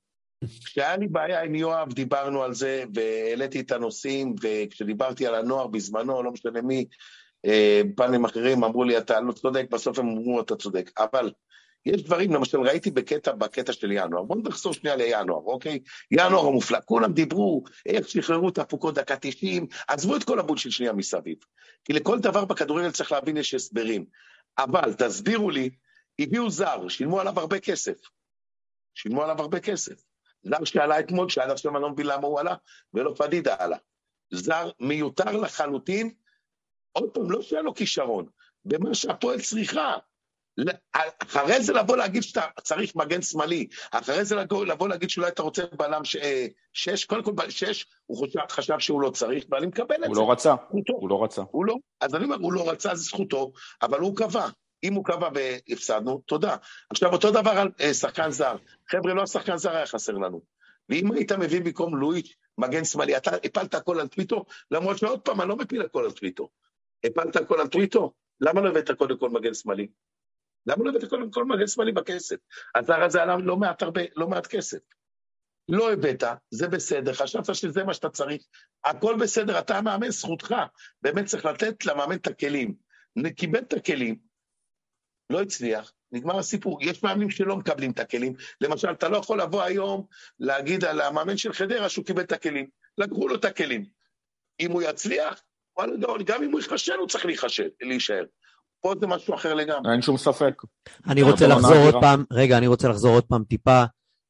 כשהיה 0.65 0.97
לי 0.97 1.09
בעיה 1.09 1.43
עם 1.43 1.55
יואב, 1.55 1.93
דיברנו 1.93 2.43
על 2.43 2.55
זה, 2.55 2.85
והעליתי 2.95 3.61
את 3.61 3.73
הנושאים, 3.73 4.35
וכשדיברתי 4.43 5.27
על 5.27 5.35
הנוער 5.35 5.67
בזמנו, 5.67 6.23
לא 6.23 6.31
משנה 6.31 6.63
מי, 6.63 6.85
אה, 7.45 7.81
פאנלים 7.97 8.25
אחרים 8.25 8.65
אמרו 8.65 8.85
לי, 8.85 8.99
אתה 8.99 9.21
לא 9.21 9.33
צודק, 9.33 9.67
בסוף 9.71 9.99
הם 9.99 10.09
אמרו, 10.09 10.41
אתה 10.41 10.57
צודק. 10.57 10.91
אבל 10.99 11.33
יש 11.87 12.03
דברים, 12.03 12.33
למשל, 12.33 12.61
ראיתי 12.61 12.91
בקטע, 12.91 13.33
בקטע 13.33 13.73
של 13.73 13.93
ינואר, 13.93 14.23
בואו 14.23 14.39
נחזור 14.39 14.73
שנייה 14.73 14.97
לינואר, 14.97 15.43
אוקיי? 15.45 15.79
ינואר 16.11 16.47
המופלא, 16.47 16.79
כולם 16.85 17.13
דיברו, 17.13 17.65
איך 17.87 18.09
שחררו 18.09 18.49
את 18.49 18.59
הפוקות 18.59 18.95
דקה 18.95 19.17
90, 19.21 19.67
עזבו 19.89 20.17
את 20.17 20.25
כל 20.25 20.39
הבולשיט 20.39 20.73
שנייה 20.73 20.93
מסביב. 20.93 21.39
כי 21.85 21.93
לכל 21.93 22.19
דבר 22.19 22.45
בכדורגל 22.45 22.91
צריך 22.91 23.13
להבין 23.13 23.37
יש 23.37 23.55
הסברים. 23.55 24.05
אבל 24.59 24.95
תסבירו 24.95 25.51
לי, 25.51 25.71
הביאו 26.19 26.51
זר, 26.51 26.89
שילמו 26.89 27.21
עליו 27.21 27.41
הרבה 27.41 27.59
כסף. 27.59 28.01
שילמו 28.95 29.23
עליו 29.23 29.41
הרבה 29.41 29.61
כסף. 29.61 30.03
זר 30.43 30.65
שעלה 30.65 31.01
אתמול, 31.01 31.29
שעד 31.29 31.51
עכשיו 31.51 31.77
אני 31.77 31.83
לא 31.83 31.91
מבין 31.91 32.07
למה 32.07 32.27
הוא 32.27 32.41
עלה, 32.41 32.55
ולא 32.95 33.15
פדידה 33.19 33.57
עלה. 33.59 33.77
זר 34.31 34.71
מיותר 34.81 35.37
לחלוטין, 35.37 36.11
עוד 36.93 37.11
פעם, 37.11 37.31
לא 37.31 37.43
שהיה 37.43 37.63
לו 37.63 37.75
כישרון, 37.75 38.27
במה 38.65 38.95
שהפועל 38.95 39.41
צריכה. 39.41 39.97
אחרי 41.23 41.63
זה 41.63 41.73
לבוא 41.73 41.97
להגיד 41.97 42.23
שאתה 42.23 42.41
צריך 42.63 42.97
מגן 42.97 43.23
שמאלי, 43.23 43.67
אחרי 43.91 44.25
זה 44.25 44.37
לבוא, 44.37 44.89
להגיד 44.89 45.11
שאולי 45.11 45.29
אתה 45.29 45.43
רוצה 45.43 45.63
בלם 45.79 46.05
ש, 46.05 46.17
אה, 46.17 46.47
שש, 46.73 47.05
קודם 47.05 47.23
כל 47.23 47.51
שש, 47.51 47.87
הוא 48.07 48.27
חשב, 48.27 48.41
חשב 48.51 48.79
שהוא 48.79 49.01
לא 49.01 49.11
צריך, 49.11 49.45
ואני 49.51 49.67
מקבל 49.67 49.97
את 49.97 50.07
הוא 50.07 50.15
זה. 50.15 50.21
לא 50.21 50.33
רצה, 50.33 50.55
זכותו. 50.69 50.93
הוא 50.93 51.11
לא 51.11 51.25
רצה. 51.25 51.43
הוא 51.51 51.67
לא, 51.67 51.75
אז 52.01 52.15
אני 52.15 52.25
אומר, 52.25 52.37
הוא 52.37 52.53
לא 52.53 52.71
רצה, 52.71 52.95
זה 52.95 53.03
זכותו, 53.03 53.53
אבל 53.83 54.01
הוא 54.01 54.17
קבע. 54.17 54.49
אם 54.85 54.95
הוא 54.95 55.05
קבע 55.05 55.29
והפסדנו, 55.35 56.23
תודה. 56.27 56.57
עכשיו, 56.91 57.13
אותו 57.13 57.31
דבר 57.31 57.51
על 57.51 57.71
אה, 57.81 57.95
שחקן 57.95 58.31
זר. 58.31 58.57
חבר'ה, 58.89 59.15
לא 59.15 59.23
השחקן 59.23 59.57
זר 59.57 59.77
היה 59.77 59.87
חסר 59.87 60.13
לנו. 60.13 60.41
ואם 60.89 61.13
היית 61.13 61.33
מביא 61.33 61.61
במקום 61.61 61.97
לואיץ' 61.97 62.35
מגן 62.59 62.85
שמאלי, 62.85 63.17
אתה 63.17 63.31
הפלת 63.45 63.75
הכל 63.75 64.01
על 64.01 64.09
טוויטו, 64.09 64.45
למרות 64.71 64.99
שעוד 64.99 65.21
פעם, 65.21 65.41
אני 65.41 65.49
לא 65.49 65.57
מפיל 65.57 65.83
הכל 65.83 66.05
על 66.05 66.11
טוויטו. 66.11 66.49
הפלת 67.05 67.37
הכל 67.37 67.61
על 67.61 67.69
טוויטו? 67.69 68.13
למה 68.41 68.61
לא 68.61 68.69
הבאת 68.69 68.91
קודם 68.91 69.19
כל 69.19 69.31
מגן 69.31 69.55
שמאלי? 69.55 69.89
למה 70.67 70.85
לא 70.85 70.91
הבאת 70.91 71.11
קודם 71.11 71.31
כל 71.31 71.45
מגן 71.45 71.67
שמאלי 71.67 71.93
בכסף? 71.93 72.37
הזר 72.75 73.03
הזה 73.05 73.23
עלה 73.23 73.37
לא 73.37 73.57
מעט, 73.57 73.83
הרבה, 73.83 74.01
לא 74.17 74.29
מעט 74.29 74.47
כסף. 74.47 74.79
לא 75.69 75.93
הבאת, 75.93 76.23
זה 76.51 76.69
בסדר, 76.69 77.13
חשבת 77.13 77.55
שזה 77.55 77.85
מה 77.85 77.95
שאתה 77.95 78.09
צריך, 78.09 78.43
הכל 78.85 79.17
בסדר, 79.21 79.59
אתה 79.59 79.79
המאמן, 79.79 80.11
זכותך. 80.11 80.55
באמת 81.03 81.27
צריך 81.27 81.45
לתת 81.45 81.87
למאמן 81.87 82.17
את 82.17 82.27
הכלים. 82.27 82.75
קיבל 83.37 83.59
את 83.59 83.73
הכלים, 83.73 84.19
לא 85.31 85.43
הצליח, 85.43 85.93
נגמר 86.13 86.39
הסיפור. 86.39 86.79
יש 86.83 87.03
מאמנים 87.03 87.31
שלא 87.31 87.57
מקבלים 87.57 87.91
את 87.91 87.99
הכלים. 87.99 88.35
למשל, 88.61 88.91
אתה 88.91 89.09
לא 89.09 89.17
יכול 89.17 89.41
לבוא 89.41 89.63
היום 89.63 90.07
להגיד 90.39 90.85
על 90.85 91.01
המאמן 91.01 91.37
של 91.37 91.53
חדרה 91.53 91.89
שהוא 91.89 92.05
קיבל 92.05 92.23
את 92.23 92.33
הכלים. 92.33 92.69
לקחו 92.99 93.29
לו 93.29 93.35
את 93.35 93.45
הכלים. 93.45 93.85
אם 94.61 94.73
הוא 94.73 94.83
יצליח, 94.83 95.43
גם 96.25 96.43
אם 96.43 96.53
הוא 96.53 96.61
ייכשל, 96.61 96.95
הוא 96.95 97.09
צריך 97.09 97.27
להיכשל, 97.27 97.69
להישאר. 97.81 98.25
פה 98.81 98.93
זה 99.01 99.07
משהו 99.07 99.35
אחר 99.35 99.55
לגמרי. 99.55 99.93
אין 99.93 100.03
שום 100.03 100.17
ספק. 100.17 100.55
אני 101.09 101.23
רוצה 101.23 101.47
לחזור 101.47 101.77
עוד. 101.77 101.95
פעם, 102.01 102.25
רגע, 102.31 102.59
אני 102.59 102.67
רוצה 102.67 102.89
לחזור 102.89 103.15
עוד 103.15 103.25
פעם 103.25 103.45
טיפה, 103.45 103.85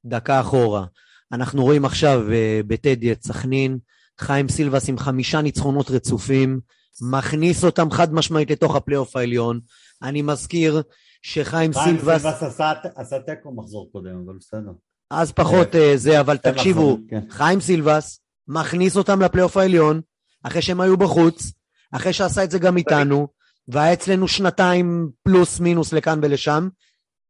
דקה 0.05 0.41
אחורה. 0.41 0.85
אנחנו 1.33 1.63
רואים 1.63 1.85
עכשיו 1.85 2.33
אה, 2.33 2.61
בטדי 2.67 3.13
את 3.13 3.23
סכנין, 3.25 3.79
חיים 4.19 4.49
סילבס 4.49 4.89
עם 4.89 4.99
חמישה 4.99 5.41
ניצחונות 5.43 5.91
רצופים, 5.91 6.61
מכניס 7.03 7.65
אותם 7.65 7.91
חד 7.91 8.15
משמעית 8.15 8.51
לתוך 8.51 8.77
הפלייאוף 8.77 9.17
העליון. 9.17 9.61
אני 10.03 10.23
מזכיר 10.23 10.83
שחיים 11.23 11.73
חיים 11.73 11.85
סילבס, 11.99 12.23
סילבס 12.23 12.43
עשה- 12.43 12.73
עשה 12.97 13.17
תיקו 13.19 13.53
מחזור 13.55 13.89
קודם, 13.93 14.23
אבל 14.27 14.35
בסדר. 14.41 14.71
אז 15.11 15.33
פחות 15.33 15.75
אה, 15.77 15.93
זה, 15.97 16.21
אבל 16.21 16.37
תקשיבו, 16.37 16.99
כן. 17.11 17.21
חיים 17.31 17.61
סילבס 17.61 18.21
מכניס 18.49 18.97
אותם 18.97 19.23
לפלייאוף 19.23 19.57
העליון, 19.57 20.01
אחרי 20.43 20.63
שהם 20.63 20.81
היו 20.81 20.97
בחוץ, 20.97 21.53
אחרי 21.93 22.13
שעשה 22.13 22.45
את 22.45 22.51
זה 22.51 22.59
גם 22.59 22.77
איתנו, 22.77 23.29
והיה 23.73 23.93
אצלנו 23.93 24.29
שנתיים 24.29 25.11
פלוס 25.23 25.61
מינוס 25.61 25.93
לכאן 25.93 26.19
ולשם, 26.23 26.69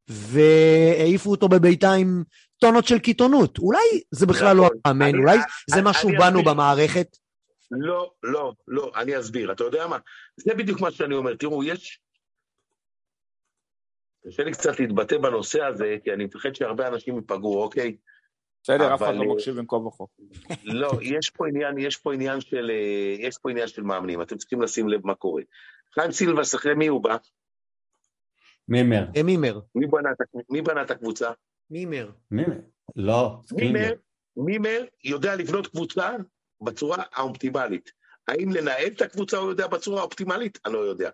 והעיפו 0.09 1.31
אותו 1.31 1.49
בביתה 1.49 1.93
עם 1.93 2.23
טונות 2.59 2.87
של 2.87 2.99
קיתונות. 2.99 3.59
אולי 3.59 4.01
זה 4.11 4.27
בכלל 4.27 4.57
לא 4.57 4.65
נכון. 4.65 4.77
המאמן, 4.85 5.19
אולי 5.19 5.39
זה 5.71 5.83
משהו 5.83 6.09
בנו. 6.19 6.43
במערכת. 6.45 7.17
לא, 7.71 8.11
לא, 8.23 8.53
לא, 8.69 8.93
אני 8.97 9.19
אסביר. 9.19 9.53
אתה 9.53 9.65
יודע 9.65 9.87
מה? 9.87 9.99
זה 10.37 10.55
בדיוק 10.55 10.81
מה 10.81 10.91
שאני 10.91 11.15
אומר. 11.15 11.35
תראו, 11.35 11.65
יש... 11.65 12.01
קשה 14.27 14.45
לי 14.45 14.53
קצת 14.53 14.81
להתבטא 14.81 15.19
בנושא 15.19 15.65
הזה, 15.65 15.97
כי 16.05 16.13
אני 16.13 16.25
מפחד 16.25 16.55
שהרבה 16.55 16.89
אנשים 16.89 17.17
ייפגעו, 17.17 17.63
אוקיי? 17.63 17.97
בסדר, 18.63 18.95
אף 18.95 19.03
אחד 19.03 19.15
לא 19.15 19.23
אה, 19.23 19.35
מקשיב 19.35 19.59
עם 19.59 19.67
כה 19.67 19.77
וכה. 19.77 20.05
לא, 20.65 20.91
יש 21.03 21.31
פה 21.31 21.49
עניין, 21.49 21.79
יש 21.79 21.97
פה 21.97 22.15
עניין 22.15 22.41
של, 22.41 22.71
אה, 22.71 23.17
יש 23.19 23.39
פה 23.43 23.51
עניין 23.51 23.67
של 23.67 23.83
מאמנים, 23.83 24.23
אתם 24.23 24.37
צריכים 24.37 24.63
לשים 24.63 24.89
לב 24.89 25.07
מה 25.07 25.15
קורה. 25.15 25.43
חיים 25.95 26.13
סילבס, 26.13 26.55
אחרי 26.55 26.75
מי 26.75 26.87
הוא 26.87 27.03
בא? 27.03 27.17
מימר. 28.69 29.07
אה, 29.17 29.23
מימר, 29.23 29.61
מי 29.75 29.87
בנה 29.87 30.11
את, 30.13 30.21
ה- 30.21 30.39
מי 30.51 30.63
בנה 30.63 30.83
את 30.83 30.91
הקבוצה? 30.91 31.31
מימר. 31.71 32.11
מימר. 32.31 32.57
לא, 32.97 33.41
מימר. 33.53 33.93
מימר 34.37 34.85
יודע 35.05 35.37
לבנות 35.37 35.67
קבוצה 35.67 36.11
בצורה 36.63 37.03
האופטימלית. 37.15 37.91
האם 38.29 38.51
לנהל 38.53 38.87
את 38.87 39.03
הקבוצה 39.03 39.37
הוא 39.37 39.51
יודע 39.51 39.67
בצורה 39.67 40.01
האופטימלית? 40.01 40.59
אני 40.67 40.73
לא 40.73 40.79
יודע. 40.79 41.11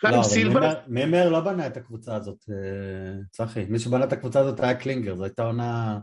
חיים 0.00 0.14
לא, 0.16 0.22
סילבס, 0.22 0.74
מימר- 0.86 1.28
לא 1.30 1.40
בנה 1.40 1.66
את 1.66 1.76
הקבוצה 1.76 2.16
הזאת, 2.16 2.44
אה, 2.50 2.54
צחי. 3.30 3.64
מי 3.68 3.78
שבנה 3.78 4.04
את 4.04 4.12
הקבוצה 4.12 4.40
הזאת 4.40 4.60
היה 4.60 4.74
קלינגר, 4.74 5.14
זו 5.16 5.24
הייתה 5.24 5.42
עונה 5.42 5.98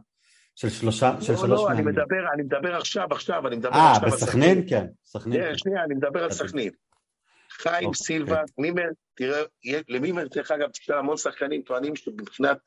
של 0.56 0.70
שלושה, 0.70 1.16
של 1.22 1.32
לא, 1.34 1.38
שלוש 1.40 1.50
לא, 1.50 1.68
אני 1.72 1.76
מאמנים. 1.82 1.88
מדבר, 1.88 2.34
אני 2.34 2.44
מדבר 2.44 2.76
עכשיו, 2.76 3.08
עכשיו, 3.12 3.48
אני 3.48 3.56
מדבר 3.56 3.74
אה, 3.74 3.92
עכשיו 3.92 4.04
על 4.10 4.12
בסכנין? 4.12 4.64
כן, 4.70 4.86
סכנין. 5.06 5.42
כן, 5.42 5.58
שנייה, 5.58 5.84
אני 5.84 5.96
מדבר 5.96 6.20
על 6.24 6.32
אוקיי. 6.32 6.48
סכנין. 6.48 6.72
חיים 7.62 7.88
אוקיי. 7.88 8.06
סילבה, 8.06 8.42
מימר, 8.58 8.90
תראה, 9.16 9.44
למימר, 9.88 10.28
דרך 10.28 10.52
אגב, 10.52 10.70
תשאל 10.70 10.98
המון 10.98 11.18
שחקנים 11.18 11.62
טוענים 11.62 11.96
שמבחינת 11.96 12.58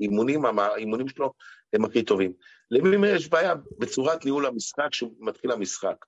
אימונים, 0.00 0.44
האימונים 0.58 1.08
שלו 1.08 1.32
הם 1.72 1.84
הכי 1.84 2.02
טובים. 2.02 2.32
למימר 2.70 3.14
יש 3.14 3.28
בעיה 3.28 3.54
בצורת 3.78 4.24
ניהול 4.24 4.46
המשחק, 4.46 4.88
כשהוא 4.90 5.14
מתחיל 5.20 5.50
המשחק. 5.50 6.04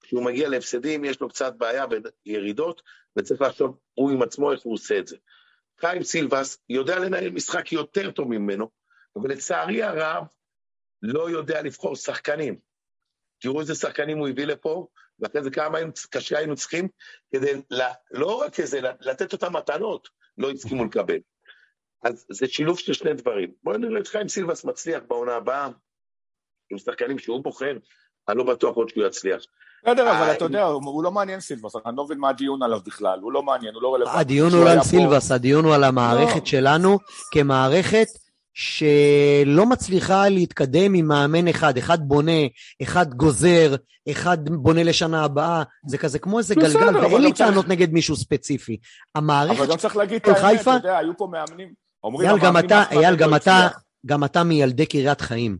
כשהוא 0.00 0.24
מגיע 0.24 0.48
להפסדים, 0.48 1.04
יש 1.04 1.20
לו 1.20 1.28
קצת 1.28 1.54
בעיה 1.56 1.84
וירידות, 2.26 2.82
וצריך 3.16 3.40
לחשוב 3.40 3.78
הוא 3.94 4.10
עם 4.10 4.22
עצמו 4.22 4.52
איך 4.52 4.60
הוא 4.62 4.74
עושה 4.74 4.98
את 4.98 5.06
זה. 5.06 5.16
חיים 5.80 6.02
סילבס 6.02 6.58
יודע 6.68 6.98
לנהל 6.98 7.30
משחק 7.30 7.72
יותר 7.72 8.10
טוב 8.10 8.28
ממנו, 8.28 8.70
אבל 9.16 9.30
לצערי 9.30 9.82
הרב, 9.82 10.24
לא 11.02 11.30
יודע 11.30 11.62
לבחור 11.62 11.96
שחקנים. 11.96 12.58
תראו 13.40 13.60
איזה 13.60 13.74
שחקנים 13.74 14.18
הוא 14.18 14.28
הביא 14.28 14.44
לפה, 14.44 14.86
ואחרי 15.20 15.42
זה 15.42 15.50
כמה 15.50 15.78
היינו, 15.78 15.92
קשה 16.10 16.38
היינו 16.38 16.56
צריכים, 16.56 16.88
כדי, 17.32 17.52
ל, 17.70 17.82
לא 18.10 18.40
רק 18.40 18.60
כזה, 18.60 18.80
לתת 19.00 19.32
אותם 19.32 19.56
מתנות, 19.56 20.08
לא 20.38 20.50
הסכימו 20.50 20.84
לקבל. 20.84 21.18
אז 22.04 22.26
זה 22.30 22.46
שילוב 22.46 22.78
של 22.78 22.92
שני 22.92 23.14
דברים. 23.14 23.52
בואו 23.62 23.78
נראה 23.78 24.00
את 24.00 24.06
חיים 24.06 24.28
סילבס 24.28 24.64
מצליח 24.64 25.02
בעונה 25.08 25.34
הבאה, 25.34 25.68
עם 26.70 26.78
שחקנים 26.78 27.18
שהוא 27.18 27.44
בוחר, 27.44 27.76
אני 28.28 28.38
לא 28.38 28.44
בטוח 28.44 28.76
עוד 28.76 28.88
שהוא 28.88 29.06
יצליח. 29.06 29.42
בסדר, 29.84 30.02
אבל 30.02 30.28
אה, 30.28 30.32
אתה 30.32 30.44
יודע, 30.44 30.64
הוא 30.64 31.04
לא 31.04 31.10
מעניין 31.10 31.40
סילבס, 31.40 31.76
אני 31.86 31.96
לא 31.96 32.04
מבין 32.04 32.18
מה 32.18 32.28
הדיון 32.28 32.62
עליו 32.62 32.80
בכלל, 32.86 33.18
הוא 33.20 33.32
לא 33.32 33.42
מעניין, 33.42 33.74
הוא 33.74 33.82
לא 33.82 33.94
רלוונטי. 33.94 34.18
הדיון 34.18 34.52
הוא 34.52 34.64
לא 34.64 34.70
על 34.70 34.82
סילבס, 34.82 35.30
הדיון 35.30 35.64
הוא 35.64 35.74
על 35.74 35.84
המערכת 35.84 36.40
לא. 36.40 36.46
שלנו 36.46 36.98
כמערכת 37.32 38.08
שלא 38.54 39.66
מצליחה 39.66 40.28
להתקדם 40.28 40.94
עם 40.94 41.06
מאמן 41.08 41.48
אחד, 41.48 41.76
אחד 41.78 41.98
בונה, 42.00 42.40
אחד 42.82 43.14
גוזר, 43.14 43.74
אחד 44.10 44.38
בונה 44.48 44.82
לשנה 44.82 45.24
הבאה, 45.24 45.62
זה 45.86 45.98
כזה 45.98 46.18
כמו 46.18 46.38
איזה 46.38 46.54
גלגל, 46.54 46.96
ואין 46.96 47.22
לי 47.22 47.32
טענות 47.32 47.68
נגד 47.68 47.92
מישהו 47.92 48.16
ספציפי. 48.16 48.76
המערכת 49.14 49.60
אבל 49.60 49.70
גם 49.70 49.76
צריך 49.76 49.96
להגיד 49.96 50.16
את 50.16 50.26
של 50.26 50.32
האמת, 50.32 50.58
חיפה- 50.60 50.76
אתה 50.76 50.86
יודע, 50.86 50.98
היו 50.98 51.16
פה 51.16 51.28
מאמנים, 51.32 51.72
אומרים 52.04 52.28
אייל, 52.30 52.40
גם 52.40 52.58
אתה, 52.58 52.84
לא 52.94 53.16
גם 53.16 53.34
אתה, 53.34 53.66
הצליח. 53.66 53.82
גם 54.06 54.24
אתה 54.24 54.44
מילדי 54.44 54.86
קריית 54.86 55.20
חיים, 55.20 55.58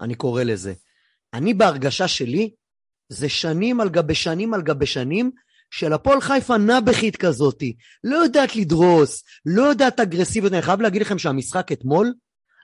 אני 0.00 0.14
קורא 0.14 0.42
לזה. 0.42 0.74
אני 1.34 1.54
בהרגשה 1.54 2.08
שלי, 2.08 2.50
זה 3.08 3.28
שנים 3.28 3.80
על 3.80 3.88
גבי 3.88 4.14
שנים 4.14 4.54
על 4.54 4.62
גבי 4.62 4.86
שנים 4.86 5.30
של 5.70 5.92
הפועל 5.92 6.20
חיפה 6.20 6.56
נבכית 6.56 7.16
כזאתי. 7.16 7.76
לא 8.04 8.16
יודעת 8.16 8.56
לדרוס, 8.56 9.22
לא 9.46 9.62
יודעת 9.62 10.00
אגרסיביות. 10.00 10.52
אני 10.52 10.62
חייב 10.62 10.80
להגיד 10.80 11.02
לכם 11.02 11.18
שהמשחק 11.18 11.72
אתמול 11.72 12.12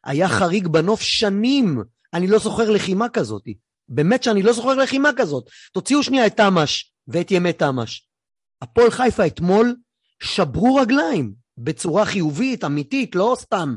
היה 0.05 0.29
חריג 0.29 0.69
בנוף 0.69 1.01
שנים. 1.01 1.83
אני 2.15 2.27
לא 2.27 2.39
זוכר 2.39 2.71
לחימה 2.71 3.09
כזאתי. 3.09 3.55
באמת 3.89 4.23
שאני 4.23 4.43
לא 4.43 4.53
זוכר 4.53 4.75
לחימה 4.75 5.11
כזאת. 5.17 5.45
תוציאו 5.73 6.03
שנייה 6.03 6.27
את 6.27 6.37
תמ"ש 6.37 6.93
ואת 7.09 7.31
ימי 7.31 7.53
תמ"ש. 7.53 8.09
הפועל 8.63 8.91
חיפה 8.91 9.27
אתמול 9.27 9.77
שברו 10.23 10.75
רגליים 10.75 11.35
בצורה 11.59 12.05
חיובית, 12.05 12.65
אמיתית, 12.65 13.15
לא 13.15 13.37
סתם. 13.39 13.75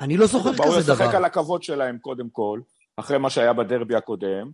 אני 0.00 0.16
לא 0.16 0.26
זוכר 0.26 0.52
באו 0.52 0.66
כזה 0.66 0.78
לשחק 0.78 1.06
דבר. 1.06 1.16
על 1.16 1.24
הכבוד 1.24 1.62
שלהם 1.62 1.98
קודם 1.98 2.28
כל, 2.32 2.60
אחרי 2.96 3.18
מה 3.18 3.30
שהיה 3.30 3.52
בדרבי 3.52 3.96
הקודם, 3.96 4.50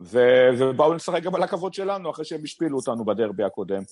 ו- 0.00 0.48
ובאו 0.58 0.94
לשחק 0.94 1.22
גם 1.22 1.34
על 1.34 1.42
הכבוד 1.42 1.74
שלנו 1.74 2.10
אחרי 2.10 2.24
שהם 2.24 2.40
השפילו 2.44 2.78
אותנו 2.78 3.04
בדרבי 3.04 3.44
הקודם. 3.44 3.82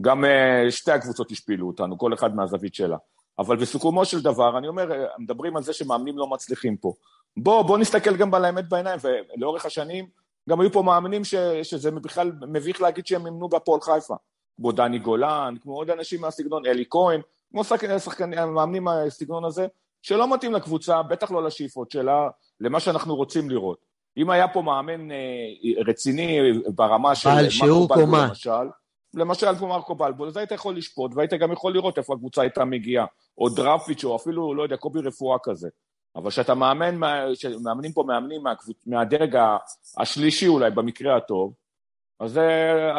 גם 0.00 0.24
uh, 0.24 0.70
שתי 0.70 0.92
הקבוצות 0.92 1.30
השפילו 1.30 1.66
אותנו, 1.66 1.98
כל 1.98 2.14
אחד 2.14 2.34
מהזווית 2.34 2.74
שלה. 2.74 2.96
אבל 3.38 3.56
בסיכומו 3.56 4.04
של 4.04 4.22
דבר, 4.22 4.58
אני 4.58 4.68
אומר, 4.68 4.92
אה, 4.92 5.06
מדברים 5.18 5.56
על 5.56 5.62
זה 5.62 5.72
שמאמנים 5.72 6.18
לא 6.18 6.26
מצליחים 6.26 6.76
פה. 6.76 6.92
בוא, 7.36 7.62
בוא 7.62 7.78
נסתכל 7.78 8.16
גם 8.16 8.34
על 8.34 8.44
האמת 8.44 8.68
בעיניים, 8.68 8.98
ולאורך 9.02 9.66
השנים 9.66 10.06
גם 10.48 10.60
היו 10.60 10.72
פה 10.72 10.82
מאמנים 10.82 11.24
ש, 11.24 11.34
שזה 11.62 11.90
בכלל 11.90 12.32
מביך 12.48 12.80
להגיד 12.82 13.06
שהם 13.06 13.26
אימנו 13.26 13.48
בהפועל 13.48 13.80
חיפה. 13.80 14.14
כמו 14.56 14.72
דני 14.72 14.98
גולן, 14.98 15.54
כמו 15.62 15.74
עוד 15.76 15.90
אנשים 15.90 16.20
מהסגנון, 16.20 16.66
אלי 16.66 16.84
כהן, 16.90 17.20
כמו 17.50 17.64
שחקנים, 17.64 17.98
שחקנים, 17.98 18.38
מאמנים 18.54 18.84
מהסגנון 18.84 19.44
הזה, 19.44 19.66
שלא 20.02 20.34
מתאים 20.34 20.52
לקבוצה, 20.52 21.02
בטח 21.02 21.30
לא 21.30 21.44
לשאיפות 21.44 21.90
שלה, 21.90 22.28
למה 22.60 22.80
שאנחנו 22.80 23.16
רוצים 23.16 23.50
לראות. 23.50 23.78
אם 24.16 24.30
היה 24.30 24.48
פה 24.48 24.62
מאמן 24.62 25.10
אה, 25.10 25.16
רציני 25.86 26.52
ברמה 26.66 27.14
של 27.14 27.30
בעל 27.30 27.50
שיעור 27.50 27.94
קומה. 27.94 28.26
למשל, 28.26 28.50
למשל 29.14 29.54
כמו 29.58 29.68
מרקו 29.68 29.94
בלבול, 29.94 30.28
אז 30.28 30.36
היית 30.36 30.50
יכול 30.52 30.76
לשפוט 30.76 31.12
והיית 31.14 31.32
גם 31.32 31.52
יכול 31.52 31.72
לראות 31.72 31.98
איפה 31.98 32.14
הקבוצה 32.14 32.42
הייתה 32.42 32.64
מגיעה, 32.64 33.06
או 33.38 33.48
דרפיץ' 33.48 34.04
או 34.04 34.16
אפילו, 34.16 34.54
לא 34.54 34.62
יודע, 34.62 34.76
קובי 34.76 35.00
רפואה 35.00 35.38
כזה. 35.42 35.68
אבל 36.16 36.30
כשאתה 36.30 36.54
מאמן, 36.54 36.96
מה- 36.96 37.24
שמאמנים 37.34 37.92
פה 37.92 38.04
מאמנים 38.06 38.42
מהקבוצ... 38.42 38.76
מהדרג 38.86 39.36
השלישי 39.98 40.48
אולי, 40.48 40.70
במקרה 40.70 41.16
הטוב, 41.16 41.54
אז, 42.20 42.38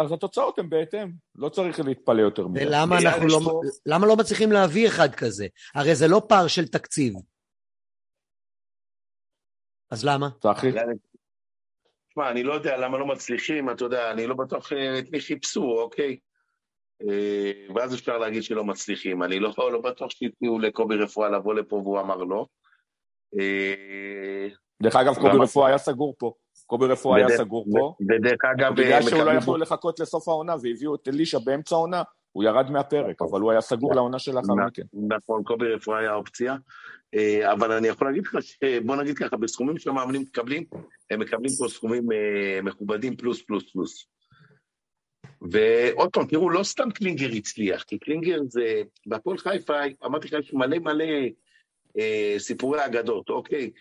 אז 0.04 0.12
התוצאות 0.12 0.60
הן 0.60 0.69
בהתאם, 0.69 1.12
לא 1.36 1.49
צריך 1.49 1.80
להתפלא 1.80 2.21
יותר 2.21 2.47
מזה. 2.47 2.65
ולמה 2.67 2.95
אייל, 2.97 3.08
אנחנו 3.08 3.28
לא, 3.28 3.39
פה- 3.43 3.62
למה 3.86 4.08
לא 4.08 4.15
מצליחים 4.15 4.52
להביא 4.52 4.88
אחד 4.88 5.15
כזה? 5.15 5.47
הרי 5.76 5.95
זה 5.95 6.08
לא 6.08 6.21
פער 6.30 6.47
של 6.47 6.67
תקציב. 6.67 7.13
אז 9.91 10.06
למה? 10.06 10.30
צחי? 10.41 10.71
תשמע, 12.13 12.30
אני 12.32 12.43
לא 12.43 12.54
יודע 12.54 12.78
למה 12.78 12.97
לא 12.97 13.06
מצליחים, 13.06 13.69
אתה 13.69 13.84
יודע, 13.84 14.12
אני 14.12 14.28
לא 14.28 14.36
בטוח 14.36 14.73
אה, 14.73 14.99
את 14.99 15.12
מי 15.12 15.19
חיפשו, 15.19 15.80
אוקיי? 15.80 16.17
אה, 17.10 17.52
ואז 17.76 17.95
אפשר 17.95 18.17
להגיד 18.17 18.43
שלא 18.43 18.63
מצליחים. 18.63 19.23
אני 19.23 19.39
לא, 19.39 19.54
לא 19.58 19.82
בטוח 19.82 20.12
שהציעו 20.12 20.60
לקובי 20.60 20.95
רפואה 20.95 21.30
לבוא 21.30 21.54
לפה 21.54 21.76
והוא 21.76 21.99
אמר 21.99 22.17
לא. 22.17 22.45
אה, 23.39 24.47
דרך 24.84 24.95
אגב, 24.95 25.15
קובי? 25.15 25.38
רפואה 25.43 25.67
היה 25.67 25.78
סגור 25.78 26.15
פה. 26.17 26.34
קובי 26.65 26.86
רפואה 26.86 27.17
היה 27.17 27.38
סגור 27.38 27.65
פה. 27.71 27.95
ודרך 28.10 28.39
אגב, 28.58 28.73
בגלל 28.73 29.02
שהוא 29.02 29.23
לא 29.23 29.39
פה- 29.39 29.58
לחכות 29.58 29.99
לסוף 29.99 30.28
העונה 30.28 30.56
והביאו 30.62 30.95
את 30.95 31.08
אלישע 31.08 31.39
באמצע 31.39 31.76
העונה, 31.76 32.04
הוא 32.34 32.43
ירד 32.43 32.72
מהפרק, 32.72 33.22
אבל 33.22 33.41
הוא 33.41 33.52
היה 33.52 33.62
סגור 33.62 33.96
לעונה 33.96 34.19
שלאחר 34.19 34.54
נ- 34.54 34.65
מכן. 34.65 34.82
נכון, 34.93 35.43
קובי 35.43 35.74
רפואה 35.74 36.00
היה 36.00 36.13
אופציה. 36.13 36.56
אה, 37.15 37.52
אבל 37.54 37.72
אני 37.72 37.88
יכול 37.88 38.08
להגיד 38.08 38.24
לך, 38.26 38.38
בוא 38.86 38.96
נגיד 38.96 39.17
ככה, 39.17 39.38
בסכומים 39.38 39.78
שהמאמנים 39.78 40.22
מקבלים, 40.22 40.63
הם 41.12 41.19
מקבלים 41.19 41.52
פה 41.60 41.67
סכומים 41.67 42.12
אה, 42.12 42.62
מכובדים 42.62 43.15
פלוס 43.15 43.41
פלוס 43.41 43.72
פלוס. 43.72 44.06
ועוד 45.52 46.10
פעם, 46.13 46.28
תראו, 46.28 46.50
לא 46.50 46.63
סתם 46.63 46.91
קלינגר 46.91 47.30
הצליח, 47.36 47.84
כי 47.84 47.98
קלינגר 48.00 48.39
זה, 48.48 48.82
בהפועל 49.06 49.38
חיפה, 49.38 49.74
אמרתי 50.06 50.28
לך, 50.28 50.34
יש 50.34 50.54
מלא 50.54 50.80
מלא 50.80 51.06
אה, 52.00 52.36
סיפורי 52.38 52.86
אגדות, 52.86 53.30
אוקיי? 53.30 53.72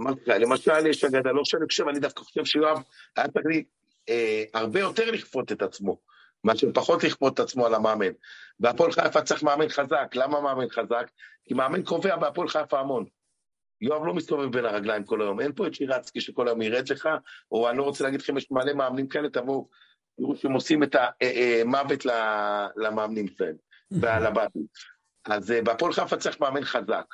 אמרתי 0.00 0.20
לך, 0.26 0.36
למשל, 0.40 0.86
יש 0.86 1.04
אגדה, 1.04 1.32
לא 1.32 1.42
שאני 1.44 1.64
חושב, 1.66 1.88
אני 1.88 1.98
דווקא 1.98 2.22
חושב 2.22 2.44
שיואב 2.44 2.82
היה 3.16 3.28
צריך 3.28 3.46
לי 3.46 3.64
אה, 4.08 4.44
הרבה 4.54 4.80
יותר 4.80 5.10
לכפות 5.10 5.52
את 5.52 5.62
עצמו, 5.62 5.98
מאשר 6.44 6.66
פחות 6.74 7.04
לכפות 7.04 7.34
את 7.34 7.40
עצמו 7.40 7.66
על 7.66 7.74
המאמן. 7.74 8.12
בהפועל 8.60 8.92
חיפה 8.92 9.22
צריך 9.22 9.42
מאמן 9.42 9.68
חזק, 9.68 10.12
למה 10.14 10.40
מאמן 10.40 10.68
חזק? 10.68 11.10
כי 11.44 11.54
מאמן 11.54 11.82
קובע 11.82 12.16
בהפועל 12.16 12.48
חיפה 12.48 12.80
המון. 12.80 13.04
יואב 13.80 14.04
לא 14.04 14.14
מסתובב 14.14 14.52
בין 14.52 14.64
הרגליים 14.64 15.04
כל 15.04 15.22
היום, 15.22 15.40
אין 15.40 15.52
פה 15.52 15.66
את 15.66 15.74
שירצקי 15.74 16.20
שכל 16.20 16.48
היום 16.48 16.62
ירד 16.62 16.88
לך, 16.88 17.08
או 17.52 17.70
אני 17.70 17.78
לא 17.78 17.82
רוצה 17.82 18.04
להגיד 18.04 18.20
לכם, 18.20 18.36
יש 18.36 18.50
מלא 18.50 18.72
מאמנים 18.72 19.08
כאלה, 19.08 19.28
תבואו, 19.28 19.68
תראו 20.16 20.36
שהם 20.36 20.52
עושים 20.52 20.82
את 20.82 20.94
המוות 20.94 22.06
למאמנים 22.76 23.28
שלהם, 23.28 23.56
ועל 23.90 24.26
הבתים. 24.26 24.66
אז 25.24 25.52
אה, 25.52 25.62
בהפועל 25.62 25.92
חיפה 25.92 26.16
צריך 26.16 26.40
מאמן 26.40 26.64
חזק. 26.64 27.04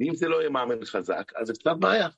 ואם 0.00 0.14
זה 0.14 0.28
לא 0.28 0.36
יהיה 0.36 0.50
מאמן 0.50 0.84
חזק, 0.84 1.32
אז 1.36 1.46
זה 1.46 1.52
קצת 1.52 1.76
בעיה. 1.78 2.08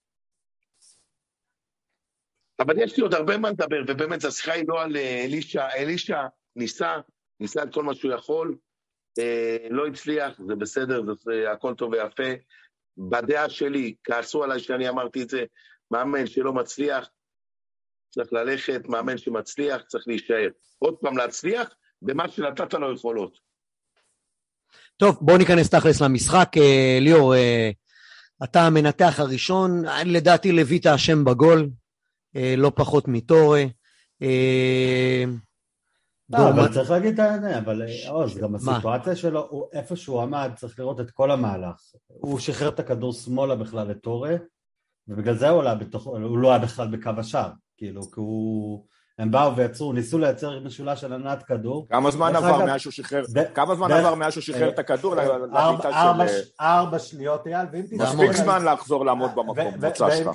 אבל 2.58 2.74
יש 2.78 2.96
לי 2.96 3.02
עוד 3.02 3.14
הרבה 3.14 3.38
מה 3.38 3.50
לדבר, 3.50 3.82
ובאמת, 3.88 4.24
השיחה 4.24 4.52
היא 4.52 4.64
לא 4.68 4.82
על 4.82 4.96
אה, 4.96 5.24
אלישע, 5.24 5.68
אלישע 5.68 6.26
ניסה, 6.56 6.96
ניסה 7.40 7.62
את 7.62 7.74
כל 7.74 7.82
מה 7.82 7.94
שהוא 7.94 8.12
יכול, 8.12 8.56
אה, 9.18 9.56
לא 9.70 9.86
הצליח, 9.86 10.40
זה 10.48 10.54
בסדר, 10.54 11.02
זה, 11.06 11.12
זה 11.24 11.50
הכל 11.52 11.74
טוב 11.74 11.92
ויפה. 11.92 12.32
בדעה 12.98 13.50
שלי, 13.50 13.94
כעסו 14.04 14.44
עליי 14.44 14.60
שאני 14.60 14.88
אמרתי 14.88 15.22
את 15.22 15.28
זה, 15.28 15.44
מאמן 15.90 16.26
שלא 16.26 16.52
מצליח, 16.52 17.08
צריך 18.10 18.32
ללכת, 18.32 18.80
מאמן 18.88 19.18
שמצליח, 19.18 19.82
צריך 19.82 20.04
להישאר. 20.06 20.48
עוד 20.78 20.96
פעם 21.00 21.16
להצליח 21.16 21.74
במה 22.02 22.28
שנתת 22.28 22.74
לו 22.74 22.94
יכולות. 22.94 23.38
טוב, 24.96 25.18
בואו 25.20 25.38
ניכנס 25.38 25.70
תכלס 25.70 26.02
למשחק. 26.02 26.52
אה, 26.56 26.98
ליאור, 27.00 27.34
אה, 27.34 27.70
אתה 28.44 28.66
המנתח 28.66 29.14
הראשון, 29.20 29.82
לדעתי 30.06 30.52
לויט 30.52 30.86
האשם 30.86 31.24
בגול, 31.24 31.70
אה, 32.36 32.54
לא 32.56 32.72
פחות 32.74 33.08
מטורה. 33.08 33.64
אה, 36.34 36.40
לא, 36.40 36.48
אבל 36.48 36.74
צריך 36.74 36.90
להגיד 36.90 37.20
את 37.20 37.26
האמת, 37.26 37.56
אבל 37.56 37.82
אה, 37.82 38.10
עוז, 38.10 38.38
גם 38.38 38.54
הסיטואציה 38.54 39.16
שלו, 39.16 39.68
איפה 39.72 39.96
שהוא 39.96 40.22
עמד, 40.22 40.50
צריך 40.56 40.78
לראות 40.78 41.00
את 41.00 41.10
כל 41.10 41.30
המהלך. 41.30 41.76
הוא 42.08 42.38
שחרר 42.38 42.68
את 42.68 42.80
הכדור 42.80 43.12
שמאלה 43.12 43.56
בכלל 43.56 43.88
לטורה, 43.88 44.36
ובגלל 45.08 45.34
זה 45.34 45.48
הוא 45.48 46.38
לא 46.38 46.50
היה 46.50 46.58
בכלל 46.58 46.88
בקו 46.88 47.10
השער, 47.18 47.50
כאילו, 47.76 48.02
כי 48.02 48.20
הוא... 48.20 48.84
הם 49.18 49.30
באו 49.30 49.56
ויצרו, 49.56 49.92
ניסו 49.92 50.18
לייצר 50.18 50.60
משולש 50.60 51.00
של 51.00 51.12
הנעת 51.12 51.42
כדור. 51.42 51.86
כמה 51.88 52.10
זמן 52.10 52.36
עבר 52.36 52.64
מאז 52.64 52.80
שהוא 52.80 52.92
שחרר, 52.92 53.24
כמה 53.54 53.74
זמן 53.74 53.92
עבר 53.92 54.14
מאז 54.14 54.32
שהוא 54.32 54.42
שחרר 54.42 54.68
את 54.68 54.78
הכדור 54.78 55.14
ארבע 56.60 56.98
שניות, 56.98 57.46
אייל, 57.46 57.66
ואם 57.72 57.82
תסתכל... 57.82 58.04
מספיק 58.04 58.32
זמן 58.32 58.64
לחזור 58.64 59.04
לעמוד 59.04 59.30
במקום, 59.34 59.74
מוצא 59.74 59.94
שלך. 59.94 60.26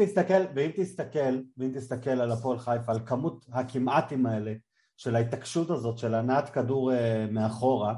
ואם 0.56 0.72
תסתכל, 0.78 1.36
ואם 1.58 1.72
תסתכל 1.74 2.10
על 2.10 2.32
הפועל 2.32 2.60
חיפה, 2.60 2.92
על 2.92 3.00
כמות 3.06 3.46
הכמעטים 3.54 4.26
האלה, 4.26 4.54
של 5.00 5.16
ההתעקשות 5.16 5.70
הזאת, 5.70 5.98
של 5.98 6.14
הנעת 6.14 6.50
כדור 6.50 6.94
אה, 6.94 7.28
מאחורה, 7.32 7.96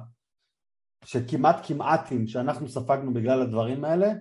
שכמעט 1.05 1.55
כמעטים 1.63 2.27
שאנחנו 2.27 2.69
ספגנו 2.69 3.13
בגלל 3.13 3.41
הדברים 3.41 3.85
האלה, 3.85 4.11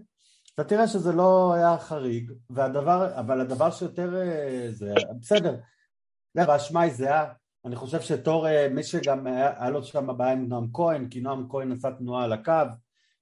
אתה 0.54 0.64
תראה 0.64 0.88
שזה 0.88 1.12
לא 1.12 1.54
היה 1.54 1.78
חריג, 1.78 2.32
והדבר, 2.50 3.18
אבל 3.20 3.40
הדבר 3.40 3.70
שיותר 3.70 4.22
אה, 4.22 4.68
זה, 4.70 4.94
בסדר, 5.20 5.56
האשמה 6.36 6.80
היא 6.80 6.92
זהה, 6.92 7.32
אני 7.64 7.76
חושב 7.76 8.00
שתור, 8.00 8.48
אה, 8.48 8.68
מי 8.68 8.82
שגם 8.82 9.26
היה, 9.26 9.62
היה 9.62 9.70
לו 9.70 9.82
שם 9.82 10.16
בעיה 10.16 10.32
עם 10.32 10.48
נועם 10.48 10.66
כהן, 10.72 11.08
כי 11.08 11.20
נועם 11.20 11.46
כהן 11.50 11.72
עשה 11.72 11.90
תנועה 11.92 12.24
על 12.24 12.32
הקו, 12.32 12.52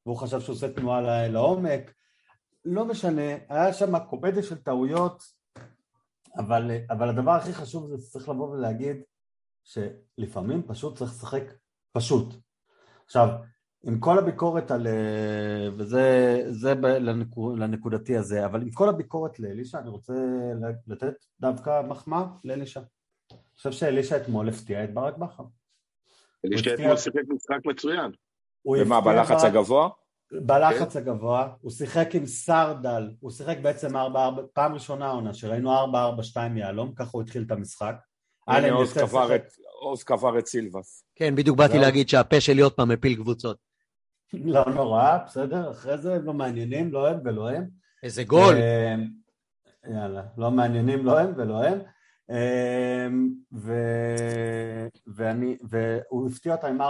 והוא 0.06 0.16
חשב 0.16 0.40
שהוא 0.40 0.54
עושה 0.54 0.72
תנועה 0.72 1.28
לעומק, 1.28 1.92
לא 2.64 2.84
משנה, 2.84 3.32
היה 3.48 3.72
שם 3.72 3.98
קומדיה 3.98 4.42
של 4.42 4.56
טעויות, 4.56 5.22
אבל, 6.36 6.70
אבל 6.90 7.08
הדבר 7.08 7.32
הכי 7.32 7.54
חשוב 7.54 7.88
זה 7.88 8.02
שצריך 8.06 8.28
לבוא 8.28 8.50
ולהגיד 8.50 8.96
שלפעמים 9.68 10.62
פשוט 10.66 10.98
צריך 10.98 11.11
לשחק 11.11 11.42
פשוט. 11.92 12.35
עכשיו, 13.04 13.28
עם 13.83 14.00
כל 14.00 14.18
הביקורת 14.18 14.70
על... 14.70 14.87
אה, 14.87 15.68
וזה 15.76 16.37
זה 16.50 16.74
לנקוד, 16.74 17.59
לנקודתי 17.59 18.16
הזה, 18.16 18.46
אבל 18.46 18.62
עם 18.62 18.70
כל 18.70 18.88
הביקורת 18.88 19.40
לאלישע, 19.40 19.78
אני 19.78 19.88
רוצה 19.88 20.12
לתת 20.87 21.14
דווקא 21.40 21.83
מחמאה 21.83 22.24
לאלישע. 22.44 22.81
אני 23.31 23.38
חושב 23.57 23.72
שאלישע 23.72 24.16
אתמול 24.16 24.48
הפתיע 24.48 24.85
את 24.85 24.94
ברק 24.94 25.16
בכר. 25.16 25.44
אלישע 26.44 26.74
אתמול 26.74 26.96
שיחק 26.96 27.22
משחק 27.28 27.66
מצוין. 27.66 28.11
ומה, 28.66 29.00
בלחץ 29.00 29.44
הגבוה? 29.44 29.88
בלחץ 30.33 30.92
כן. 30.92 30.98
הגבוה, 30.98 31.54
הוא 31.61 31.70
שיחק 31.70 32.14
עם 32.14 32.26
סרדל, 32.26 33.11
הוא 33.20 33.31
שיחק 33.31 33.59
בעצם 33.62 33.96
4-4, 33.96 33.98
פעם 34.52 34.74
ראשונה 34.74 35.11
עונה 35.11 35.35
שראינו 35.35 35.85
4-4-2 36.35 36.38
יהלום, 36.57 36.94
ככה 36.94 37.11
הוא 37.12 37.22
התחיל 37.22 37.42
את 37.42 37.50
המשחק. 37.50 37.94
הנה 38.48 38.68
עוז 39.80 40.02
קבר 40.02 40.38
את 40.38 40.46
סילבס. 40.46 41.04
כן, 41.14 41.34
בדיוק 41.34 41.58
באתי 41.58 41.78
להגיד 41.78 42.08
שהפה 42.08 42.40
שלי 42.40 42.62
עוד 42.62 42.72
פעם 42.72 42.88
מפיל 42.88 43.14
קבוצות. 43.14 43.56
לא 44.32 44.64
נורא, 44.64 45.18
בסדר, 45.26 45.70
אחרי 45.70 45.98
זה 45.98 46.18
לא 46.24 46.32
מעניינים, 46.32 46.92
לא 46.92 47.08
הם 47.08 47.20
ולא 47.24 47.50
הם. 47.50 47.64
איזה 48.02 48.24
גול. 48.24 48.54
אמ, 48.54 49.08
יאללה, 49.94 50.22
לא 50.38 50.50
מעניינים, 50.50 51.06
לא 51.06 51.18
הם 51.18 51.32
ולא 51.37 51.64
הם. 51.64 51.78
אמ, 52.30 53.28
ו... 53.54 53.72
ואני, 55.06 55.56
והוא 55.70 56.28
הפתיע 56.28 56.54
אותה 56.54 56.68
עם 56.68 56.80
4-4-2 56.80 56.84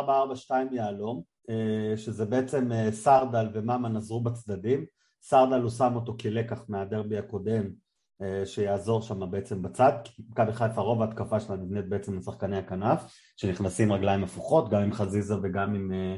יהלום, 0.72 1.22
אה, 1.50 1.96
שזה 1.96 2.24
בעצם 2.24 2.72
אה, 2.72 2.92
סרדל 2.92 3.48
וממן 3.52 3.96
עזרו 3.96 4.20
בצדדים. 4.22 4.84
סרדל 5.22 5.60
הוא 5.60 5.70
שם 5.70 5.92
אותו 5.94 6.16
כלקח 6.20 6.64
מהדרבי 6.68 7.18
הקודם, 7.18 7.64
אה, 7.64 7.70
שיעזור 8.44 9.02
שם 9.02 9.30
בעצם 9.30 9.62
בצד, 9.62 9.92
כי 10.04 10.22
מכבי 10.30 10.52
חיפה 10.52 10.80
רוב 10.80 11.02
ההתקפה 11.02 11.40
שלה 11.40 11.56
נבנית 11.56 11.88
בעצם 11.88 12.18
לשחקני 12.18 12.56
הכנף, 12.56 13.04
שנכנסים 13.36 13.92
רגליים 13.92 14.24
הפוכות, 14.24 14.70
גם 14.70 14.82
עם 14.82 14.92
חזיזה 14.92 15.34
וגם 15.42 15.74
עם, 15.74 15.92
אה, 15.92 16.16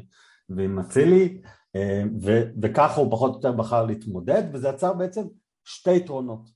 ועם 0.48 0.78
אצילי, 0.78 1.40
אה, 1.76 2.02
וככה 2.62 3.00
הוא 3.00 3.10
פחות 3.10 3.30
או 3.30 3.36
יותר 3.36 3.52
בחר 3.52 3.84
להתמודד, 3.84 4.42
וזה 4.52 4.68
יצר 4.68 4.92
בעצם 4.92 5.22
שתי 5.64 5.96
יתרונות. 5.96 6.50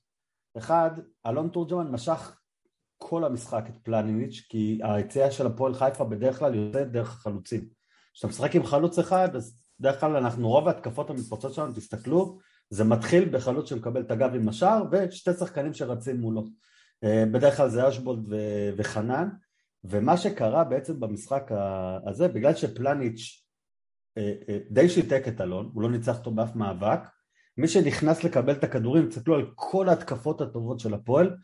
אחד, 0.57 0.91
אלון 1.27 1.49
תורג'מן 1.49 1.91
משך 1.91 2.39
כל 2.97 3.25
המשחק 3.25 3.65
את 3.69 3.77
פלניניץ', 3.77 4.45
כי 4.49 4.79
היציאה 4.83 5.31
של 5.31 5.47
הפועל 5.47 5.73
חיפה 5.73 6.03
בדרך 6.03 6.39
כלל 6.39 6.55
יוצאת 6.55 6.91
דרך 6.91 7.09
החלוצים. 7.13 7.69
כשאתה 8.13 8.27
משחק 8.27 8.55
עם 8.55 8.65
חלוץ 8.65 8.99
אחד, 8.99 9.35
אז 9.35 9.57
בדרך 9.79 9.99
כלל 9.99 10.15
אנחנו, 10.15 10.49
רוב 10.49 10.67
ההתקפות 10.67 11.09
המתפרצות 11.09 11.53
שלנו, 11.53 11.73
תסתכלו, 11.73 12.39
זה 12.69 12.83
מתחיל 12.83 13.29
בחלוץ 13.29 13.69
שמקבל 13.69 14.01
את 14.01 14.11
הגב 14.11 14.35
עם 14.35 14.49
השער 14.49 14.83
ושתי 14.91 15.33
שחקנים 15.33 15.73
שרצים 15.73 16.17
מולו. 16.17 16.43
אה, 17.03 17.23
בדרך 17.31 17.57
כלל 17.57 17.69
זה 17.69 17.89
אשבולד 17.89 18.19
וחנן, 18.77 19.29
ומה 19.83 20.17
שקרה 20.17 20.63
בעצם 20.63 20.99
במשחק 20.99 21.51
הזה, 22.07 22.27
בגלל 22.27 22.55
שפלניץ' 22.55 23.45
אה, 24.17 24.33
אה, 24.49 24.57
די 24.71 24.89
שיתק 24.89 25.23
את 25.27 25.41
אלון, 25.41 25.71
הוא 25.73 25.81
לא 25.81 25.89
ניצח 25.89 26.17
אותו 26.17 26.31
באף 26.31 26.55
מאבק, 26.55 26.99
מי 27.57 27.67
שנכנס 27.67 28.23
לקבל 28.23 28.53
את 28.53 28.63
הכדורים, 28.63 29.09
תסתכלו 29.09 29.35
על 29.35 29.45
כל 29.55 29.89
ההתקפות 29.89 30.41
הטובות 30.41 30.79
של 30.79 30.93
הפועל, 30.93 31.35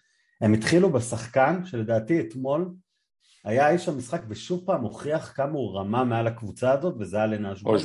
הם 0.41 0.53
התחילו 0.53 0.89
בשחקן 0.89 1.65
שלדעתי 1.65 2.19
אתמול 2.19 2.73
היה 3.45 3.69
איש 3.69 3.89
המשחק 3.89 4.21
ושוב 4.29 4.63
פעם 4.65 4.81
הוכיח 4.81 5.33
כמה 5.35 5.51
הוא 5.51 5.77
רמה 5.77 6.03
מעל 6.03 6.27
הקבוצה 6.27 6.71
הזאת 6.71 6.95
וזה 6.99 7.17
היה 7.17 7.25
לנה 7.25 7.53
אשבולד. 7.53 7.77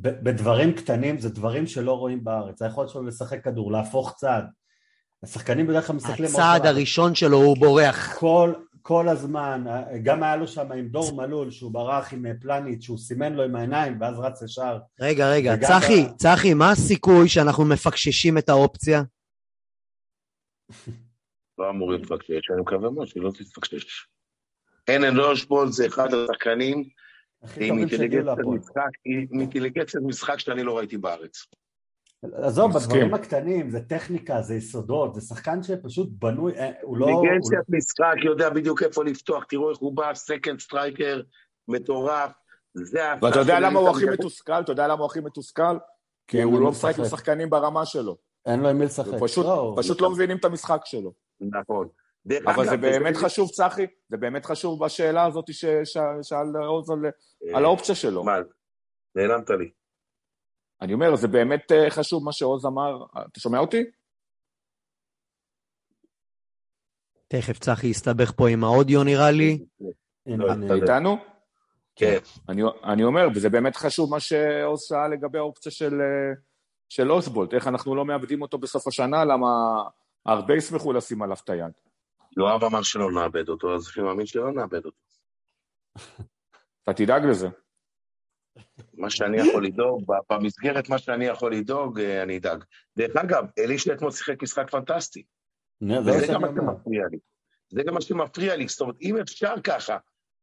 בדברים 0.00 0.72
קטנים 0.72 1.18
זה 1.18 1.28
דברים 1.28 1.66
שלא 1.66 1.92
רואים 1.92 2.24
בארץ, 2.24 2.62
היכולת 2.62 2.88
שלו 2.88 3.02
לשחק 3.02 3.44
כדור, 3.44 3.72
להפוך 3.72 4.14
צעד. 4.16 4.44
השחקנים 5.22 5.66
בדרך 5.66 5.86
כלל 5.86 5.96
מסתכלים... 5.96 6.28
הצעד 6.30 6.66
הראשון 6.66 7.14
שלו 7.14 7.36
הוא 7.36 7.56
בורח. 7.56 8.18
כל, 8.18 8.52
כל 8.82 9.08
הזמן, 9.08 9.64
גם 10.02 10.22
היה 10.22 10.36
לו 10.36 10.48
שם 10.48 10.72
עם 10.72 10.88
דור 10.88 11.16
מלול 11.16 11.50
שהוא 11.50 11.72
ברח 11.72 12.12
עם 12.12 12.26
פלניץ' 12.40 12.82
שהוא 12.82 12.98
סימן 12.98 13.32
לו 13.32 13.42
עם 13.42 13.56
העיניים 13.56 14.00
ואז 14.00 14.18
רץ 14.18 14.42
ישר. 14.42 14.78
רגע, 15.00 15.30
רגע, 15.30 15.56
צחי, 15.56 16.04
ב... 16.04 16.16
צחי, 16.16 16.54
מה 16.54 16.70
הסיכוי 16.70 17.28
שאנחנו 17.28 17.64
מפקששים 17.64 18.38
את 18.38 18.48
האופציה? 18.48 19.02
לא 21.58 21.70
אמורים 21.70 22.02
לפקשש, 22.02 22.50
אני 22.52 22.60
מקווה 22.60 22.90
מאוד 22.90 23.08
שלא 23.08 23.30
תתפקשש. 23.30 24.06
אין 24.88 25.04
אנושבולד 25.04 25.72
זה 25.72 25.86
אחד 25.86 26.08
השחקנים 26.14 26.84
עם 27.56 29.40
אינטליגנציית 29.40 30.02
משחק 30.02 30.38
שאני 30.38 30.62
לא 30.62 30.78
ראיתי 30.78 30.98
בארץ. 30.98 31.46
עזוב, 32.32 32.72
בדברים 32.72 33.14
הקטנים, 33.14 33.70
זה 33.70 33.80
טכניקה, 33.80 34.42
זה 34.42 34.54
יסודות, 34.54 35.14
זה 35.14 35.20
שחקן 35.20 35.62
שפשוט 35.62 36.08
בנוי, 36.12 36.58
אה, 36.58 36.70
הוא 36.82 36.96
לא... 36.96 37.06
אינטליגנציית 37.08 37.68
משחק, 37.68 38.14
יודע 38.24 38.50
בדיוק 38.50 38.82
איפה 38.82 39.04
לפתוח, 39.04 39.44
תראו 39.44 39.70
איך 39.70 39.78
הוא 39.78 39.96
בא, 39.96 40.14
second 40.14 40.60
striker, 40.60 41.20
מטורף, 41.68 42.32
זה 42.74 43.00
ואתה 43.22 43.38
יודע 43.38 43.60
למה 43.60 43.80
הוא 43.80 43.88
הכי 43.88 44.04
מתוסכל? 44.04 44.60
אתה 44.60 44.72
יודע 44.72 44.86
למה 44.86 44.98
הוא 44.98 45.06
הכי 45.06 45.20
מתוסכל? 45.20 45.78
כי 46.26 46.42
הוא 46.42 46.60
לא 46.60 46.70
משחק 46.70 46.98
עם 46.98 47.04
שחקנים 47.04 47.50
ברמה 47.50 47.86
שלו. 47.86 48.16
אין 48.46 48.60
לו 48.60 48.68
עם 48.68 48.78
מי 48.78 48.84
לשחק. 48.84 49.12
פשוט 49.76 50.00
לא 50.00 50.10
מבינים 50.10 50.36
את 50.36 50.44
המשחק 50.44 50.80
שלו. 50.84 51.12
נכון. 51.40 51.88
אבל 52.46 52.64
זה 52.68 52.76
באמת 52.76 53.16
חשוב, 53.16 53.50
צחי, 53.50 53.86
זה 54.08 54.16
באמת 54.16 54.46
חשוב 54.46 54.84
בשאלה 54.84 55.26
הזאת 55.26 55.44
ששאל 55.52 56.56
עוז 56.66 56.90
על 57.54 57.64
האופציה 57.64 57.94
שלו. 57.94 58.24
מה, 58.24 58.36
נעלמת 59.14 59.50
לי. 59.50 59.70
אני 60.82 60.94
אומר, 60.94 61.16
זה 61.16 61.28
באמת 61.28 61.72
אה, 61.72 61.90
חשוב 61.90 62.24
מה 62.24 62.32
שעוז 62.32 62.66
אמר. 62.66 63.04
אתה 63.32 63.40
שומע 63.40 63.58
אותי? 63.58 63.84
תכף 67.28 67.58
צחי 67.58 67.86
יסתבך 67.86 68.32
פה 68.36 68.48
עם 68.48 68.64
האודיו 68.64 69.04
נראה 69.04 69.30
לי. 69.30 69.66
אתה 70.66 70.74
איתנו? 70.74 71.16
כן. 71.96 72.18
אני 72.84 73.04
אומר, 73.04 73.28
וזה 73.34 73.48
באמת 73.50 73.76
חשוב 73.76 74.10
מה 74.10 74.20
שעוז 74.20 74.82
שאל 74.82 75.12
לגבי 75.12 75.38
האופציה 75.38 75.88
אה, 75.88 76.34
של 76.88 77.12
אוסבולט, 77.12 77.54
איך 77.54 77.66
אנחנו 77.66 77.94
לא 77.94 78.04
מאבדים 78.04 78.42
אותו 78.42 78.58
בסוף 78.58 78.86
השנה, 78.86 79.24
למה 79.24 79.48
הרבה 80.26 80.54
ישמחו 80.54 80.92
לשים 80.92 81.22
עליו 81.22 81.36
את 81.44 81.50
היד. 81.50 81.72
יואב 82.36 82.64
אמר 82.64 82.82
שלא 82.82 83.12
נאבד 83.12 83.48
אותו, 83.48 83.74
אז 83.74 83.90
אני 83.96 84.04
מאמין 84.04 84.26
שלא 84.26 84.52
נאבד 84.52 84.84
אותו. 84.84 84.98
אתה 86.82 86.92
תדאג 86.92 87.24
לזה. 87.24 87.48
מה 88.94 89.10
שאני 89.10 89.36
יכול 89.36 89.66
לדאוג, 89.66 90.04
במסגרת 90.30 90.88
מה 90.88 90.98
שאני 90.98 91.24
יכול 91.24 91.54
לדאוג, 91.54 92.00
אה, 92.00 92.22
אני 92.22 92.38
אדאג. 92.38 92.64
דרך 92.96 93.16
אגב, 93.16 93.44
אלישע 93.58 93.92
אתמול 93.92 94.10
שיחק 94.10 94.42
משחק 94.42 94.70
פנטסטי. 94.70 95.24
זה 95.80 96.32
גם 96.32 96.40
מה 96.40 96.48
שמפריע 96.48 97.02
לי. 97.10 97.18
זה 97.68 97.82
גם 97.86 97.94
מה 97.94 98.00
שמפריע 98.00 98.56
לי, 98.56 98.68
זאת 98.68 98.80
אומרת, 98.80 98.96
אם 99.02 99.16
אפשר 99.16 99.54
ככה, 99.64 99.98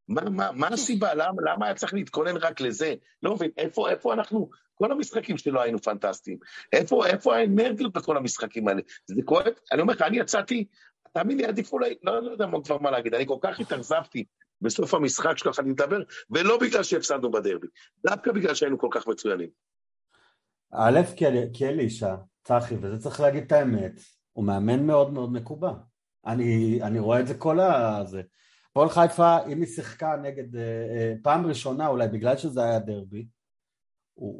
מה, 0.08 0.30
מה, 0.30 0.52
מה 0.52 0.68
הסיבה? 0.68 1.14
למה, 1.14 1.42
למה 1.44 1.66
היה 1.66 1.74
צריך 1.74 1.94
להתכונן 1.94 2.36
רק 2.36 2.60
לזה? 2.60 2.94
לא 3.22 3.34
מבין, 3.34 3.50
איפה, 3.56 3.90
איפה 3.90 4.12
אנחנו, 4.12 4.50
כל 4.74 4.92
המשחקים 4.92 5.38
שלו 5.38 5.62
היינו 5.62 5.78
פנטסטיים. 5.78 6.38
איפה, 6.72 7.06
איפה 7.06 7.36
האנרגיות 7.36 7.92
בכל 7.92 8.16
המשחקים 8.16 8.68
האלה? 8.68 8.82
זה 9.06 9.22
כואב, 9.24 9.52
אני 9.72 9.80
אומר 9.80 9.94
לך, 9.94 10.02
אני 10.02 10.18
יצאתי, 10.18 10.66
תאמין 11.14 11.38
לי, 11.38 11.44
עדיף 11.44 11.72
אולי, 11.72 11.94
לא, 12.02 12.22
לא 12.22 12.30
יודע 12.30 12.46
כבר 12.64 12.78
מה 12.78 12.90
להגיד, 12.90 13.14
אני 13.14 13.26
כל 13.26 13.38
כך 13.40 13.60
התאכזבתי 13.60 14.24
בסוף 14.60 14.94
המשחק 14.94 15.38
שלא 15.38 15.50
יכולתי 15.50 15.70
לדבר, 15.70 16.02
ולא 16.30 16.58
בגלל 16.58 16.82
שהפסדנו 16.82 17.30
בדרבי, 17.30 17.66
דווקא 18.06 18.32
בגלל 18.32 18.54
שהיינו 18.54 18.78
כל 18.78 18.88
כך 18.90 19.06
מצוינים. 19.06 19.48
א', 20.72 21.00
כי 21.52 21.66
אלישע, 21.66 22.14
צחי, 22.44 22.74
וזה 22.80 23.02
צריך 23.02 23.20
להגיד 23.20 23.44
את 23.44 23.52
האמת, 23.52 23.92
הוא 24.32 24.44
מאמן 24.44 24.86
מאוד 24.86 25.12
מאוד 25.12 25.32
מקובע. 25.32 25.72
אני, 26.26 26.78
אני 26.82 26.98
רואה 26.98 27.20
את 27.20 27.26
זה 27.26 27.34
כל 27.34 27.60
הזה. 27.60 28.22
פועל 28.72 28.88
חיפה, 28.88 29.46
אם 29.46 29.60
היא 29.60 29.68
שיחקה 29.68 30.16
נגד, 30.22 30.56
אה, 30.56 30.62
אה, 30.62 31.14
פעם 31.22 31.46
ראשונה 31.46 31.88
אולי 31.88 32.08
בגלל 32.08 32.36
שזה 32.36 32.64
היה 32.64 32.78
דרבי, 32.78 33.26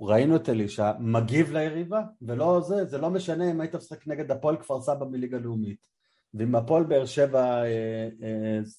ראינו 0.00 0.36
את 0.36 0.48
אלישע 0.48 0.92
מגיב 0.98 1.52
ליריבה, 1.52 2.02
ולא 2.22 2.60
זה, 2.60 2.84
זה 2.84 2.98
לא 2.98 3.10
משנה 3.10 3.50
אם 3.50 3.60
היית 3.60 3.74
משחק 3.74 4.06
נגד 4.06 4.30
הפועל 4.30 4.56
כפר 4.56 4.80
סבא 4.80 5.04
מליגה 5.04 5.38
לאומית. 5.38 5.93
ועם 6.34 6.54
הפועל 6.54 6.84
באר 6.84 7.06
שבע 7.06 7.64
אה, 7.64 8.08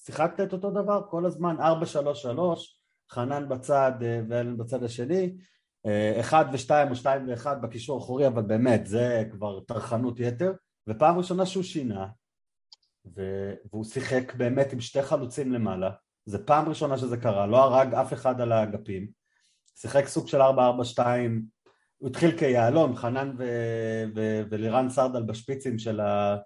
שיחקת 0.04 0.40
את 0.40 0.52
אותו 0.52 0.70
דבר 0.70 1.02
כל 1.10 1.26
הזמן, 1.26 1.56
4-3-3, 1.60 1.62
חנן 3.12 3.48
בצד 3.48 3.92
ואלן 4.28 4.56
בצד 4.56 4.82
השני, 4.84 5.36
אחד 6.20 6.44
ושתיים 6.52 6.90
או 6.90 6.96
שתיים 6.96 7.28
ואחד 7.28 7.62
בקישור 7.62 8.00
האחורי, 8.00 8.26
אבל 8.26 8.42
באמת, 8.42 8.86
זה 8.86 9.24
כבר 9.30 9.60
טרחנות 9.60 10.20
יתר, 10.20 10.52
ופעם 10.88 11.18
ראשונה 11.18 11.46
שהוא 11.46 11.62
שינה, 11.62 12.06
והוא 13.04 13.84
שיחק 13.84 14.34
באמת 14.34 14.72
עם 14.72 14.80
שתי 14.80 15.02
חלוצים 15.02 15.52
למעלה, 15.52 15.90
זה 16.26 16.46
פעם 16.46 16.68
ראשונה 16.68 16.98
שזה 16.98 17.16
קרה, 17.16 17.46
לא 17.46 17.64
הרג 17.64 17.94
אף 17.94 18.12
אחד 18.12 18.40
על 18.40 18.52
האגפים, 18.52 19.08
שיחק 19.76 20.06
סוג 20.06 20.28
של 20.28 20.40
4-4-2, 20.42 20.98
הוא 21.98 22.08
התחיל 22.08 22.38
כיהלום, 22.38 22.96
חנן 22.96 23.36
ולירן 24.50 24.88
סרדל 24.90 25.22
בשפיצים 25.22 25.78
של, 25.78 26.00
ה- 26.00 26.36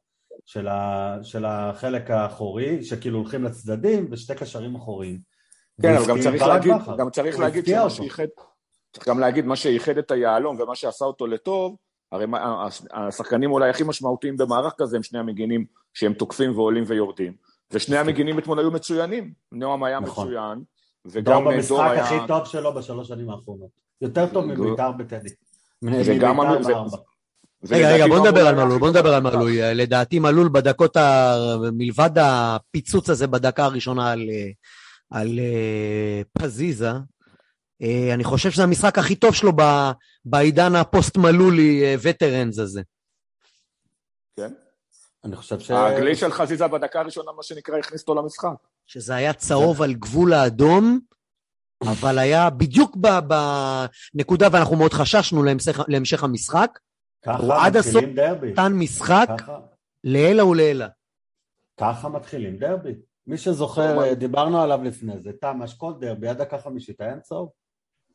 של, 0.47 0.69
ה- 0.69 1.19
של 1.23 1.45
החלק 1.45 2.11
האחורי, 2.11 2.85
שכאילו 2.85 3.19
הולכים 3.19 3.45
לצדדים, 3.45 4.09
ושתי 4.11 4.35
קשרים 4.35 4.75
אחוריים. 4.75 5.19
כן, 5.83 5.95
אבל 5.95 6.07
גם 6.07 6.21
צריך 6.21 6.43
להגיד, 6.43 6.73
גם 6.99 7.11
צריך 7.11 7.39
להגיד 7.39 7.67
שמה 7.67 7.91
שייחד, 7.91 8.27
צריך 8.93 9.09
גם 9.09 9.19
להגיד 9.19 9.47
מה 9.47 9.57
שייחד 9.57 9.99
את 9.99 10.11
היהלום 10.11 10.61
ומה 10.61 10.75
שעשה 10.75 11.05
אותו 11.05 11.27
לטוב, 11.27 11.77
הרי 12.13 12.27
השחקנים 12.93 13.53
אולי 13.53 13.71
הכי 13.71 13.85
משמעותיים 13.85 14.37
במערך 14.37 14.75
כזה 14.79 14.97
הם 14.97 15.03
שני 15.03 15.19
המגינים 15.19 15.65
שהם 15.95 16.13
תוקפים 16.13 16.59
ועולים 16.59 16.85
ויורדים. 16.87 17.33
ושני 17.71 17.99
המגינים 17.99 18.39
אתמול 18.39 18.59
היו 18.59 18.71
מצוינים. 18.71 19.33
נועם 19.53 19.85
היה 19.85 20.01
נכון. 20.01 20.27
מצוין, 20.27 20.63
וגם 21.05 21.43
דור 21.43 21.53
במשחק 21.53 21.69
דור 21.69 21.83
היה... 21.83 22.05
הכי 22.05 22.15
טוב 22.29 22.45
שלו 22.45 22.75
בשלוש 22.75 23.09
שנים 23.09 23.31
האחרונות. 23.31 23.71
יותר 24.01 24.27
טוב 24.33 24.45
מבית"ר 24.45 24.93
בטדי. 24.93 25.29
וגם... 25.83 26.37
רגע, 27.65 27.93
רגע, 27.93 28.07
בוא 28.07 28.29
נדבר 28.29 28.47
על 28.47 28.55
מלול, 28.55 28.79
בוא 28.79 28.91
נדבר 28.91 29.15
על 29.15 29.23
מלול. 29.23 29.51
לדעתי 29.53 30.19
מלול 30.19 30.49
בדקות, 30.49 30.97
ה... 30.97 31.37
מלבד 31.73 32.11
הפיצוץ 32.17 33.11
הזה 33.11 33.27
בדקה 33.27 33.65
הראשונה 33.65 34.13
על, 34.13 34.21
על 35.11 35.39
אה, 35.39 36.23
פזיזה, 36.39 36.91
אה, 37.83 38.15
אני 38.15 38.25
חושב 38.25 38.51
שזה 38.51 38.63
המשחק 38.63 38.99
הכי 38.99 39.15
טוב 39.15 39.35
שלו 39.35 39.53
בעידן 40.25 40.75
הפוסט-מלולי 40.75 41.97
וטרנס 42.03 42.59
אה, 42.59 42.65
הזה. 42.65 42.83
כן? 44.37 44.53
אני 45.25 45.37
חושב 45.37 45.61
ש... 45.61 45.71
הגלי 45.71 46.17
של 46.17 46.33
חזיזה 46.33 46.67
בדקה 46.67 47.01
הראשונה, 47.01 47.33
מה 47.37 47.43
שנקרא, 47.43 47.79
הכניס 47.79 48.01
אותו 48.01 48.15
למשחק. 48.15 48.49
שזה 48.87 49.15
היה 49.15 49.33
צהוב 49.33 49.83
על 49.83 49.95
גבול 49.95 50.33
האדום, 50.33 51.01
אבל 51.83 52.19
היה 52.19 52.51
בדיוק 52.51 52.97
בנקודה, 52.97 54.49
ואנחנו 54.53 54.77
מאוד 54.77 54.93
חששנו 54.93 55.43
להמשך, 55.43 55.81
להמשך 55.89 56.25
המשחק. 56.25 56.79
ככה 57.25 57.67
עד 57.67 57.77
הסוף 57.77 58.05
נתן 58.43 58.73
משחק 58.73 59.29
לעילא 60.05 60.43
ולעילא. 60.43 60.87
ככה 61.81 62.09
מתחילים 62.09 62.57
דרבי. 62.57 62.95
מי 63.27 63.39
שזוכר, 63.39 64.15
דיברנו 64.15 64.63
עליו 64.63 64.85
לפני 64.85 65.21
זה, 65.21 65.31
תם 65.41 65.63
אשכול 65.63 65.95
דרבי, 66.01 66.29
עד 66.29 66.39
דקה 66.39 66.59
חמישית 66.59 67.01
היה 67.01 67.21
צהוב. 67.21 67.51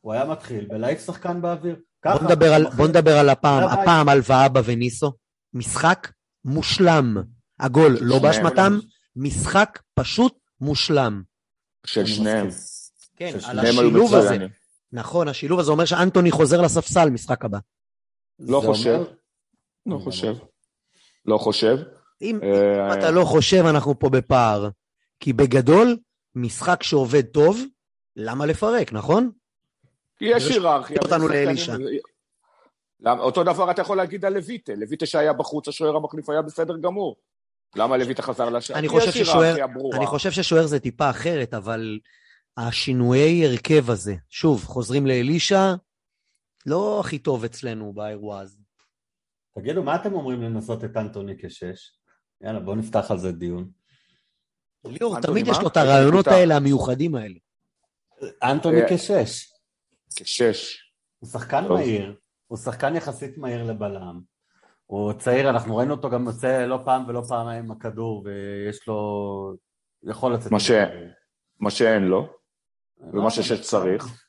הוא 0.01 0.13
היה 0.13 0.25
מתחיל 0.25 0.65
בלהעיף 0.65 1.05
שחקן 1.05 1.41
באוויר. 1.41 1.75
בוא 2.05 2.23
נדבר, 2.23 2.53
על, 2.53 2.69
בוא 2.69 2.87
נדבר 2.87 3.17
על 3.17 3.29
הפעם, 3.29 3.63
הפעם 3.63 4.09
על 4.09 4.19
ואבא 4.23 4.61
וניסו. 4.65 5.13
משחק 5.53 6.11
מושלם. 6.45 7.23
הגול 7.59 7.97
לא 8.01 8.19
באשמתם, 8.19 8.79
משחק 9.15 9.79
פשוט 9.93 10.39
מושלם. 10.61 11.23
של 11.85 12.05
שניהם. 12.05 12.47
כן, 13.15 13.33
על 13.45 13.59
השילוב 13.59 14.15
הזה. 14.15 14.37
נכון, 14.91 15.27
השילוב 15.27 15.59
הזה 15.59 15.71
אומר 15.71 15.85
שאנטוני 15.85 16.31
חוזר 16.31 16.61
לספסל 16.61 17.09
משחק 17.09 17.45
הבא. 17.45 17.59
לא 18.39 18.61
חושב. 18.65 19.03
לא 19.85 19.97
חושב. 19.97 20.35
לא 21.25 21.37
חושב. 21.37 21.77
אם 22.21 22.39
אתה 22.93 23.11
לא 23.11 23.25
חושב, 23.25 23.65
אנחנו 23.65 23.99
פה 23.99 24.09
בפער. 24.09 24.69
כי 25.19 25.33
בגדול, 25.33 25.97
משחק 26.35 26.83
שעובד 26.83 27.25
טוב, 27.25 27.59
למה 28.15 28.45
לפרק, 28.45 28.93
נכון? 28.93 29.31
כי 30.17 30.25
יש 30.25 30.51
היררכיה. 30.51 30.97
אותנו 31.03 31.27
לאלישע. 31.27 31.75
אותו 33.05 33.43
דבר 33.43 33.71
אתה 33.71 33.81
יכול 33.81 33.97
להגיד 33.97 34.25
על 34.25 34.33
לויטה, 34.33 34.73
לויטה 34.75 35.05
שהיה 35.05 35.33
בחוץ, 35.33 35.67
השוער 35.67 35.95
המחליף 35.95 36.29
היה 36.29 36.41
בסדר 36.41 36.77
גמור. 36.77 37.15
למה 37.75 37.97
לויטה 37.97 38.21
חזר 38.21 38.49
לשער? 38.49 38.77
אני 38.77 38.87
חושב 38.87 39.11
ששוער, 39.11 39.55
אני 39.93 40.05
חושב 40.05 40.31
ששוער 40.31 40.67
זה 40.67 40.79
טיפה 40.79 41.09
אחרת, 41.09 41.53
אבל 41.53 41.99
השינויי 42.57 43.45
הרכב 43.45 43.89
הזה, 43.89 44.15
שוב, 44.29 44.63
חוזרים 44.63 45.07
לאלישע, 45.07 45.73
לא 46.65 46.99
הכי 46.99 47.19
טוב 47.19 47.43
אצלנו 47.43 47.93
באירוע 47.93 48.39
הזה. 48.39 48.57
תגידו, 49.55 49.83
מה 49.83 49.95
אתם 49.95 50.13
אומרים 50.13 50.41
לנסות 50.41 50.83
את 50.83 50.97
אנטוני 50.97 51.33
כשש? 51.39 51.99
יאללה, 52.41 52.59
בואו 52.59 52.75
נפתח 52.75 53.11
על 53.11 53.17
זה 53.17 53.31
דיון. 53.31 53.69
ליאור, 54.85 55.21
תמיד 55.21 55.47
יש 55.47 55.57
לו 55.61 55.67
את 55.67 55.77
הרעיונות 55.77 56.27
האלה, 56.27 56.55
המיוחדים 56.55 57.15
האלה. 57.15 57.35
אנטוני 58.43 58.81
כשש. 58.89 59.53
כשש. 60.15 60.91
הוא 61.19 61.29
שחקן 61.29 61.67
מהיר, 61.67 62.15
הוא 62.47 62.57
שחקן 62.57 62.95
יחסית 62.95 63.37
מהיר 63.37 63.63
לבלם. 63.63 64.21
הוא 64.85 65.13
צעיר, 65.13 65.49
אנחנו 65.49 65.77
ראינו 65.77 65.93
אותו 65.93 66.09
גם 66.09 66.25
יוצא 66.25 66.65
לא 66.65 66.79
פעם 66.85 67.05
ולא 67.07 67.21
פעמיים 67.27 67.65
עם 67.65 67.71
הכדור, 67.71 68.25
ויש 68.25 68.87
לו... 68.87 69.55
יכול 70.03 70.33
לצאת... 70.33 70.51
מה, 70.51 70.59
ש... 70.59 70.71
מה 71.59 71.71
שאין 71.71 72.03
לו, 72.03 72.27
ומה 73.13 73.31
שצריך. 73.31 74.24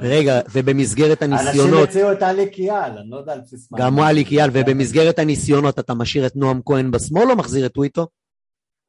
רגע, 0.00 0.40
ובמסגרת 0.52 1.22
הניסיונות... 1.22 1.72
אנשים 1.72 1.84
הציעו 1.84 2.12
את 2.12 2.22
אלי 2.22 2.50
קיאל, 2.50 2.98
אני 2.98 3.10
לא 3.10 3.16
יודע 3.16 3.32
על 3.32 3.40
בסיס 3.40 3.72
מה. 3.72 3.78
גם 3.78 3.98
אלי 3.98 4.24
קיאל, 4.24 4.50
ובמסגרת 4.52 5.18
הניסיונות 5.18 5.78
אתה 5.78 5.94
משאיר 5.94 6.26
את 6.26 6.36
נועם 6.36 6.60
כהן 6.64 6.90
בשמאל 6.90 7.30
או 7.30 7.36
מחזיר 7.36 7.66
את 7.66 7.72
טוויטו? 7.72 8.06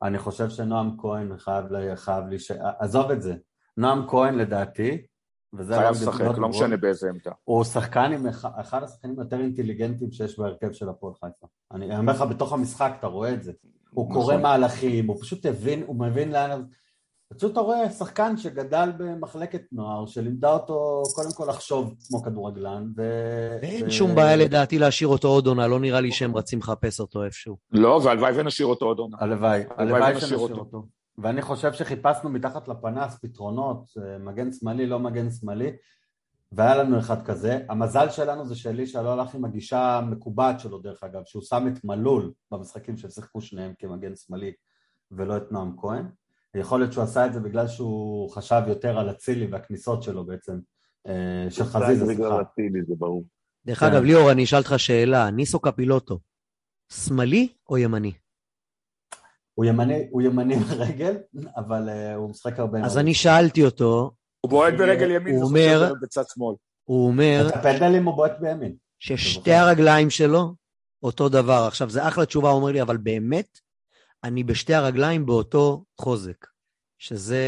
אני 0.03 0.19
חושב 0.19 0.49
שנועם 0.49 0.97
כהן 0.97 1.37
חייב 1.37 1.65
לי... 1.71 2.37
עזוב 2.79 3.11
את 3.11 3.21
זה. 3.21 3.35
נועם 3.77 4.07
כהן 4.09 4.35
לדעתי, 4.35 5.01
וזה 5.53 5.75
חייב 5.75 5.91
לשחק, 5.91 6.37
לא 6.37 6.49
משנה 6.49 6.77
באיזה 6.77 7.09
עמדה. 7.09 7.31
הוא 7.43 7.63
שחקן 7.63 8.11
עם 8.13 8.27
אחד 8.61 8.83
השחקנים 8.83 9.19
היותר 9.19 9.39
אינטליגנטים 9.39 10.11
שיש 10.11 10.39
בהרכב 10.39 10.71
של 10.71 10.89
הפועל 10.89 11.13
חיפה. 11.13 11.47
אני 11.71 11.97
אומר 11.97 12.13
לך, 12.13 12.21
בתוך 12.21 12.53
המשחק 12.53 12.93
אתה 12.99 13.07
רואה 13.07 13.33
את 13.33 13.43
זה. 13.43 13.51
הוא 13.91 14.09
נכון. 14.09 14.21
קורא 14.21 14.37
מהלכים, 14.37 15.07
הוא 15.07 15.21
פשוט 15.21 15.45
הבין, 15.45 15.83
הוא 15.87 15.95
מבין 15.99 16.31
לאן... 16.31 16.63
פשוט 17.37 17.51
אתה 17.51 17.59
רואה 17.59 17.89
שחקן 17.89 18.37
שגדל 18.37 18.91
במחלקת 18.97 19.61
נוער, 19.71 20.05
שלימדה 20.05 20.53
אותו 20.53 21.03
קודם 21.15 21.29
כל 21.35 21.45
לחשוב 21.49 21.95
כמו 22.07 22.23
כדורגלן, 22.23 22.91
ו... 22.97 23.01
אין 23.61 23.89
שום 23.89 24.15
בעיה 24.15 24.35
לדעתי 24.35 24.79
להשאיר 24.79 25.07
אותו 25.07 25.27
עוד 25.27 25.47
עונה, 25.47 25.67
לא 25.67 25.79
נראה 25.79 26.01
לי 26.01 26.11
שהם 26.11 26.35
רצים 26.37 26.59
לחפש 26.59 26.99
אותו 26.99 27.23
איפשהו. 27.23 27.57
לא, 27.71 28.01
והלוואי 28.03 28.39
ונשאיר 28.39 28.67
אותו 28.67 28.85
עוד 28.85 28.99
עונה. 28.99 29.17
הלוואי, 29.19 29.63
הלוואי 29.77 30.19
שנשאיר 30.19 30.39
אותו. 30.39 30.85
ואני 31.17 31.41
חושב 31.41 31.73
שחיפשנו 31.73 32.29
מתחת 32.29 32.67
לפנס 32.67 33.19
פתרונות, 33.21 33.85
אה, 33.97 34.17
מגן 34.17 34.51
שמאלי, 34.51 34.85
לא 34.85 34.99
מגן 34.99 35.31
שמאלי, 35.31 35.71
והיה 36.51 36.75
לנו 36.75 36.99
אחד 36.99 37.25
כזה. 37.25 37.59
המזל 37.69 38.09
שלנו 38.09 38.45
זה 38.45 38.55
שאלישע 38.55 39.01
לא 39.01 39.13
הלך 39.13 39.35
עם 39.35 39.45
הגישה 39.45 39.97
המקובעת 39.97 40.59
שלו, 40.59 40.79
דרך 40.79 41.03
אגב, 41.03 41.21
שהוא 41.25 41.43
שם 41.43 41.67
את 41.67 41.83
מלול 41.83 42.31
במשחקים 42.51 42.97
ששיחקו 42.97 43.41
שניהם 43.41 43.73
כמגן 43.79 44.15
שמאלי, 44.15 44.51
ולא 45.11 45.37
את 45.37 45.51
נועם 45.51 45.75
כהן. 45.77 46.05
יכול 46.59 46.79
להיות 46.79 46.93
שהוא 46.93 47.03
עשה 47.03 47.25
את 47.25 47.33
זה 47.33 47.39
בגלל 47.39 47.67
שהוא 47.67 48.29
חשב 48.29 48.61
יותר 48.67 48.99
על 48.99 49.09
אצילי 49.09 49.47
והכניסות 49.47 50.03
שלו 50.03 50.25
בעצם, 50.25 50.59
אה, 51.07 51.47
של 51.49 51.63
חזיזה, 51.63 52.05
סליחה. 52.05 52.41
דרך 53.65 53.79
כן. 53.79 53.85
אגב, 53.85 54.03
ליאור, 54.03 54.31
אני 54.31 54.43
אשאל 54.43 54.59
אותך 54.59 54.73
שאלה, 54.77 55.31
ניסו 55.31 55.59
קפילוטו, 55.59 56.19
שמאלי 56.91 57.47
או 57.69 57.77
ימני? 57.77 58.11
הוא 59.53 59.65
ימני, 59.65 60.07
הוא 60.11 60.21
ימני 60.21 60.55
ברגל, 60.69 61.17
אבל 61.55 61.89
uh, 61.89 62.15
הוא 62.15 62.29
משחק 62.29 62.59
הרבה 62.59 62.85
אז 62.85 62.97
אני 62.97 63.13
שאלתי 63.13 63.65
אותו... 63.65 64.11
הוא 64.41 64.49
בועט 64.49 64.73
ברגל 64.73 65.11
ימין, 65.11 65.35
הוא 65.35 65.43
אומר... 65.43 65.93
בצד 66.01 66.23
שמאל. 66.33 66.55
הוא 66.83 67.07
אומר... 67.07 67.45
את 67.49 67.55
הפנדלים 67.55 68.05
הוא 68.05 68.15
בועט 68.15 68.39
בימין. 68.39 68.75
ששתי 68.99 69.53
הרגליים 69.53 70.09
שלו 70.09 70.55
אותו 71.03 71.29
דבר. 71.29 71.65
עכשיו, 71.67 71.89
זה 71.89 72.07
אחלה 72.07 72.25
תשובה, 72.25 72.49
הוא 72.49 72.61
אומר 72.61 72.71
לי, 72.71 72.81
אבל 72.81 72.97
באמת, 72.97 73.59
אני 74.23 74.43
בשתי 74.43 74.73
הרגליים 74.73 75.25
באותו 75.25 75.83
חוזק. 76.01 76.52
שזה... 77.03 77.43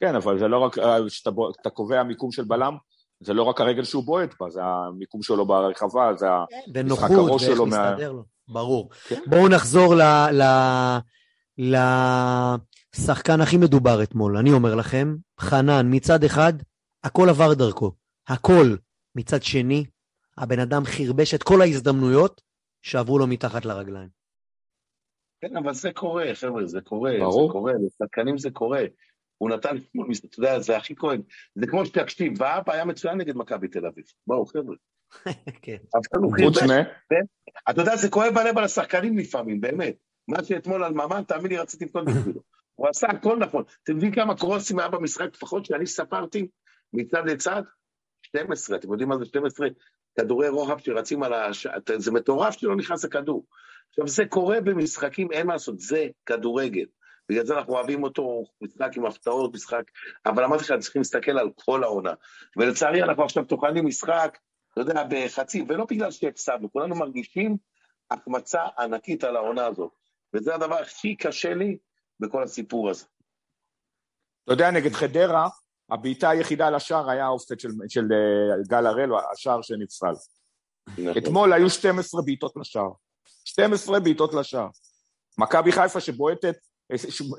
כן, 0.00 0.14
אבל 0.14 0.38
זה 0.38 0.48
לא 0.48 0.58
רק, 0.58 0.76
כשאתה 1.08 1.70
קובע 1.70 2.02
מיקום 2.02 2.32
של 2.32 2.44
בלם, 2.44 2.76
זה 3.20 3.34
לא 3.34 3.42
רק 3.42 3.60
הרגל 3.60 3.84
שהוא 3.84 4.04
בועט 4.04 4.34
בה, 4.40 4.50
זה 4.50 4.60
המיקום 4.64 5.22
שלו 5.22 5.46
ברחבה, 5.46 6.12
זה 6.16 6.26
כן, 6.74 6.80
המשחק 6.80 7.10
הראש 7.10 7.44
שלו. 7.44 7.64
ואיך 7.64 7.74
מסתדר 7.74 8.12
לו, 8.12 8.24
ברור. 8.48 8.90
כן. 9.08 9.20
בואו 9.26 9.48
נחזור 9.48 9.94
ל... 9.94 10.02
ל... 10.32 10.42
לשחקן 12.96 13.40
הכי 13.40 13.56
מדובר 13.56 14.02
אתמול, 14.02 14.36
אני 14.36 14.52
אומר 14.52 14.74
לכם, 14.74 15.16
חנן, 15.40 15.86
מצד 15.90 16.24
אחד, 16.24 16.52
הכל 17.04 17.28
עבר 17.28 17.54
דרכו, 17.54 17.92
הכל. 18.28 18.76
מצד 19.14 19.42
שני, 19.42 19.84
הבן 20.38 20.58
אדם 20.60 20.84
חרבש 20.84 21.34
את 21.34 21.42
כל 21.42 21.62
ההזדמנויות 21.62 22.40
שעברו 22.82 23.18
לו 23.18 23.26
מתחת 23.26 23.64
לרגליים. 23.64 24.19
כן, 25.40 25.56
אבל 25.56 25.74
זה 25.74 25.92
קורה, 25.92 26.34
חבר'ה, 26.34 26.66
זה 26.66 26.80
קורה, 26.80 27.12
ברור. 27.18 27.48
זה 27.48 27.52
קורה, 27.52 27.72
לשחקנים 27.86 28.38
זה 28.38 28.50
קורה. 28.50 28.84
הוא 29.38 29.50
נתן, 29.50 29.76
אתה 30.24 30.38
יודע, 30.38 30.58
זה 30.58 30.76
הכי 30.76 30.96
כואב. 30.96 31.20
זה 31.54 31.66
כמו 31.66 31.86
שתקשיב, 31.86 32.32
ואבא 32.38 32.72
היה 32.72 32.84
מצוין 32.84 33.18
נגד 33.18 33.36
מכבי 33.36 33.68
תל 33.68 33.86
אביב. 33.86 34.04
בואו, 34.26 34.46
חבר'ה. 34.46 34.74
כן. 35.62 35.76
חוץ 36.44 36.62
מ... 36.62 36.70
אתה 37.70 37.80
יודע, 37.80 37.96
זה 37.96 38.10
כואב 38.10 38.34
בלב 38.34 38.58
על 38.58 38.64
השחקנים 38.64 39.18
לפעמים, 39.18 39.60
באמת. 39.60 39.96
מה 40.28 40.44
שאתמול 40.44 40.84
על 40.84 40.92
ממן, 40.92 41.22
תאמין 41.28 41.46
לי, 41.46 41.58
רציתי 41.58 41.84
לבכות 41.84 42.04
בשבילו. 42.04 42.40
הוא 42.76 42.88
עשה 42.88 43.06
הכל 43.06 43.38
נכון. 43.38 43.64
אתם 43.82 43.92
יודעים 43.92 44.12
כמה 44.12 44.36
קרוסים 44.36 44.78
היה 44.78 44.88
במשחק, 44.88 45.28
לפחות 45.34 45.64
שאני 45.64 45.86
ספרתי, 45.86 46.48
מצד 46.92 47.22
לצד? 47.26 47.62
12, 48.22 48.76
אתם 48.76 48.90
יודעים 48.90 49.08
מה 49.08 49.18
זה 49.18 49.24
12? 49.24 49.68
כדורי 50.18 50.48
רוחב 50.48 50.78
שרצים 50.78 51.22
על 51.22 51.32
ה... 51.32 51.50
זה 51.96 52.12
מטורף 52.12 52.54
שלא 52.54 52.76
נכנס 52.76 53.04
לכדור. 53.04 53.46
עכשיו, 53.90 54.08
זה 54.08 54.24
קורה 54.28 54.60
במשחקים, 54.60 55.32
אין 55.32 55.46
מה 55.46 55.52
לעשות, 55.52 55.80
זה 55.80 56.06
כדורגל. 56.26 56.86
בגלל 57.28 57.46
זה 57.46 57.54
אנחנו 57.54 57.72
אוהבים 57.72 58.02
אותו, 58.02 58.44
משחק 58.60 58.96
עם 58.96 59.06
הפתעות, 59.06 59.54
משחק... 59.54 59.82
אבל 60.26 60.44
אמרתי 60.44 60.64
לך, 60.64 60.72
צריכים 60.80 61.00
להסתכל 61.00 61.38
על 61.38 61.50
כל 61.54 61.84
העונה. 61.84 62.12
ולצערי, 62.56 63.02
אנחנו 63.02 63.24
עכשיו 63.24 63.44
טוחנים 63.44 63.86
משחק, 63.86 64.38
אתה 64.72 64.80
יודע, 64.80 65.04
בחצי, 65.10 65.64
ולא 65.68 65.86
בגלל 65.90 66.10
שהפסדנו, 66.10 66.72
כולנו 66.72 66.94
מרגישים 66.94 67.56
החמצה 68.10 68.62
ענקית 68.78 69.24
על 69.24 69.36
העונה 69.36 69.66
הזאת. 69.66 69.90
וזה 70.34 70.54
הדבר 70.54 70.74
הכי 70.74 71.16
קשה 71.16 71.54
לי 71.54 71.78
בכל 72.20 72.42
הסיפור 72.42 72.90
הזה. 72.90 73.04
אתה 74.44 74.52
יודע, 74.52 74.70
נגד 74.70 74.92
חדרה, 74.92 75.48
הבעיטה 75.90 76.30
היחידה 76.30 76.70
לשער 76.70 77.10
היה 77.10 77.24
האופסט 77.24 77.60
של, 77.60 77.68
של 77.88 78.00
uh, 78.00 78.68
גל 78.68 78.86
הראל, 78.86 79.10
השער 79.32 79.62
שנפסל. 79.62 80.12
נכון. 80.88 81.12
אתמול 81.18 81.52
היו 81.52 81.70
12 81.70 82.22
בעיטות 82.22 82.52
לשער. 82.56 82.90
12 83.50 84.00
בעיטות 84.00 84.34
לשער. 84.34 84.68
מכבי 85.38 85.72
חיפה 85.72 86.00
שבועטת 86.00 86.56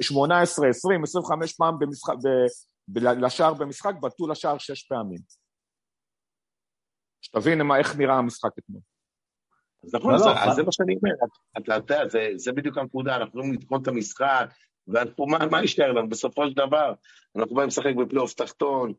18, 0.02 0.68
20, 0.70 1.04
25 1.04 1.54
פעם 1.54 1.80
במשחק, 1.80 2.14
ב, 2.14 2.28
ב, 2.88 2.98
לשער 2.98 3.54
במשחק, 3.54 3.94
בעטו 4.00 4.28
לשער 4.28 4.58
שש 4.58 4.84
פעמים. 4.84 5.20
שתבין 7.22 7.62
איך 7.80 7.96
נראה 7.96 8.18
המשחק 8.18 8.50
אתמול. 8.60 8.82
אז 9.84 9.96
נכון, 9.96 10.14
לא, 10.14 10.18
זה, 10.18 10.26
לא, 10.26 10.54
זה 10.54 10.64
מה 10.64 10.72
שאני 10.72 10.96
אומר, 10.96 11.12
אתה 11.58 11.76
יודע, 11.76 12.08
זה, 12.08 12.30
זה 12.36 12.52
בדיוק 12.52 12.78
הנקודה, 12.78 13.16
אנחנו 13.16 13.40
יכולים 13.40 13.54
לתקון 13.54 13.82
את 13.82 13.88
המשחק, 13.88 14.46
ומה 14.88 15.46
מה 15.52 15.62
יישאר 15.62 15.92
לנו? 15.92 16.10
בסופו 16.10 16.48
של 16.48 16.54
דבר, 16.54 16.94
אנחנו 17.36 17.56
באים 17.56 17.68
לשחק 17.68 17.96
בפלייאוף 17.96 18.34
תחתון, 18.34 18.94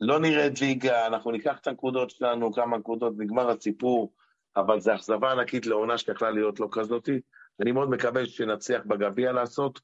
לא 0.00 0.20
נרד 0.20 0.58
ליגה, 0.60 1.06
אנחנו 1.06 1.30
ניקח 1.30 1.58
את 1.58 1.66
הנקודות 1.66 2.10
שלנו, 2.10 2.52
כמה 2.52 2.78
נקודות, 2.78 3.12
נגמר 3.18 3.50
הסיפור, 3.50 4.12
אבל 4.60 4.80
זו 4.80 4.94
אכזבה 4.94 5.32
ענקית 5.32 5.66
לעונה 5.66 5.98
שיכולה 5.98 6.30
להיות 6.30 6.60
לא 6.60 6.68
כזאתי. 6.72 7.20
אני 7.62 7.72
מאוד 7.72 7.90
מקווה 7.90 8.26
שנצליח 8.26 8.82
בגביע 8.86 9.32
לעשות. 9.32 9.80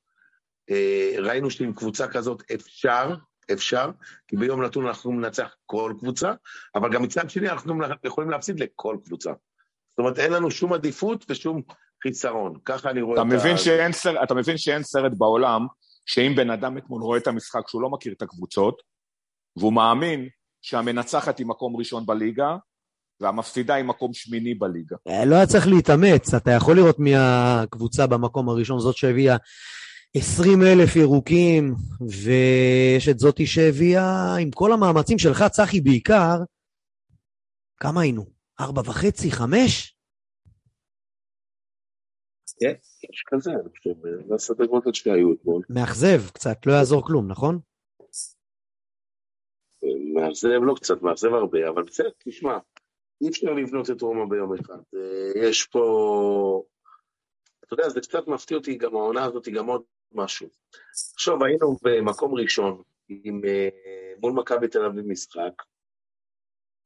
אה, 0.70 1.14
ראינו 1.18 1.50
שעם 1.50 1.72
קבוצה 1.72 2.08
כזאת 2.08 2.42
אפשר, 2.54 3.14
אפשר, 3.52 3.90
כי 4.28 4.36
ביום 4.36 4.62
נתון 4.62 4.86
אנחנו 4.86 5.12
מנצח 5.12 5.54
כל 5.66 5.94
קבוצה, 5.98 6.32
אבל 6.74 6.92
גם 6.92 7.02
מצד 7.02 7.30
שני 7.30 7.50
אנחנו 7.50 7.74
יכולים 8.04 8.30
להפסיד 8.30 8.60
לכל 8.60 8.96
קבוצה. 9.04 9.30
זאת 9.30 9.98
אומרת, 9.98 10.18
אין 10.18 10.32
לנו 10.32 10.50
שום 10.50 10.72
עדיפות 10.72 11.24
ושום 11.28 11.62
חיסרון. 12.02 12.54
ככה 12.64 12.90
אני 12.90 13.02
רואה 13.02 13.22
אתה 13.22 13.28
את 13.28 13.40
מבין 13.40 13.54
ה... 13.54 13.58
שאין 13.58 13.90
אתה 14.22 14.34
מבין 14.34 14.58
שאין 14.58 14.82
סרט 14.82 15.12
בעולם, 15.18 15.66
שאם 16.06 16.32
בן 16.36 16.50
אדם 16.50 16.78
אתמול 16.78 17.02
רואה 17.02 17.18
את 17.18 17.26
המשחק 17.26 17.68
שהוא 17.68 17.82
לא 17.82 17.90
מכיר 17.90 18.12
את 18.12 18.22
הקבוצות, 18.22 18.82
והוא 19.56 19.72
מאמין 19.72 20.28
שהמנצחת 20.62 21.38
היא 21.38 21.46
מקום 21.46 21.76
ראשון 21.76 22.06
בליגה, 22.06 22.56
והמפסידה 23.20 23.74
היא 23.74 23.84
מקום 23.84 24.14
שמיני 24.14 24.54
בליגה. 24.54 24.96
אה, 25.08 25.24
לא 25.24 25.34
היה 25.34 25.46
צריך 25.46 25.66
להתאמץ, 25.66 26.34
אתה 26.34 26.50
יכול 26.50 26.76
לראות 26.76 26.98
מי 26.98 27.12
הקבוצה 27.16 28.06
במקום 28.06 28.48
הראשון, 28.48 28.80
זאת 28.80 28.96
שהביאה 28.96 29.36
20 30.16 30.62
אלף 30.62 30.96
ירוקים, 30.96 31.74
ויש 32.00 33.08
את 33.08 33.18
זאתי 33.18 33.46
שהביאה, 33.46 34.36
עם 34.36 34.50
כל 34.50 34.72
המאמצים 34.72 35.18
שלך, 35.18 35.44
צחי 35.50 35.80
בעיקר, 35.80 36.36
כמה 37.80 38.00
היינו? 38.00 38.26
ארבע 38.60 38.80
וחצי, 38.84 39.30
חמש? 39.30 39.96
כן, 42.60 42.74
יש 43.12 43.24
כזה, 43.26 43.50
אני 43.50 43.68
חושב, 43.78 43.90
זה 44.28 44.34
הסדר 44.34 44.66
גודל 44.66 44.92
שהיו 44.92 45.32
אתמול. 45.32 45.62
מאכזב 45.68 46.30
קצת, 46.32 46.66
לא 46.66 46.72
יעזור 46.72 47.06
כלום, 47.06 47.30
נכון? 47.30 47.58
מאכזב 50.14 50.60
לא 50.62 50.74
קצת, 50.74 51.02
מאכזב 51.02 51.34
הרבה, 51.34 51.68
אבל 51.68 51.82
בסדר, 51.82 52.08
תשמע, 52.24 52.58
אי 53.22 53.28
אפשר 53.28 53.52
לבנות 53.52 53.90
את 53.90 54.02
רומא 54.02 54.24
ביום 54.30 54.54
אחד. 54.54 54.78
אה, 54.94 55.48
יש 55.48 55.66
פה... 55.66 56.62
אתה 57.64 57.74
יודע, 57.74 57.88
זה 57.88 58.00
קצת 58.00 58.28
מפתיע 58.28 58.56
אותי, 58.56 58.74
גם 58.74 58.96
העונה 58.96 59.24
הזאת, 59.24 59.48
גם 59.48 59.66
עוד 59.66 59.82
משהו. 60.12 60.48
עכשיו, 61.14 61.44
היינו 61.44 61.76
במקום 61.82 62.34
ראשון, 62.34 62.82
עם, 63.08 63.40
אה, 63.44 63.68
מול 64.20 64.32
מכבי 64.32 64.68
תל 64.68 64.84
אביב 64.84 65.06
משחק, 65.06 65.62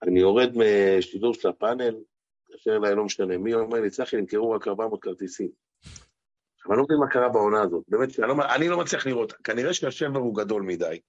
אני 0.02 0.20
יורד 0.20 0.52
משידור 0.56 1.34
של 1.34 1.48
הפאנל, 1.48 1.94
מתקשר 2.50 2.76
אליי, 2.76 2.94
לא 2.94 3.04
משנה 3.04 3.38
מי, 3.38 3.54
אומר 3.54 3.80
לי, 3.80 3.90
צחי, 3.90 4.16
נמכרו 4.16 4.50
רק 4.50 4.68
400 4.68 5.02
כרטיסים. 5.02 5.48
עכשיו, 6.56 6.72
אני 6.72 6.78
לא 6.78 6.84
מבין 6.84 6.96
מה 6.96 7.10
קרה 7.10 7.28
בעונה 7.28 7.62
הזאת, 7.62 7.84
באמת, 7.88 8.20
אני 8.20 8.28
לא, 8.28 8.34
אני 8.54 8.68
לא 8.68 8.78
מצליח 8.78 9.06
לראות, 9.06 9.32
כנראה 9.32 9.74
שהשבר 9.74 10.18
הוא 10.18 10.36
גדול 10.36 10.62
מדי, 10.62 11.00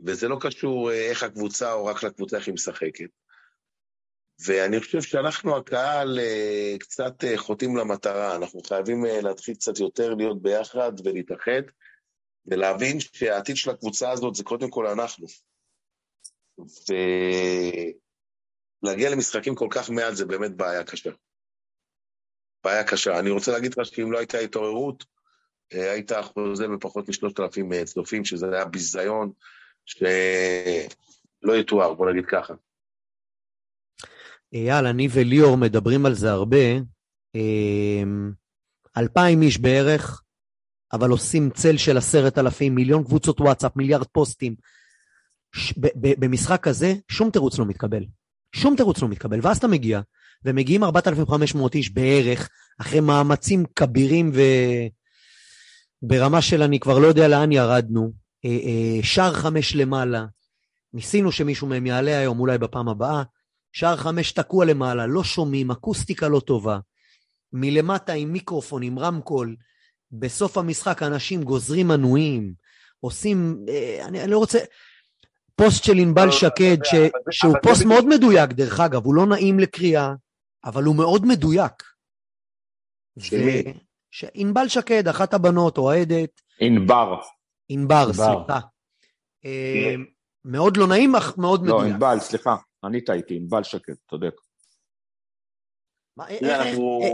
וזה 0.00 0.28
לא 0.28 0.36
קשור 0.40 0.90
אה, 0.90 1.10
איך 1.10 1.22
הקבוצה 1.22 1.72
או 1.72 1.84
רק 1.84 2.02
לקבוצה 2.02 2.36
איך 2.36 2.46
היא 2.46 2.54
משחקת. 2.54 3.10
ואני 4.46 4.80
חושב 4.80 5.02
שאנחנו, 5.02 5.56
הקהל, 5.56 6.18
אה, 6.18 6.76
קצת 6.80 7.24
אה, 7.24 7.38
חוטאים 7.38 7.76
למטרה, 7.76 8.36
אנחנו 8.36 8.60
חייבים 8.66 9.04
להתחיל 9.04 9.54
קצת 9.54 9.78
יותר 9.78 10.14
להיות 10.14 10.42
ביחד 10.42 10.92
ולהתאחד, 11.04 11.62
ולהבין 12.46 13.00
שהעתיד 13.00 13.56
של 13.56 13.70
הקבוצה 13.70 14.10
הזאת 14.10 14.34
זה 14.34 14.44
קודם 14.44 14.70
כל 14.70 14.86
אנחנו. 14.86 15.26
ו... 16.58 16.94
להגיע 18.82 19.10
למשחקים 19.10 19.54
כל 19.54 19.68
כך 19.70 19.90
מעט 19.90 20.14
זה 20.14 20.24
באמת 20.24 20.56
בעיה 20.56 20.84
קשה. 20.84 21.10
בעיה 22.64 22.84
קשה. 22.84 23.18
אני 23.18 23.30
רוצה 23.30 23.52
להגיד 23.52 23.74
לך 23.78 23.86
שאם 23.86 24.12
לא 24.12 24.18
הייתה 24.18 24.38
התעוררות, 24.38 25.04
אה, 25.74 25.92
היית 25.92 26.12
חוזה 26.22 26.68
בפחות 26.68 27.08
משלושת 27.08 27.40
אלפים 27.40 27.72
אה, 27.72 27.84
צופים, 27.84 28.24
שזה 28.24 28.46
היה 28.52 28.64
ביזיון 28.64 29.32
שלא 29.84 31.56
יתואר, 31.60 31.94
בוא 31.94 32.10
נגיד 32.10 32.26
ככה. 32.26 32.54
אייל, 34.52 34.86
אני 34.86 35.08
וליאור 35.10 35.56
מדברים 35.56 36.06
על 36.06 36.14
זה 36.14 36.30
הרבה. 36.30 36.78
אמ, 37.34 38.32
אלפיים 38.96 39.42
איש 39.42 39.58
בערך, 39.58 40.22
אבל 40.92 41.10
עושים 41.10 41.50
צל 41.50 41.76
של 41.76 41.96
עשרת 41.96 42.38
אלפים, 42.38 42.74
מיליון 42.74 43.04
קבוצות 43.04 43.40
וואטסאפ, 43.40 43.76
מיליארד 43.76 44.06
פוסטים. 44.06 44.54
במשחק 45.96 46.60
כזה, 46.62 46.94
שום 47.08 47.30
תירוץ 47.30 47.58
לא 47.58 47.66
מתקבל. 47.66 48.04
שום 48.52 48.76
תירוץ 48.76 49.02
לא 49.02 49.08
מתקבל. 49.08 49.38
ואז 49.42 49.58
אתה 49.58 49.68
מגיע, 49.68 50.00
ומגיעים 50.44 50.84
4,500 50.84 51.74
איש 51.74 51.90
בערך, 51.90 52.48
אחרי 52.80 53.00
מאמצים 53.00 53.64
כבירים 53.76 54.32
וברמה 56.02 56.42
של 56.42 56.62
אני 56.62 56.80
כבר 56.80 56.98
לא 56.98 57.06
יודע 57.06 57.28
לאן 57.28 57.52
ירדנו, 57.52 58.12
אה, 58.44 58.50
אה, 58.50 59.02
שער 59.02 59.32
חמש 59.32 59.76
למעלה, 59.76 60.26
ניסינו 60.94 61.32
שמישהו 61.32 61.66
מהם 61.66 61.86
יעלה 61.86 62.18
היום, 62.18 62.40
אולי 62.40 62.58
בפעם 62.58 62.88
הבאה, 62.88 63.22
שער 63.78 63.96
חמש 63.96 64.32
תקוע 64.32 64.64
למעלה, 64.64 65.06
לא 65.06 65.24
שומעים, 65.24 65.70
אקוסטיקה 65.70 66.28
לא 66.28 66.40
טובה, 66.40 66.78
מלמטה 67.52 68.12
עם 68.12 68.32
מיקרופון, 68.32 68.82
עם 68.82 68.98
רמקול, 68.98 69.56
בסוף 70.12 70.58
המשחק 70.58 71.02
אנשים 71.02 71.42
גוזרים 71.42 71.88
מנויים, 71.88 72.54
עושים, 73.00 73.64
אה, 73.68 74.06
אני, 74.08 74.22
אני 74.22 74.30
לא 74.30 74.38
רוצה, 74.38 74.58
פוסט 75.56 75.84
של 75.84 75.98
ענבל 75.98 76.30
שקד, 76.30 76.76
ש... 76.84 76.94
שהוא 77.30 77.54
פוסט 77.62 77.84
מאוד 77.84 78.06
מדויק, 78.06 78.50
דרך 78.52 78.80
אגב, 78.80 79.04
הוא 79.04 79.14
לא 79.14 79.26
נעים 79.26 79.58
לקריאה, 79.58 80.14
אבל 80.64 80.84
הוא 80.84 80.96
מאוד 80.96 81.26
מדויק. 81.26 81.82
ענבל 84.34 84.68
שקד, 84.68 85.08
אחת 85.08 85.34
הבנות, 85.34 85.78
אוהדת. 85.78 86.40
ענבר. 86.60 87.16
ענבר, 87.68 88.12
סליחה. 88.12 88.60
מאוד 90.44 90.76
לא 90.76 90.86
נעים, 90.86 91.16
אך 91.16 91.38
מאוד 91.38 91.60
לא, 91.60 91.66
מדויק. 91.66 91.90
לא, 91.90 91.94
ענבל, 91.94 92.20
סליחה, 92.20 92.56
אני 92.84 93.00
טעיתי, 93.00 93.36
ענבל 93.36 93.62
שקד, 93.62 93.94
צודק. 94.10 94.34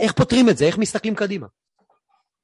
איך 0.02 0.12
פותרים 0.12 0.48
את 0.48 0.56
זה? 0.56 0.64
איך 0.64 0.78
מסתכלים 0.78 1.14
קדימה? 1.14 1.46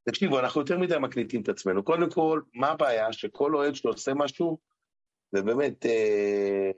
תקשיבו, 0.05 0.39
אנחנו 0.39 0.61
יותר 0.61 0.78
מדי 0.78 0.99
מקליטים 0.99 1.43
את 1.43 1.49
עצמנו. 1.49 1.83
קודם 1.83 2.11
כל, 2.11 2.41
מה 2.55 2.68
הבעיה? 2.68 3.12
שכל 3.12 3.55
אוהד 3.55 3.74
שעושה 3.74 4.14
משהו, 4.14 4.59
ובאמת, 5.33 5.87
אה, 5.87 6.70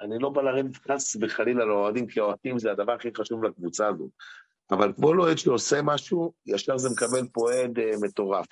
אני 0.00 0.18
לא 0.18 0.28
בא 0.30 0.42
לרדת 0.42 0.76
חס 0.76 1.16
וחלילה 1.20 1.64
לאוהדים, 1.64 2.06
כי 2.06 2.20
האוהדים 2.20 2.58
זה 2.58 2.70
הדבר 2.70 2.92
הכי 2.92 3.08
חשוב 3.16 3.44
לקבוצה 3.44 3.88
הזאת. 3.88 4.10
אבל 4.70 4.92
כל 4.92 5.20
אוהד 5.20 5.38
שעושה 5.38 5.82
משהו, 5.82 6.32
ישר 6.46 6.78
זה 6.78 6.88
מקבל 6.90 7.28
פה 7.32 7.40
אוהד 7.40 7.78
אה, 7.78 7.90
מטורף. 8.02 8.46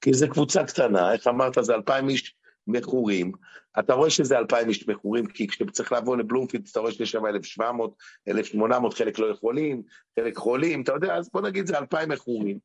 כי 0.00 0.12
זו 0.12 0.26
קבוצה 0.30 0.64
קטנה, 0.64 1.12
איך 1.12 1.26
אמרת, 1.26 1.58
זה 1.60 1.74
אלפיים 1.74 2.08
איש 2.08 2.34
מכורים. 2.68 3.32
אתה 3.78 3.94
רואה 3.94 4.10
שזה 4.10 4.38
אלפיים 4.38 4.68
איש 4.68 4.88
מכורים, 4.88 5.26
כי 5.26 5.46
כשצריך 5.46 5.92
לבוא 5.92 6.16
לבלומפילד, 6.16 6.68
אתה 6.70 6.80
רואה 6.80 6.92
שיש 6.92 7.10
שם 7.10 7.26
1,700, 7.26 7.94
1,800, 8.28 8.94
חלק 8.94 9.18
לא 9.18 9.26
יכולים, 9.26 9.82
חלק 10.18 10.36
חולים, 10.36 10.82
אתה 10.82 10.92
יודע, 10.92 11.16
אז 11.16 11.30
בוא 11.32 11.40
נגיד 11.40 11.66
זה 11.66 11.78
אלפיים 11.78 12.08
מכורים. 12.08 12.58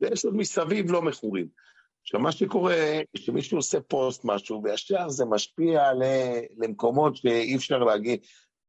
ויש 0.00 0.24
עוד 0.24 0.36
מסביב 0.36 0.90
לא 0.90 1.02
מכורים. 1.02 1.46
עכשיו, 2.02 2.20
מה 2.20 2.32
שקורה, 2.32 3.00
שמישהו 3.16 3.58
עושה 3.58 3.80
פוסט 3.80 4.24
משהו, 4.24 4.62
וישר 4.64 5.08
זה 5.08 5.24
משפיע 5.24 5.82
למקומות 6.58 7.16
שאי 7.16 7.56
אפשר 7.56 7.78
להגיד. 7.78 8.20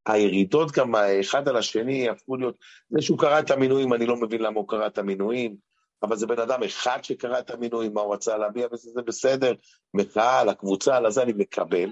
הירידות 0.05 0.71
גם 0.71 0.95
האחד 0.95 1.47
על 1.47 1.57
השני 1.57 2.09
הפכו 2.09 2.35
להיות, 2.35 2.55
זה 2.89 3.01
שהוא 3.01 3.19
קרא 3.19 3.39
את 3.39 3.51
המינויים, 3.51 3.93
אני 3.93 4.05
לא 4.05 4.15
מבין 4.15 4.41
למה 4.41 4.59
הוא 4.59 4.67
קרא 4.67 4.87
את 4.87 4.97
המינויים, 4.97 5.55
אבל 6.03 6.15
זה 6.15 6.27
בן 6.27 6.39
אדם 6.39 6.63
אחד 6.63 7.03
שקרא 7.03 7.39
את 7.39 7.49
המינויים, 7.49 7.93
מה 7.93 8.01
הוא 8.01 8.13
רצה 8.13 8.37
להביע, 8.37 8.67
וזה 8.71 8.91
זה 8.91 9.01
בסדר, 9.01 9.53
מחאה 9.93 10.39
על 10.39 10.49
הקבוצה, 10.49 10.97
על 10.97 11.05
הזה 11.05 11.23
אני 11.23 11.33
מקבל. 11.37 11.91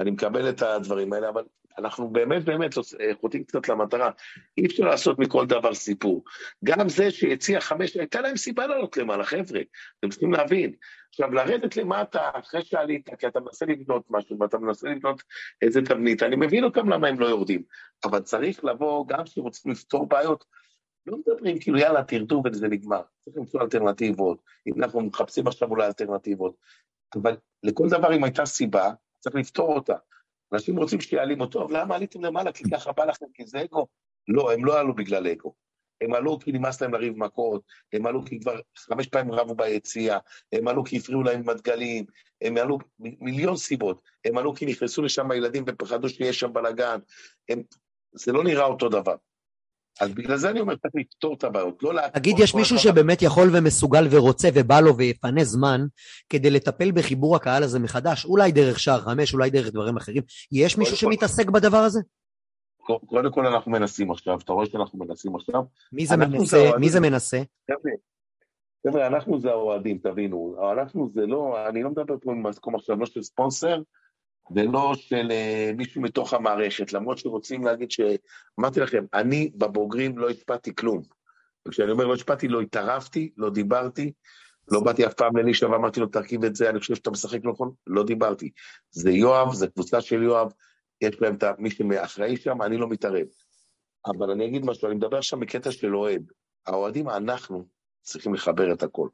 אני 0.00 0.10
מקבל 0.10 0.48
את 0.48 0.62
הדברים 0.62 1.12
האלה, 1.12 1.28
אבל 1.28 1.44
אנחנו 1.78 2.08
באמת 2.08 2.44
באמת 2.44 2.74
חוטאים 3.20 3.44
קצת 3.44 3.68
למטרה. 3.68 4.10
אי 4.58 4.66
אפשר 4.66 4.84
לעשות 4.84 5.18
מכל 5.18 5.46
דבר 5.46 5.74
סיפור. 5.74 6.24
גם 6.64 6.88
זה 6.88 7.10
שהציע 7.10 7.60
חמש, 7.60 7.96
הייתה 7.96 8.20
להם 8.20 8.36
סיבה 8.36 8.66
לעלות 8.66 8.96
למעלה, 8.96 9.24
חבר'ה, 9.24 9.60
אתם 9.98 10.08
צריכים 10.08 10.32
להבין. 10.32 10.74
עכשיו, 11.08 11.32
לרדת 11.32 11.76
למטה 11.76 12.30
אחרי 12.34 12.64
שעלית, 12.64 13.08
כי 13.18 13.26
אתה 13.26 13.40
מנסה 13.40 13.66
לבנות 13.66 14.04
משהו 14.10 14.38
ואתה 14.40 14.58
מנסה 14.58 14.88
לבנות 14.88 15.22
איזה 15.62 15.82
תבנית, 15.82 16.22
אני 16.22 16.36
מבין 16.36 16.64
אותם 16.64 16.88
למה 16.88 17.08
הם 17.08 17.20
לא 17.20 17.26
יורדים, 17.26 17.62
אבל 18.04 18.20
צריך 18.20 18.64
לבוא, 18.64 19.06
גם 19.08 19.24
כשרוצים 19.24 19.72
לפתור 19.72 20.08
בעיות, 20.08 20.44
לא 21.06 21.18
מדברים 21.18 21.58
כאילו 21.58 21.78
יאללה 21.78 22.04
תרדו 22.04 22.42
וזה 22.44 22.68
נגמר, 22.68 23.02
צריך 23.24 23.36
למצוא 23.36 23.60
אלטרנטיבות, 23.60 24.42
אם 24.66 24.82
אנחנו 24.82 25.00
מחפשים 25.00 25.46
עכשיו 25.46 25.70
אולי 25.70 25.86
אלטרנטיבות, 25.86 26.56
אבל 27.14 27.36
לכל 27.62 27.88
דבר 27.88 28.14
אם 28.16 28.24
הייתה 28.24 28.46
סיבה, 28.46 28.92
צריך 29.20 29.36
לפתור 29.36 29.74
אותה. 29.74 29.94
אנשים 30.52 30.76
רוצים 30.76 31.00
שיעלימו, 31.00 31.46
טוב, 31.46 31.70
למה 31.70 31.94
עליתם 31.94 32.24
למעלה? 32.24 32.52
כי 32.52 32.64
ככה 32.70 32.92
בא 32.92 33.04
לכם, 33.04 33.26
כי 33.34 33.46
זה 33.46 33.62
אגו? 33.62 33.86
לא, 34.28 34.52
הם 34.52 34.64
לא 34.64 34.80
עלו 34.80 34.94
בגלל 34.94 35.26
אגו. 35.26 35.54
הם 36.00 36.14
עלו 36.14 36.38
כי 36.38 36.52
נמאס 36.52 36.82
להם 36.82 36.94
לריב 36.94 37.18
מכות, 37.18 37.62
הם 37.92 38.06
עלו 38.06 38.24
כי 38.24 38.40
כבר 38.40 38.60
חמש 38.76 39.06
פעמים 39.06 39.32
רבו 39.32 39.54
ביציאה, 39.54 40.18
הם 40.52 40.68
עלו 40.68 40.84
כי 40.84 40.96
הפריעו 40.96 41.22
להם 41.22 41.40
עם 41.40 41.48
הדגלים, 41.48 42.04
הם 42.42 42.56
עלו 42.56 42.78
מיליון 42.98 43.56
סיבות, 43.56 44.00
הם 44.24 44.38
עלו 44.38 44.54
כי 44.54 44.66
נכנסו 44.66 45.02
לשם 45.02 45.30
הילדים 45.30 45.64
ופחדו 45.66 46.08
שיש 46.08 46.40
שם 46.40 46.52
בלאגן, 46.52 46.98
הם... 47.48 47.62
זה 48.12 48.32
לא 48.32 48.44
נראה 48.44 48.64
אותו 48.64 48.88
דבר. 48.88 49.16
אז 50.00 50.14
בגלל 50.14 50.36
זה 50.36 50.50
אני 50.50 50.60
אומר, 50.60 50.76
צריך 50.76 50.94
לפתור 50.94 51.34
את 51.34 51.44
הבעיות, 51.44 51.82
לא 51.82 51.94
לעקוב... 51.94 52.12
תגיד, 52.12 52.38
יש 52.38 52.54
מישהו 52.54 52.78
שבאמת 52.78 53.22
יכול 53.22 53.48
ומסוגל 53.52 54.06
ורוצה 54.10 54.48
ובא 54.54 54.80
לו 54.80 54.96
ויפנה 54.96 55.44
זמן 55.44 55.80
כדי 56.28 56.50
לטפל 56.50 56.92
בחיבור 56.92 57.36
הקהל 57.36 57.62
הזה 57.62 57.78
מחדש, 57.78 58.24
אולי 58.24 58.52
דרך 58.52 58.78
שער 58.78 59.00
חמש, 59.00 59.34
אולי 59.34 59.50
דרך 59.50 59.70
דברים 59.70 59.96
אחרים. 59.96 60.22
יש 60.52 60.78
מישהו 60.78 60.96
שמתעסק 60.96 61.50
בדבר 61.50 61.78
הזה? 61.78 62.00
קודם 63.06 63.32
כל 63.32 63.46
אנחנו 63.46 63.72
מנסים 63.72 64.10
עכשיו, 64.10 64.38
אתה 64.44 64.52
רואה 64.52 64.66
שאנחנו 64.66 64.98
מנסים 64.98 65.36
עכשיו. 65.36 65.62
מי 65.92 66.06
זה 66.06 66.16
מנסה? 66.16 66.70
מי 66.78 66.88
זה 66.88 67.00
מנסה? 67.00 67.42
חבר'ה, 68.86 69.06
אנחנו 69.06 69.40
זה 69.40 69.50
האוהדים, 69.50 69.98
תבינו. 69.98 70.56
אנחנו 70.72 71.08
זה 71.08 71.26
לא, 71.26 71.68
אני 71.68 71.82
לא 71.82 71.90
מדבר 71.90 72.14
פה 72.22 72.30
במקום 72.30 72.74
עכשיו, 72.74 72.96
לא 72.96 73.06
של 73.06 73.22
ספונסר, 73.22 73.80
ולא 74.54 74.92
של 74.94 75.28
uh, 75.28 75.76
מישהו 75.76 76.02
מתוך 76.02 76.34
המערכת, 76.34 76.92
למרות 76.92 77.18
שרוצים 77.18 77.64
להגיד 77.64 77.90
ש... 77.90 78.00
אמרתי 78.60 78.80
לכם, 78.80 79.04
אני 79.14 79.50
בבוגרים 79.54 80.18
לא 80.18 80.30
השפעתי 80.30 80.74
כלום. 80.74 81.02
וכשאני 81.68 81.90
אומר 81.90 82.06
לא 82.06 82.14
השפעתי, 82.14 82.48
לא 82.48 82.60
התערבתי, 82.60 83.32
לא 83.36 83.50
דיברתי, 83.50 84.12
לא 84.70 84.80
באתי 84.80 85.06
אף 85.06 85.14
פעם 85.14 85.36
לאלישע 85.36 85.70
ואמרתי 85.70 86.00
לו, 86.00 86.06
תרכיב 86.06 86.44
את 86.44 86.56
זה, 86.56 86.70
אני 86.70 86.80
חושב 86.80 86.94
שאתה 86.94 87.10
משחק 87.10 87.38
נכון, 87.44 87.72
לא 87.86 88.04
דיברתי. 88.04 88.50
זה 88.90 89.10
יואב, 89.10 89.54
זה 89.54 89.66
קבוצה 89.66 90.00
של 90.00 90.22
יואב, 90.22 90.52
יש 91.00 91.20
להם 91.20 91.34
את 91.34 91.44
מי 91.58 91.70
שאחראי 91.70 92.36
שם, 92.36 92.62
אני 92.62 92.76
לא 92.76 92.88
מתערב. 92.88 93.26
אבל 94.06 94.30
אני 94.30 94.46
אגיד 94.46 94.64
משהו, 94.64 94.88
אני 94.88 94.96
מדבר 94.96 95.18
עכשיו 95.18 95.40
בקטע 95.40 95.72
של 95.72 95.96
אוהד. 95.96 96.32
האוהדים, 96.66 97.08
אנחנו 97.08 97.66
צריכים 98.02 98.34
לחבר 98.34 98.72
את 98.72 98.82
הכל. 98.82 99.08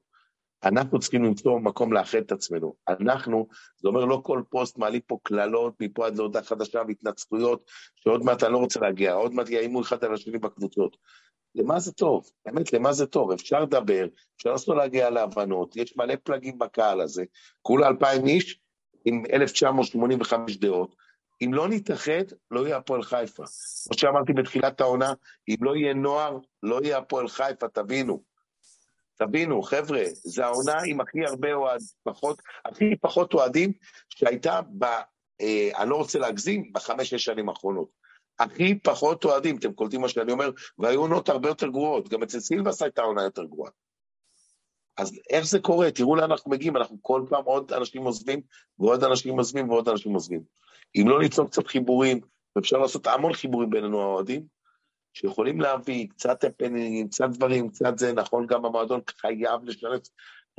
אנחנו 0.65 0.99
צריכים 0.99 1.25
למצוא 1.25 1.61
מקום 1.61 1.93
לאחד 1.93 2.19
את 2.19 2.33
עצמנו. 2.33 2.75
אנחנו, 2.89 3.47
זה 3.77 3.89
אומר 3.89 4.05
לא 4.05 4.21
כל 4.25 4.43
פוסט 4.51 4.79
מעלים 4.79 5.01
פה 5.07 5.19
קללות 5.23 5.75
מפה 5.81 6.07
עד 6.07 6.17
להודעה 6.17 6.43
חדשה 6.43 6.83
והתנצחויות, 6.89 7.71
שעוד 7.95 8.25
מעט 8.25 8.43
אני 8.43 8.53
לא 8.53 8.59
רוצה 8.59 8.81
להגיע, 8.81 9.13
עוד 9.13 9.35
מעט 9.35 9.51
יאיימו 9.51 9.81
אחד 9.81 10.05
על 10.05 10.15
השני 10.15 10.39
בקבוצות. 10.39 10.97
למה 11.55 11.81
זה 11.81 11.93
טוב? 11.93 12.31
באמת, 12.47 12.73
למה 12.73 12.93
זה 12.93 13.07
טוב? 13.07 13.33
אפשר 13.33 13.63
לדבר, 13.63 14.07
אפשר 14.37 14.53
לעשות 14.53 14.77
להגיע 14.77 15.11
להבנות, 15.11 15.77
יש 15.77 15.97
מלא 15.97 16.15
פלגים 16.25 16.59
בקהל 16.59 17.01
הזה, 17.01 17.25
כולה 17.63 17.89
אלפיים 17.89 18.27
איש 18.27 18.61
עם 19.05 19.23
1985 19.33 20.57
דעות. 20.57 20.97
אם 21.45 21.55
לא 21.55 21.69
נתאחד, 21.69 22.25
לא 22.51 22.67
יהיה 22.67 22.77
הפועל 22.77 23.03
חיפה. 23.03 23.43
כמו 23.89 23.99
שאמרתי 23.99 24.33
בתחילת 24.33 24.81
העונה, 24.81 25.13
אם 25.49 25.57
לא 25.61 25.77
יהיה 25.77 25.95
נוער, 25.95 26.39
לא 26.63 26.81
יהיה 26.83 26.99
הפועל 26.99 27.29
חיפה, 27.29 27.69
תבינו. 27.69 28.32
תבינו, 29.27 29.62
חבר'ה, 29.62 30.03
זה 30.12 30.45
העונה 30.45 30.79
עם 30.87 31.01
הכי 31.01 31.25
הרבה 31.25 31.55
אוהדים, 31.55 31.87
פחות, 32.03 32.43
הכי 32.64 32.97
פחות 33.01 33.35
אוהדים 33.35 33.73
שהייתה 34.09 34.61
ב... 34.79 34.85
אה, 35.41 35.70
אני 35.79 35.91
לא 35.91 35.97
רוצה 35.97 36.18
להגזים, 36.18 36.73
בחמש-שש 36.73 37.25
שנים 37.25 37.49
האחרונות. 37.49 37.89
הכי 38.39 38.79
פחות 38.79 39.25
אוהדים, 39.25 39.57
אתם 39.57 39.73
קולטים 39.73 40.01
מה 40.01 40.09
שאני 40.09 40.33
אומר, 40.33 40.51
והיו 40.79 41.01
עונות 41.01 41.29
הרבה 41.29 41.49
יותר 41.49 41.66
גרועות, 41.66 42.09
גם 42.09 42.23
אצל 42.23 42.41
סילבס 42.41 42.83
הייתה 42.83 43.03
עונה 43.03 43.23
יותר 43.23 43.45
גרועה. 43.45 43.70
אז 44.97 45.20
איך 45.31 45.47
זה 45.47 45.59
קורה? 45.59 45.91
תראו 45.91 46.16
לאן 46.16 46.31
אנחנו 46.31 46.51
מגיעים, 46.51 46.77
אנחנו 46.77 46.99
כל 47.03 47.23
פעם 47.31 47.45
עוד 47.45 47.73
אנשים 47.73 48.03
עוזבים, 48.03 48.41
ועוד 48.79 49.05
אנשים 49.05 49.39
עוזבים, 49.39 49.70
ועוד 49.70 49.89
אנשים 49.89 50.14
עוזבים. 50.14 50.41
אם 50.97 51.09
לא 51.09 51.20
ניצור 51.20 51.47
קצת 51.47 51.66
חיבורים, 51.66 52.20
ואפשר 52.57 52.79
לעשות 52.79 53.07
המון 53.07 53.33
חיבורים 53.33 53.70
בינינו 53.70 54.03
האוהדים, 54.03 54.47
שיכולים 55.13 55.61
להביא 55.61 56.09
קצת 56.09 56.45
הפנינגים, 56.45 57.09
קצת 57.09 57.29
דברים, 57.31 57.69
קצת 57.69 57.99
זה, 57.99 58.13
נכון, 58.13 58.47
גם 58.47 58.65
המועדון 58.65 59.01
חייב 59.21 59.61
לשרת 59.65 60.09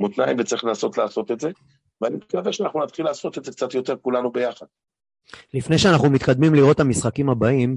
מותניים 0.00 0.36
וצריך 0.40 0.64
לנסות 0.64 0.98
לעשות 0.98 1.30
את 1.30 1.40
זה, 1.40 1.50
ואני 2.00 2.16
מקווה 2.16 2.52
שאנחנו 2.52 2.84
נתחיל 2.84 3.04
לעשות 3.04 3.38
את 3.38 3.44
זה 3.44 3.52
קצת 3.52 3.74
יותר 3.74 3.96
כולנו 4.02 4.32
ביחד. 4.32 4.66
לפני 5.54 5.78
שאנחנו 5.78 6.10
מתקדמים 6.10 6.54
לראות 6.54 6.74
את 6.76 6.80
המשחקים 6.80 7.30
הבאים, 7.30 7.76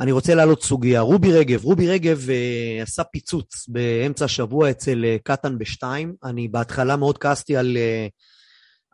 אני 0.00 0.12
רוצה 0.12 0.34
להעלות 0.34 0.62
סוגיה. 0.62 1.00
רובי 1.00 1.32
רגב, 1.32 1.64
רובי 1.64 1.88
רגב 1.88 2.26
uh, 2.26 2.82
עשה 2.82 3.04
פיצוץ 3.04 3.68
באמצע 3.68 4.24
השבוע 4.24 4.70
אצל 4.70 5.04
uh, 5.04 5.22
קטן 5.22 5.58
בשתיים. 5.58 6.14
אני 6.24 6.48
בהתחלה 6.48 6.96
מאוד 6.96 7.18
כעסתי 7.18 7.56
על, 7.56 7.76
uh, 7.76 8.10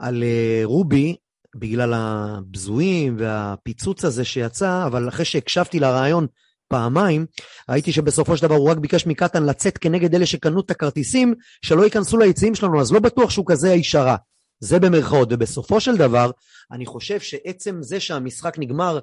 על 0.07 0.23
uh, 0.23 0.67
רובי, 0.67 1.17
בגלל 1.57 1.93
הבזויים 1.95 3.17
והפיצוץ 3.19 4.05
הזה 4.05 4.25
שיצא, 4.25 4.87
אבל 4.87 5.09
אחרי 5.09 5.25
שהקשבתי 5.25 5.81
לרעיון 5.81 6.27
פעמיים, 6.69 7.27
ראיתי 7.69 7.93
שבסופו 7.93 8.37
של 8.37 8.43
דבר 8.43 8.55
הוא 8.55 8.71
רק 8.71 8.79
ביקש 8.79 9.07
מקטן 9.07 9.45
לצאת 9.45 9.79
כנגד 9.79 10.15
אלה 10.15 10.27
שקנו 10.27 10.61
את 10.61 10.71
הכרטיסים, 10.71 11.35
שלא 11.63 11.85
ייכנסו 11.85 12.19
ליציעים 12.19 12.55
שלנו, 12.55 12.81
אז 12.81 12.93
לא 12.93 13.01
בטוח 13.01 13.31
שהוא 13.31 13.47
כזה 13.49 13.71
האיש 13.71 13.95
הרע. 13.95 14.17
זה 14.61 14.79
במרכאות, 14.79 15.29
ובסופו 15.33 15.81
של 15.81 15.97
דבר, 15.97 16.31
אני 16.73 16.87
חושב 16.87 17.21
שעצם 17.21 17.83
זה 17.83 18.01
שהמשחק 18.01 18.59
נגמר 18.59 18.99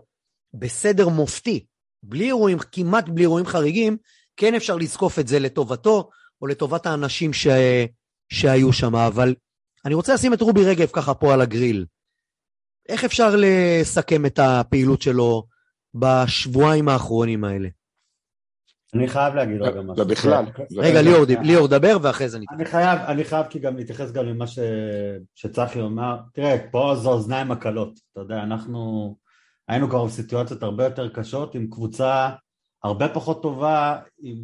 בסדר 0.54 1.10
מופתי, 1.10 1.66
בלי 2.04 2.26
אירועים, 2.26 2.58
כמעט 2.72 3.10
בלי 3.10 3.22
אירועים 3.22 3.46
חריגים, 3.46 3.98
כן 4.38 4.56
אפשר 4.56 4.76
לזקוף 4.76 5.20
את 5.20 5.28
זה 5.28 5.40
לטובתו, 5.40 6.10
או 6.42 6.48
לטובת 6.48 6.86
האנשים 6.86 7.34
ש... 7.34 7.48
שהיו 8.30 8.74
שם, 8.74 8.96
אבל 8.96 9.36
אני 9.86 9.94
רוצה 9.94 10.14
לשים 10.14 10.34
את 10.34 10.42
רובי 10.42 10.66
רגב 10.66 10.88
ככה 10.94 11.14
פה 11.14 11.34
על 11.34 11.42
הגריל. 11.42 11.86
איך 12.90 13.04
אפשר 13.04 13.36
לסכם 13.38 14.26
את 14.26 14.40
הפעילות 14.40 15.02
שלו 15.02 15.44
בשבועיים 15.96 16.90
האחרונים 16.90 17.44
האלה? 17.44 17.70
אני 18.94 19.08
חייב 19.08 19.36
להגיד 19.36 19.62
רגע 19.62 19.82
משהו. 19.82 20.04
לא, 20.04 20.04
בכלל. 20.04 20.46
רגע, 20.78 21.02
ליאור, 21.02 21.26
ליאור 21.44 21.68
דבר 21.68 21.98
ואחרי 22.02 22.30
זה 22.30 22.40
נתייחס. 22.40 22.56
אני 22.56 22.66
חייב, 22.66 23.00
אני 23.00 23.24
חייב 23.24 23.46
כי 23.50 23.60
גם 23.60 23.78
להתייחס 23.78 24.12
גם 24.12 24.26
למה 24.26 24.46
שצחי 25.36 25.82
אומר. 25.82 26.18
תראה, 26.34 26.56
פה 26.72 26.96
זה 26.96 27.10
אוזניים 27.10 27.52
הקלות. 27.52 28.00
אתה 28.12 28.22
יודע, 28.22 28.44
אנחנו 28.44 29.16
היינו 29.68 29.90
כבר 29.90 30.06
בסיטואציות 30.06 30.64
הרבה 30.64 30.84
יותר 30.84 31.10
קשות, 31.10 31.56
עם 31.56 31.68
קבוצה 31.70 32.30
הרבה 32.84 33.10
פחות 33.10 33.42
טובה, 33.42 34.00
עם, 34.22 34.38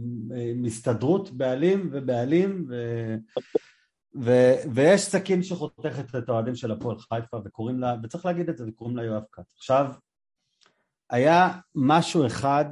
עם 0.51 0.65
הסתדרות 0.65 1.31
בעלים 1.31 1.89
ובעלים, 1.91 2.65
ו... 2.69 2.75
ו, 4.21 4.31
ויש 4.73 5.01
סכין 5.01 5.43
שחותכת 5.43 6.15
את 6.15 6.29
האוהדים 6.29 6.55
של 6.55 6.71
הפועל 6.71 6.97
חיפה 6.99 7.37
וקוראים 7.45 7.79
לה, 7.79 7.95
וצריך 8.03 8.25
להגיד 8.25 8.49
את 8.49 8.57
זה, 8.57 8.65
וקוראים 8.67 8.97
לה 8.97 9.03
יואב 9.03 9.23
כץ. 9.31 9.43
עכשיו, 9.57 9.91
היה 11.09 11.59
משהו 11.75 12.25
אחד 12.25 12.65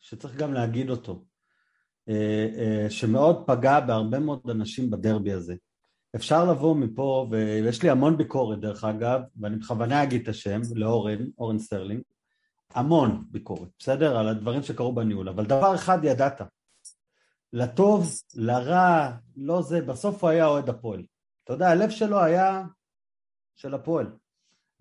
שצריך 0.00 0.36
גם 0.36 0.54
להגיד 0.54 0.90
אותו. 0.90 1.24
אה, 2.08 2.48
אה, 2.58 2.90
שמאוד 2.90 3.46
פגע 3.46 3.80
בהרבה 3.80 4.18
מאוד 4.18 4.50
אנשים 4.50 4.90
בדרבי 4.90 5.32
הזה. 5.32 5.54
אפשר 6.16 6.44
לבוא 6.50 6.76
מפה, 6.76 7.28
ויש 7.30 7.82
לי 7.82 7.90
המון 7.90 8.16
ביקורת 8.16 8.60
דרך 8.60 8.84
אגב, 8.84 9.20
ואני 9.40 9.56
בכוונה 9.56 10.02
אגיד 10.02 10.22
את 10.22 10.28
השם, 10.28 10.60
לאורן, 10.74 11.26
אורן 11.38 11.58
סטרלינג, 11.58 12.02
המון 12.74 13.24
ביקורת, 13.30 13.68
בסדר? 13.78 14.18
על 14.18 14.28
הדברים 14.28 14.62
שקרו 14.62 14.94
בניהול, 14.94 15.28
אבל 15.28 15.46
דבר 15.46 15.74
אחד 15.74 15.98
ידעת, 16.02 16.40
לטוב, 17.52 18.10
לרע, 18.34 19.10
לא 19.36 19.62
זה, 19.62 19.80
בסוף 19.80 20.22
הוא 20.22 20.30
היה 20.30 20.46
אוהד 20.46 20.68
הפועל. 20.68 21.04
אתה 21.44 21.52
יודע, 21.52 21.68
הלב 21.68 21.90
שלו 21.90 22.20
היה 22.20 22.64
של 23.54 23.74
הפועל. 23.74 24.06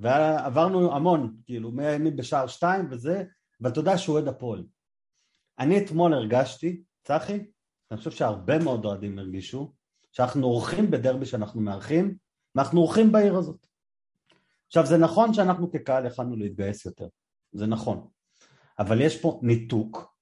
ועברנו 0.01 0.95
המון, 0.95 1.35
כאילו, 1.45 1.71
מבשער 1.99 2.47
שתיים 2.47 2.87
וזה, 2.89 3.23
ואתה 3.61 3.79
יודע 3.79 3.97
שהוא 3.97 4.15
אוהד 4.15 4.27
הפועל. 4.27 4.63
אני 5.59 5.85
אתמול 5.85 6.13
הרגשתי, 6.13 6.83
צחי, 7.03 7.45
אני 7.91 7.97
חושב 7.97 8.11
שהרבה 8.11 8.59
מאוד 8.59 8.85
אוהדים 8.85 9.19
הרגישו, 9.19 9.73
שאנחנו 10.11 10.43
אורחים 10.43 10.91
בדרבי 10.91 11.25
שאנחנו 11.25 11.61
מארחים, 11.61 12.15
ואנחנו 12.55 12.81
אורחים 12.81 13.11
בעיר 13.11 13.35
הזאת. 13.35 13.67
עכשיו 14.67 14.85
זה 14.85 14.97
נכון 14.97 15.33
שאנחנו 15.33 15.71
כקהל 15.71 16.05
יכלנו 16.05 16.35
להתגייס 16.35 16.85
יותר, 16.85 17.07
זה 17.51 17.67
נכון, 17.67 18.07
אבל 18.79 19.01
יש 19.01 19.21
פה 19.21 19.39
ניתוק, 19.43 20.15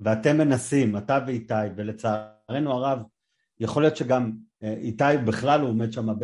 ואתם 0.00 0.38
מנסים, 0.38 0.96
אתה 0.96 1.18
ואיתי, 1.26 1.54
ולצערנו 1.76 2.72
הרב, 2.72 2.98
יכול 3.60 3.82
להיות 3.82 3.96
שגם 3.96 4.32
אה, 4.62 4.74
איתי 4.74 5.04
בכלל 5.26 5.60
הוא 5.60 5.70
עומד 5.70 5.92
שם 5.92 6.18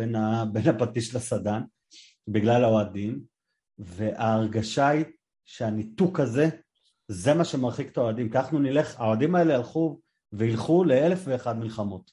בין 0.51 0.67
הפטיש 0.69 1.15
לסדן, 1.15 1.61
בגלל 2.31 2.63
האוהדים, 2.63 3.21
וההרגשה 3.77 4.87
היא 4.87 5.05
שהניתוק 5.45 6.19
הזה, 6.19 6.49
זה 7.07 7.33
מה 7.33 7.45
שמרחיק 7.45 7.91
את 7.91 7.97
האוהדים, 7.97 8.29
כי 8.29 8.37
אנחנו 8.37 8.59
נלך, 8.59 8.99
האוהדים 8.99 9.35
האלה 9.35 9.55
הלכו 9.55 9.99
וילכו 10.33 10.83
לאלף 10.83 11.19
ואחד 11.25 11.57
מלחמות. 11.57 12.11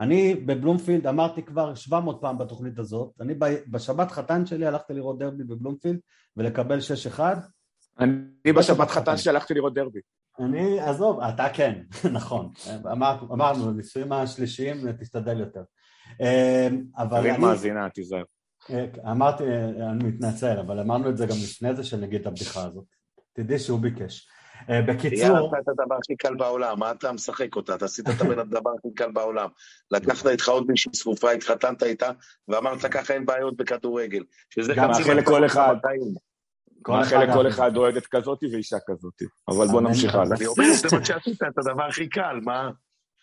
אני 0.00 0.34
בבלומפילד 0.34 1.06
אמרתי 1.06 1.42
כבר 1.42 1.74
700 1.74 2.18
פעם 2.20 2.38
בתוכנית 2.38 2.78
הזאת, 2.78 3.12
אני 3.20 3.34
בשבת 3.70 4.10
חתן 4.10 4.46
שלי 4.46 4.66
הלכתי 4.66 4.94
לראות 4.94 5.18
דרבי 5.18 5.44
בבלומפילד 5.44 5.98
ולקבל 6.36 6.78
6-1. 7.16 7.20
אני 8.00 8.52
בשבת 8.56 8.90
חתן 8.90 9.16
שלי 9.16 9.30
הלכתי 9.30 9.54
לראות 9.54 9.74
דרבי. 9.74 10.00
אני, 10.38 10.80
עזוב, 10.80 11.20
אתה 11.20 11.48
כן, 11.54 11.82
נכון, 12.12 12.50
אמר, 12.92 13.18
אמרנו, 13.32 13.72
נישואים 13.72 14.12
השלישיים 14.12 14.92
תשתדל 14.92 15.40
יותר. 15.40 15.62
אמ, 16.20 16.84
אבל 16.96 17.30
אני... 17.30 17.38
מאזינה, 17.38 17.88
תיזהר. 17.90 18.22
אה, 18.70 19.10
אמרתי, 19.10 19.44
אני 19.90 20.04
מתנצל, 20.04 20.58
אבל 20.58 20.80
אמרנו 20.80 21.10
את 21.10 21.16
זה 21.16 21.26
גם 21.26 21.36
לפני 21.42 21.74
זה 21.74 21.84
שנגיד 21.84 22.20
את 22.20 22.26
הבדיחה 22.26 22.64
הזאת. 22.64 22.84
תדעי 23.32 23.58
שהוא 23.58 23.80
ביקש. 23.80 24.28
אה, 24.70 24.82
בקיצור... 24.82 25.18
יאללה, 25.18 25.38
אתה 25.48 25.58
את 25.58 25.68
הדבר 25.68 25.94
הכי 25.94 26.16
קל 26.16 26.34
בעולם, 26.34 26.78
מה 26.78 26.90
אתה 26.90 27.12
משחק 27.12 27.56
אותה? 27.56 27.74
אתה 27.74 27.84
עשית 27.84 28.08
את 28.08 28.20
הדבר 28.20 28.70
הכי 28.78 28.94
קל 28.94 29.10
בעולם. 29.12 29.48
לקחת 29.90 30.26
איתך 30.26 30.48
עוד 30.48 30.66
מישהי 30.68 30.92
צפופה, 30.92 31.30
התחתנת 31.30 31.82
איתה, 31.82 32.10
ואמרת 32.48 32.86
ככה 32.86 33.14
אין 33.14 33.26
בעיות 33.26 33.56
בכדורגל. 33.56 34.22
שזה 34.50 34.72
חצי 34.74 35.14
לכל 35.14 35.46
אחד. 35.46 35.74
מאחל 36.88 37.24
לכל 37.24 37.48
אחד 37.48 37.76
אוהדת 37.76 38.06
כזאתי 38.06 38.46
ואישה 38.52 38.76
כזאתי. 38.86 39.24
אבל 39.48 39.66
בוא 39.66 39.80
נמשיך 39.80 40.14
הלאה. 40.14 40.36
אני 40.36 40.46
אומר, 40.46 40.64
זה 40.72 40.96
מה 40.98 41.04
שעשית, 41.04 41.42
את 41.42 41.58
הדבר 41.58 41.84
הכי 41.84 42.08
קל, 42.08 42.40
מה? 42.42 42.70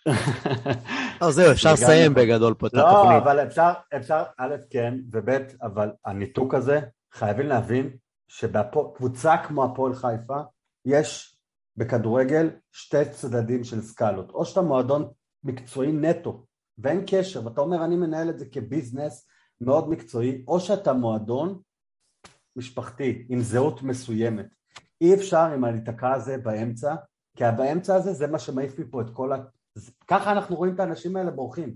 לא, 1.22 1.32
זהו, 1.32 1.52
אפשר 1.52 1.74
לסיים 1.74 2.14
בגדול 2.14 2.54
פה 2.54 2.68
את 2.68 2.74
לא, 2.74 2.90
התוכנית. 2.90 3.12
לא, 3.12 3.18
אבל 3.18 3.48
אפשר, 3.48 3.72
אפשר, 3.96 4.24
א', 4.38 4.56
כן, 4.70 4.94
וב', 5.12 5.30
אבל 5.62 5.92
הניתוק 6.06 6.54
הזה, 6.54 6.80
חייבים 7.14 7.48
להבין 7.48 7.98
שבקבוצה 8.28 9.38
כמו 9.38 9.64
הפועל 9.66 9.94
חיפה, 9.94 10.42
יש 10.86 11.38
בכדורגל 11.78 12.50
שתי 12.72 13.06
צדדים 13.12 13.64
של 13.64 13.82
סקלות. 13.82 14.30
או 14.30 14.46
שאתה 14.46 14.62
מועדון 14.62 15.10
מקצועי 15.44 15.92
נטו, 15.92 16.46
ואין 16.78 17.04
קשר, 17.08 17.46
ואתה 17.46 17.62
אומר 17.62 17.86
אני 17.86 17.96
מנהל 17.96 18.30
את 18.30 18.40
זה 18.40 18.46
כביזנס 18.52 19.28
מאוד 19.62 19.90
מקצועי, 19.90 20.44
או 20.48 20.60
שאתה 20.60 20.94
מועדון 20.94 21.60
משפחתי 22.56 23.26
עם 23.30 23.40
זהות 23.40 23.82
מסוימת. 23.82 24.46
אי 25.02 25.14
אפשר 25.14 25.52
עם 25.54 25.64
הלהיתקע 25.64 26.14
הזה 26.14 26.38
באמצע, 26.38 26.96
כי 27.36 27.44
באמצע 27.58 27.96
הזה 27.96 28.14
זה 28.14 28.28
מה 28.28 28.40
שמעיף 28.40 28.80
מפה 28.80 29.02
את 29.02 29.10
כל. 29.14 29.32
ככה 30.08 30.32
אנחנו 30.32 30.56
רואים 30.56 30.76
את 30.76 30.80
האנשים 30.80 31.16
האלה 31.16 31.32
בורחים. 31.32 31.76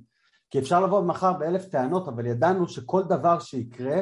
כי 0.49 0.59
אפשר 0.59 0.81
לבוא 0.81 1.01
מחר 1.01 1.33
באלף 1.33 1.65
טענות, 1.65 2.07
אבל 2.07 2.25
ידענו 2.25 2.67
שכל 2.67 3.03
דבר 3.03 3.39
שיקרה, 3.39 3.97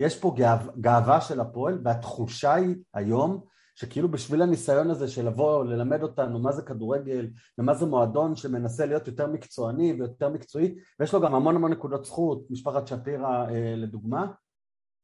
יש 0.00 0.20
פה 0.20 0.34
גאו... 0.36 0.72
גאווה 0.80 1.20
של 1.20 1.40
הפועל, 1.40 1.80
והתחושה 1.84 2.54
היא 2.54 2.76
היום 2.94 3.44
שכאילו 3.74 4.10
בשביל 4.10 4.42
הניסיון 4.42 4.90
הזה 4.90 5.08
של 5.08 5.26
לבוא 5.26 5.64
ללמד 5.64 6.02
אותנו 6.02 6.38
מה 6.38 6.52
זה 6.52 6.62
כדורגל 6.62 7.28
ומה 7.58 7.74
זה 7.74 7.86
מועדון 7.86 8.36
שמנסה 8.36 8.86
להיות 8.86 9.06
יותר 9.06 9.26
מקצועני 9.26 9.92
ויותר 9.92 10.28
מקצועי 10.28 10.74
ויש 11.00 11.14
לו 11.14 11.20
גם 11.20 11.34
המון 11.34 11.56
המון 11.56 11.72
נקודות 11.72 12.04
זכות, 12.04 12.50
משפחת 12.50 12.86
שפירא 12.86 13.46
אה, 13.48 13.74
לדוגמה 13.76 14.26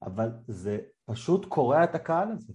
אבל 0.02 0.30
זה 0.48 0.78
פשוט 1.04 1.44
קורע 1.44 1.84
את 1.84 1.94
הקהל 1.94 2.32
הזה. 2.32 2.52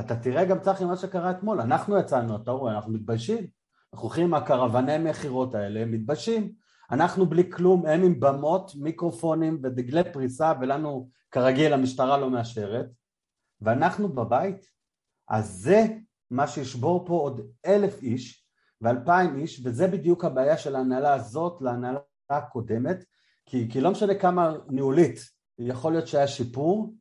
אתה 0.00 0.16
תראה 0.16 0.44
גם 0.44 0.60
צחי 0.60 0.84
מה 0.84 0.96
שקרה 0.96 1.30
אתמול, 1.30 1.60
אנחנו 1.60 1.98
יצאנו, 1.98 2.36
אתה 2.36 2.50
רואה, 2.50 2.74
אנחנו 2.74 2.92
מתביישים 2.92 3.46
אנחנו 3.92 4.08
הולכים 4.08 4.24
עם 4.24 4.34
הקרווני 4.34 4.98
מכירות 4.98 5.54
האלה, 5.54 5.80
הם 5.80 5.92
מתביישים 5.92 6.52
אנחנו 6.90 7.26
בלי 7.26 7.50
כלום, 7.52 7.86
הם 7.86 8.02
עם 8.02 8.20
במות, 8.20 8.72
מיקרופונים 8.74 9.60
ודגלי 9.62 10.12
פריסה 10.12 10.52
ולנו 10.60 11.08
כרגיל 11.30 11.72
המשטרה 11.72 12.18
לא 12.18 12.30
מאשרת. 12.30 12.86
ואנחנו 13.60 14.08
בבית. 14.08 14.66
אז 15.28 15.50
זה 15.50 15.86
מה 16.30 16.46
שישבור 16.46 17.06
פה 17.06 17.14
עוד 17.14 17.40
אלף 17.66 18.02
איש 18.02 18.46
ואלפיים 18.80 19.36
איש, 19.36 19.60
וזה 19.64 19.88
בדיוק 19.88 20.24
הבעיה 20.24 20.58
של 20.58 20.76
ההנהלה 20.76 21.14
הזאת 21.14 21.62
להנהלה 21.62 21.98
הקודמת, 22.30 23.04
כי, 23.46 23.70
כי 23.70 23.80
לא 23.80 23.90
משנה 23.90 24.14
כמה 24.14 24.52
ניהולית, 24.68 25.18
יכול 25.58 25.92
להיות 25.92 26.06
שהיה 26.06 26.28
שיפור 26.28 26.94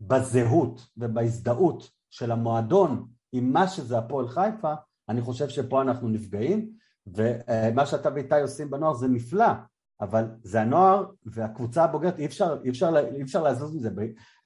בזהות 0.00 0.88
ובהזדהות 0.96 1.90
של 2.10 2.32
המועדון 2.32 3.08
עם 3.32 3.52
מה 3.52 3.68
שזה 3.68 3.98
הפועל 3.98 4.28
חיפה, 4.28 4.74
אני 5.08 5.20
חושב 5.20 5.48
שפה 5.48 5.82
אנחנו 5.82 6.08
נפגעים, 6.08 6.70
ומה 7.06 7.86
שאתה 7.86 8.08
ואיתי 8.14 8.40
עושים 8.40 8.70
בנוער 8.70 8.94
זה 8.94 9.08
נפלא, 9.08 9.46
אבל 10.00 10.24
זה 10.42 10.60
הנוער 10.60 11.06
והקבוצה 11.24 11.84
הבוגרת, 11.84 12.18
אי 12.18 12.26
אפשר, 12.26 12.58
אי 12.64 12.70
אפשר, 12.70 12.94
אי 13.14 13.22
אפשר 13.22 13.42
לעזוז 13.42 13.76
מזה, 13.76 13.90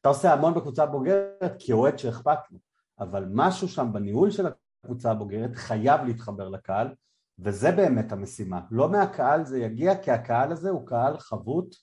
אתה 0.01 0.09
עושה 0.09 0.33
המון 0.33 0.55
בקבוצה 0.55 0.83
הבוגרת 0.83 1.57
כאוהד 1.59 1.99
שאכפת 1.99 2.39
לו, 2.51 2.59
אבל 2.99 3.27
משהו 3.33 3.69
שם 3.69 3.93
בניהול 3.93 4.31
של 4.31 4.47
הקבוצה 4.85 5.11
הבוגרת 5.11 5.57
חייב 5.57 6.01
להתחבר 6.05 6.49
לקהל, 6.49 6.95
וזה 7.39 7.73
באמת 7.73 8.13
המשימה. 8.13 8.61
לא 8.71 8.89
מהקהל 8.89 9.45
זה 9.45 9.59
יגיע, 9.59 10.03
כי 10.03 10.11
הקהל 10.11 10.53
הזה 10.53 10.71
הוא 10.71 10.87
קהל 10.87 11.19
חבוט, 11.19 11.75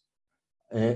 אה, 0.74 0.94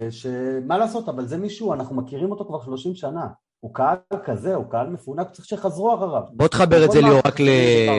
אה, 0.00 0.10
שמה 0.10 0.78
לעשות, 0.78 1.08
אבל 1.08 1.26
זה 1.26 1.38
מישהו, 1.38 1.72
אנחנו 1.72 1.96
מכירים 1.96 2.30
אותו 2.30 2.44
כבר 2.44 2.64
30 2.64 2.94
שנה. 2.94 3.28
הוא 3.64 3.74
קהל 3.74 3.96
כזה, 4.24 4.54
הוא 4.54 4.70
קהל 4.70 4.90
מפונק, 4.90 5.30
צריך 5.30 5.48
שיחזרו 5.48 5.94
אחריו. 5.94 6.22
בוא 6.32 6.48
תחבר 6.48 6.84
את 6.84 6.90
זה 6.90 7.00
ליאור 7.00 7.20
רק 7.26 7.34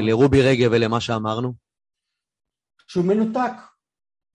לרובי 0.01 0.41
רגב 0.41 0.69
ולמה 0.71 1.01
שאמרנו. 1.01 1.53
שהוא 2.87 3.05
מנותק. 3.05 3.72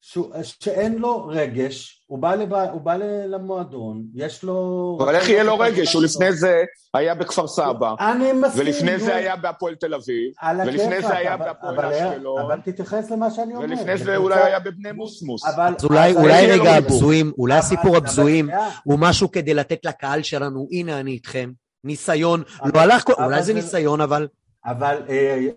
שאין 0.00 0.98
לו 0.98 1.26
רגש, 1.26 2.02
הוא 2.06 2.18
בא, 2.18 2.34
לבא, 2.34 2.70
הוא 2.70 2.80
בא 2.80 2.96
למועדון, 3.26 4.02
יש 4.14 4.42
לו... 4.42 4.98
אבל 5.00 5.14
איך 5.14 5.28
יהיה 5.28 5.42
לו 5.42 5.58
רגש? 5.58 5.94
הוא 5.94 6.02
לפני 6.02 6.32
זה 6.32 6.64
היה 6.94 7.14
בכפר 7.14 7.46
סבא, 7.46 7.94
אני 8.00 8.32
מסכים. 8.32 8.62
ולפני 8.62 8.98
זה 8.98 9.16
היה 9.16 9.36
בהפועל 9.36 9.74
תל 9.74 9.94
אביב, 9.94 10.32
ולפני 10.66 11.02
זה 11.02 11.16
היה 11.16 11.36
בהפועל 11.36 11.92
אשקלון, 11.92 12.40
אבל 12.40 12.60
תתייחס 12.60 13.10
למה 13.10 13.30
שאני 13.30 13.54
אומר. 13.54 13.64
ולפני 13.66 13.98
זה 13.98 14.16
אולי 14.16 14.42
היה 14.42 14.58
בבני 14.58 14.92
מוסמוס. 14.92 15.44
אז 15.46 15.84
אולי 15.84 16.46
רגע 16.46 16.70
הבזויים, 16.70 17.32
אולי 17.38 17.54
הסיפור 17.54 17.96
הבזויים 17.96 18.48
הוא 18.84 18.98
משהו 18.98 19.30
כדי 19.30 19.54
לתת 19.54 19.84
לקהל 19.84 20.22
שלנו, 20.22 20.68
הנה 20.72 21.00
אני 21.00 21.10
איתכם, 21.10 21.50
ניסיון, 21.84 22.42
לא 22.74 22.80
הלך, 22.80 23.04
אולי 23.18 23.42
זה 23.42 23.54
ניסיון, 23.54 24.00
אבל... 24.00 24.28
אבל 24.64 25.02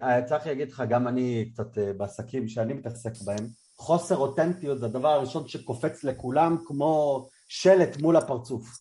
אה, 0.04 0.22
צריך 0.22 0.48
להגיד 0.48 0.72
לך, 0.72 0.84
גם 0.90 1.08
אני 1.08 1.50
קצת 1.54 1.78
אה, 1.78 1.94
בעסקים 1.98 2.48
שאני 2.48 2.74
מתעסק 2.74 3.12
בהם, 3.26 3.48
חוסר 3.82 4.18
אותנטיות 4.18 4.80
זה 4.80 4.86
הדבר 4.86 5.08
הראשון 5.08 5.48
שקופץ 5.48 6.04
לכולם 6.04 6.58
כמו 6.66 7.26
שלט 7.48 8.02
מול 8.02 8.16
הפרצוף. 8.16 8.80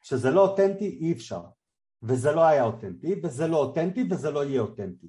כשזה 0.00 0.30
לא 0.30 0.40
אותנטי 0.40 0.98
אי 1.00 1.12
אפשר, 1.12 1.40
וזה 2.02 2.32
לא 2.32 2.44
היה 2.44 2.64
אותנטי, 2.64 3.20
וזה 3.22 3.46
לא 3.46 3.56
אותנטי 3.56 4.08
וזה 4.10 4.30
לא 4.30 4.44
יהיה 4.44 4.60
אותנטי. 4.60 5.08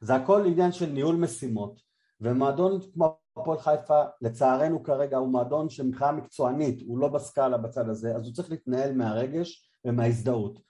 זה 0.00 0.14
הכל 0.14 0.46
עניין 0.46 0.72
של 0.72 0.86
ניהול 0.86 1.16
משימות, 1.16 1.80
ומועדון 2.20 2.80
כמו 2.94 3.16
הפועל 3.36 3.58
חיפה 3.58 4.02
לצערנו 4.22 4.82
כרגע 4.82 5.16
הוא 5.16 5.28
מועדון 5.28 5.68
שמבחינה 5.68 6.12
מקצוענית 6.12 6.82
הוא 6.86 6.98
לא 6.98 7.08
בסקאלה 7.08 7.58
בצד 7.58 7.88
הזה, 7.88 8.16
אז 8.16 8.26
הוא 8.26 8.34
צריך 8.34 8.50
להתנהל 8.50 8.92
מהרגש 8.92 9.70
ומההזדהות, 9.84 10.60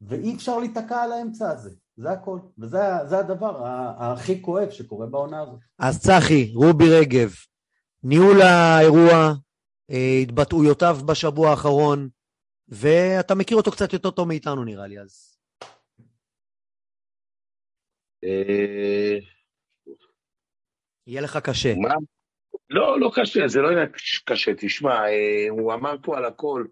ואי 0.00 0.34
אפשר 0.34 0.58
להיתקע 0.58 1.02
על 1.02 1.12
האמצע 1.12 1.50
הזה. 1.50 1.70
זה 1.96 2.10
הכל, 2.10 2.38
וזה 2.58 3.18
הדבר 3.18 3.66
הכי 3.98 4.42
כואב 4.42 4.70
שקורה 4.70 5.06
בעונה 5.06 5.42
הזאת. 5.42 5.60
אז 5.78 6.00
צחי, 6.00 6.52
רובי 6.54 6.90
רגב, 6.90 7.30
ניהול 8.02 8.40
האירוע, 8.42 9.32
אה, 9.90 10.18
התבטאויותיו 10.22 10.96
בשבוע 11.08 11.50
האחרון, 11.50 12.08
ואתה 12.68 13.34
מכיר 13.34 13.56
אותו 13.56 13.70
קצת 13.70 13.92
יותר 13.92 14.10
טוב 14.10 14.28
מאיתנו 14.28 14.64
נראה 14.64 14.86
לי, 14.86 15.00
אז... 15.00 15.38
אה, 18.24 19.18
יהיה 21.06 21.20
לך 21.20 21.38
קשה. 21.44 21.74
מה? 21.74 21.94
לא, 22.70 23.00
לא 23.00 23.10
קשה, 23.14 23.48
זה 23.48 23.60
לא 23.60 23.68
יהיה 23.68 23.86
קשה. 24.24 24.52
תשמע, 24.58 25.08
אה, 25.08 25.46
הוא 25.50 25.74
אמר 25.74 25.94
פה 26.02 26.16
על 26.16 26.24
הכל, 26.24 26.64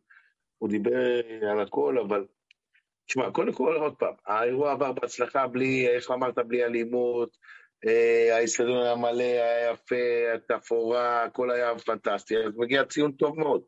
הוא 0.59 0.69
דיבר 0.69 1.21
על 1.51 1.61
הכל, 1.61 1.99
אבל... 2.07 2.27
תשמע, 3.07 3.31
קודם 3.31 3.53
כל, 3.53 3.77
עוד 3.77 3.95
פעם, 3.97 4.15
האירוע 4.27 4.73
עבר 4.73 4.93
בהצלחה 4.93 5.47
בלי, 5.47 5.89
איך 5.89 6.11
אמרת, 6.11 6.39
בלי 6.39 6.65
אלימות, 6.65 7.37
האיצטדיון 8.33 8.83
היה 8.83 8.97
מלא, 8.97 9.23
היה 9.23 9.71
יפה, 9.71 9.97
התפאורה, 10.35 11.25
הכל 11.25 11.51
היה 11.51 11.79
פנטסטי, 11.79 12.37
אז 12.37 12.53
מגיע 12.57 12.85
ציון 12.85 13.13
טוב 13.13 13.39
מאוד. 13.39 13.63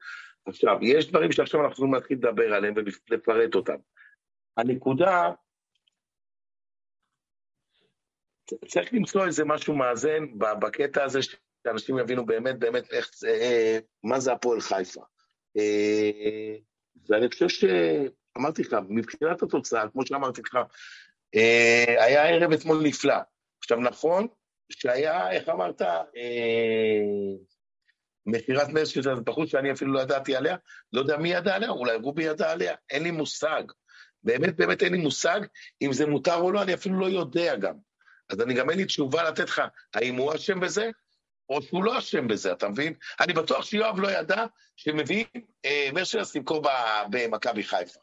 עכשיו, 0.46 0.78
יש 0.82 1.09
דברים 1.09 1.32
שעכשיו 1.32 1.61
אנחנו 1.61 1.72
יכולים 1.72 1.94
להתחיל 1.94 2.18
לדבר 2.18 2.54
עליהם 2.54 2.74
ולפרט 2.76 3.54
אותם. 3.54 3.76
הנקודה, 4.56 5.30
צריך 8.66 8.94
למצוא 8.94 9.26
איזה 9.26 9.44
משהו 9.44 9.76
מאזן 9.76 10.38
בקטע 10.38 11.04
הזה, 11.04 11.20
שאנשים 11.22 11.98
יבינו 11.98 12.26
באמת 12.26 12.59
באמת 12.59 12.92
איך 12.92 13.11
אה, 13.26 13.78
מה 14.04 14.20
זה 14.20 14.32
הפועל 14.32 14.61
חיפה. 14.61 15.02
אה, 15.59 16.56
ואני 17.09 17.28
חושב 17.28 17.48
ש... 17.48 17.64
אמרתי 18.38 18.62
לך, 18.62 18.76
מבחינת 18.88 19.42
התוצאה, 19.42 19.88
כמו 19.88 20.06
שאמרתי 20.06 20.40
לך, 20.40 20.59
היה 21.98 22.28
ערב 22.28 22.52
אתמול 22.52 22.80
נפלא. 22.82 23.14
עכשיו, 23.71 23.81
נכון 23.81 24.27
שהיה, 24.73 25.31
איך 25.31 25.49
אמרת, 25.49 25.83
מכירת 28.27 28.69
נס 28.69 28.89
שזה 28.89 29.11
בחוץ 29.14 29.51
שאני 29.51 29.73
אפילו 29.73 29.93
לא 29.93 30.01
ידעתי 30.01 30.37
עליה, 30.37 30.57
לא 30.93 31.01
יודע 31.01 31.16
מי 31.16 31.33
ידע 31.33 31.55
עליה, 31.55 31.71
אולי 31.71 31.97
רובי 31.97 32.25
ידע 32.25 32.51
עליה, 32.53 32.75
אין 32.91 33.03
לי 33.03 33.11
מושג. 33.11 33.62
באמת 34.23 34.57
באמת 34.57 34.83
אין 34.83 34.93
לי 34.93 34.99
מושג 34.99 35.41
אם 35.83 35.93
זה 35.93 36.07
מותר 36.07 36.35
או 36.35 36.53
לא, 36.53 36.62
אני 36.62 36.75
אפילו 36.75 37.01
לא 37.01 37.07
יודע 37.07 37.57
גם. 37.57 37.75
אז 38.29 38.41
אני 38.41 38.55
גם 38.55 38.71
אין 38.71 38.79
לי 38.79 38.85
תשובה 38.85 39.23
לתת 39.31 39.49
לך, 39.49 39.62
האם 39.95 40.16
הוא 40.16 40.35
אשם 40.35 40.61
בזה, 40.61 40.91
או 41.49 41.62
שהוא 41.62 41.85
לא 41.85 41.99
אשם 41.99 42.29
בזה, 42.29 42.53
אתה 42.53 42.69
מבין? 42.69 42.95
אני 43.21 43.33
בטוח 43.33 43.64
שיואב 43.64 44.01
לא 44.01 44.09
ידע 44.09 44.45
שמביאים 44.77 45.27
אה, 45.64 45.89
מרשלס 45.95 46.37
למכור 46.37 46.62
במכבי 47.11 47.62
חיפה. 47.62 48.01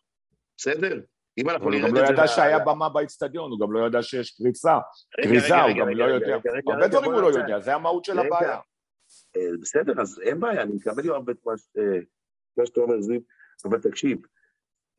בסדר? 0.57 0.99
אם 1.37 1.49
אנחנו 1.49 1.69
נראה 1.69 1.89
את 1.89 1.95
זה... 1.95 1.99
הוא 1.99 2.07
גם 2.07 2.13
לא 2.15 2.21
ידע 2.21 2.27
שהיה 2.27 2.59
במה 2.59 2.89
באיצטדיון, 2.89 3.51
הוא 3.51 3.59
גם 3.59 3.73
לא 3.73 3.87
ידע 3.87 4.03
שיש 4.03 4.31
קריסה, 4.31 4.77
קריזה, 5.21 5.61
הוא 5.61 5.77
גם 5.79 5.89
לא 5.89 6.05
יודע. 6.05 6.37
הרבה 6.67 6.87
דברים 6.87 7.11
הוא 7.11 7.21
לא 7.21 7.27
יודע, 7.27 7.59
זה 7.59 7.75
המהות 7.75 8.05
של 8.05 8.19
הבעיה. 8.19 8.59
אה, 9.37 9.57
בסדר, 9.61 10.01
אז 10.01 10.19
אין 10.19 10.39
בעיה, 10.39 10.61
אני 10.61 10.73
מקבל 10.73 11.05
יואב 11.05 11.29
את 11.29 11.37
מה 12.57 12.65
שאתה 12.65 12.81
אומר, 12.81 13.01
זיו, 13.01 13.19
אבל 13.65 13.81
תקשיב, 13.81 14.21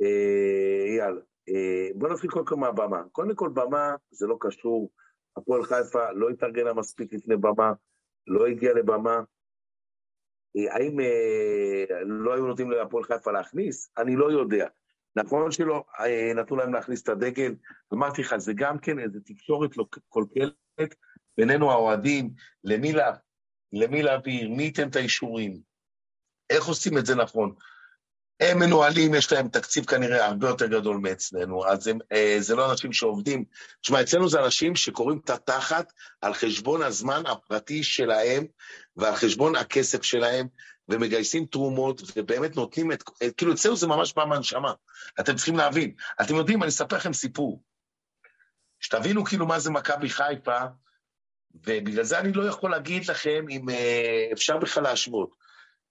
אה, 0.02 0.84
אייל, 0.86 1.20
אה, 1.48 1.88
בוא 1.94 2.08
נתחיל 2.08 2.30
קודם 2.30 2.46
כל 2.46 2.56
מהבמה. 2.56 3.02
קודם 3.12 3.34
כל, 3.34 3.48
במה 3.48 3.94
זה 4.10 4.26
לא 4.26 4.36
קשור, 4.40 4.90
הפועל 5.36 5.62
חיפה 5.62 6.12
לא 6.12 6.28
התארגנה 6.28 6.72
מספיק 6.72 7.12
לפני 7.12 7.36
במה, 7.36 7.72
לא 8.26 8.46
הגיע 8.46 8.74
לבמה. 8.74 9.20
האם 10.70 11.00
לא 12.06 12.34
היו 12.34 12.46
נותנים 12.46 12.70
להפועל 12.70 13.04
חיפה 13.04 13.32
להכניס? 13.32 13.90
אני 13.98 14.16
לא 14.16 14.32
יודע. 14.32 14.68
נכון 15.16 15.52
שלא 15.52 15.84
נתנו 16.34 16.56
להם 16.56 16.74
להכניס 16.74 17.02
את 17.02 17.08
הדגל, 17.08 17.54
אמרתי 17.94 18.22
לך, 18.22 18.36
זה 18.36 18.52
גם 18.56 18.78
כן 18.78 18.98
איזו 18.98 19.18
תקשורת 19.24 19.76
לא 19.76 19.86
קולקלת 20.08 20.94
בינינו 21.38 21.70
האוהדים, 21.70 22.30
למי 22.64 22.92
לה, 22.92 23.12
למי 23.72 24.02
להעביר, 24.02 24.48
מי 24.50 24.62
ייתן 24.62 24.88
את 24.88 24.96
האישורים, 24.96 25.60
איך 26.50 26.66
עושים 26.66 26.98
את 26.98 27.06
זה 27.06 27.14
נכון. 27.14 27.54
הם 28.40 28.58
מנוהלים, 28.58 29.14
יש 29.14 29.32
להם 29.32 29.48
תקציב 29.48 29.84
כנראה 29.84 30.26
הרבה 30.26 30.48
יותר 30.48 30.66
גדול 30.66 30.96
מאצלנו, 30.96 31.66
אז 31.66 31.86
הם, 31.86 31.98
אה, 32.12 32.36
זה 32.38 32.54
לא 32.54 32.72
אנשים 32.72 32.92
שעובדים. 32.92 33.44
תשמע, 33.80 34.00
אצלנו 34.00 34.28
זה 34.28 34.44
אנשים 34.44 34.76
שקוראים 34.76 35.20
את 35.24 35.30
התחת 35.30 35.92
על 36.20 36.34
חשבון 36.34 36.82
הזמן 36.82 37.22
הפרטי 37.26 37.82
שלהם 37.82 38.46
ועל 38.96 39.14
חשבון 39.14 39.56
הכסף 39.56 40.02
שלהם, 40.02 40.46
ומגייסים 40.88 41.46
תרומות, 41.46 42.02
ובאמת 42.16 42.56
נותנים 42.56 42.92
את... 42.92 43.02
כאילו, 43.36 43.52
אצלנו 43.52 43.76
זה 43.76 43.86
ממש 43.86 44.14
בא 44.14 44.24
מהנשמה. 44.24 44.72
אתם 45.20 45.36
צריכים 45.36 45.56
להבין. 45.56 45.94
אתם 46.22 46.34
יודעים, 46.34 46.62
אני 46.62 46.68
אספר 46.68 46.96
לכם 46.96 47.12
סיפור. 47.12 47.62
שתבינו 48.80 49.24
כאילו 49.24 49.46
מה 49.46 49.58
זה 49.58 49.70
מכבי 49.70 50.08
חיפה, 50.08 50.58
ובגלל 51.54 52.04
זה 52.04 52.18
אני 52.18 52.32
לא 52.32 52.48
יכול 52.48 52.70
להגיד 52.70 53.08
לכם 53.08 53.44
אם 53.50 53.70
אה, 53.70 54.28
אפשר 54.32 54.58
בכלל 54.58 54.82
להשוות. 54.82 55.36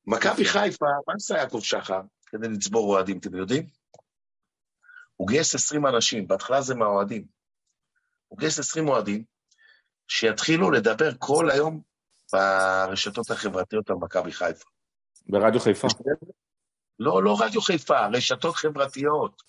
מכבי 0.08 0.46
חיפה, 0.46 0.86
מה 1.08 1.14
עשה 1.16 1.38
יעקב 1.38 1.60
שחר 1.64 2.02
כדי 2.26 2.48
לצבור 2.48 2.94
אוהדים, 2.94 3.18
אתם 3.18 3.36
יודעים? 3.36 3.68
הוא 5.16 5.28
גייס 5.28 5.56
20 5.56 5.86
אנשים, 5.86 6.28
בהתחלה 6.28 6.62
זה 6.62 6.76
מהאוהדים. 6.76 7.26
הוא 8.28 8.40
גייס 8.40 8.60
20 8.60 8.88
אוהדים 8.88 9.24
שיתחילו 10.08 10.72
לדבר 10.72 11.12
כל 11.20 11.50
היום 11.50 11.82
ברשתות 12.34 13.32
החברתיות 13.32 13.90
על 13.90 13.96
מכבי 13.96 14.32
חיפה. 14.32 14.75
ברדיו 15.30 15.60
חיפה. 15.60 15.88
לא, 17.00 17.24
לא 17.24 17.38
רדיו 17.40 17.62
חיפה, 17.62 18.08
רשתות 18.08 18.56
חברתיות. 18.56 19.42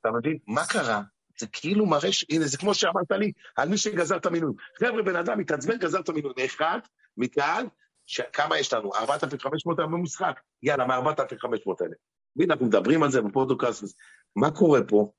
אתה 0.00 0.10
מבין? 0.10 0.38
מה 0.46 0.66
קרה? 0.66 1.02
זה 1.38 1.46
כאילו 1.52 1.86
מראה, 1.86 2.12
ש... 2.12 2.24
הנה, 2.30 2.46
זה 2.46 2.58
כמו 2.58 2.74
שאמרת 2.74 3.10
לי, 3.10 3.32
על 3.56 3.68
מי 3.68 3.78
שגזר 3.78 4.16
את 4.16 4.26
המינוי. 4.26 4.54
חבר'ה, 4.78 5.02
בן 5.02 5.16
אדם 5.16 5.38
מתעצבן, 5.38 5.78
גזר 5.78 6.00
את 6.00 6.08
המינוי. 6.08 6.32
אחד, 6.46 6.78
מקהל, 7.16 7.66
ש... 8.06 8.20
כמה 8.32 8.58
יש 8.58 8.72
לנו? 8.72 8.94
4,500 8.94 9.78
היום 9.78 9.92
במשחק. 9.92 10.40
יאללה, 10.62 10.86
מה-4,500 10.86 11.00
האלה. 11.80 11.94
והנה, 12.36 12.52
אנחנו 12.52 12.66
מדברים 12.66 13.02
על 13.02 13.10
זה 13.10 13.22
בפודקאסט. 13.22 13.98
מה 14.36 14.50
קורה 14.50 14.80
פה? 14.88 15.12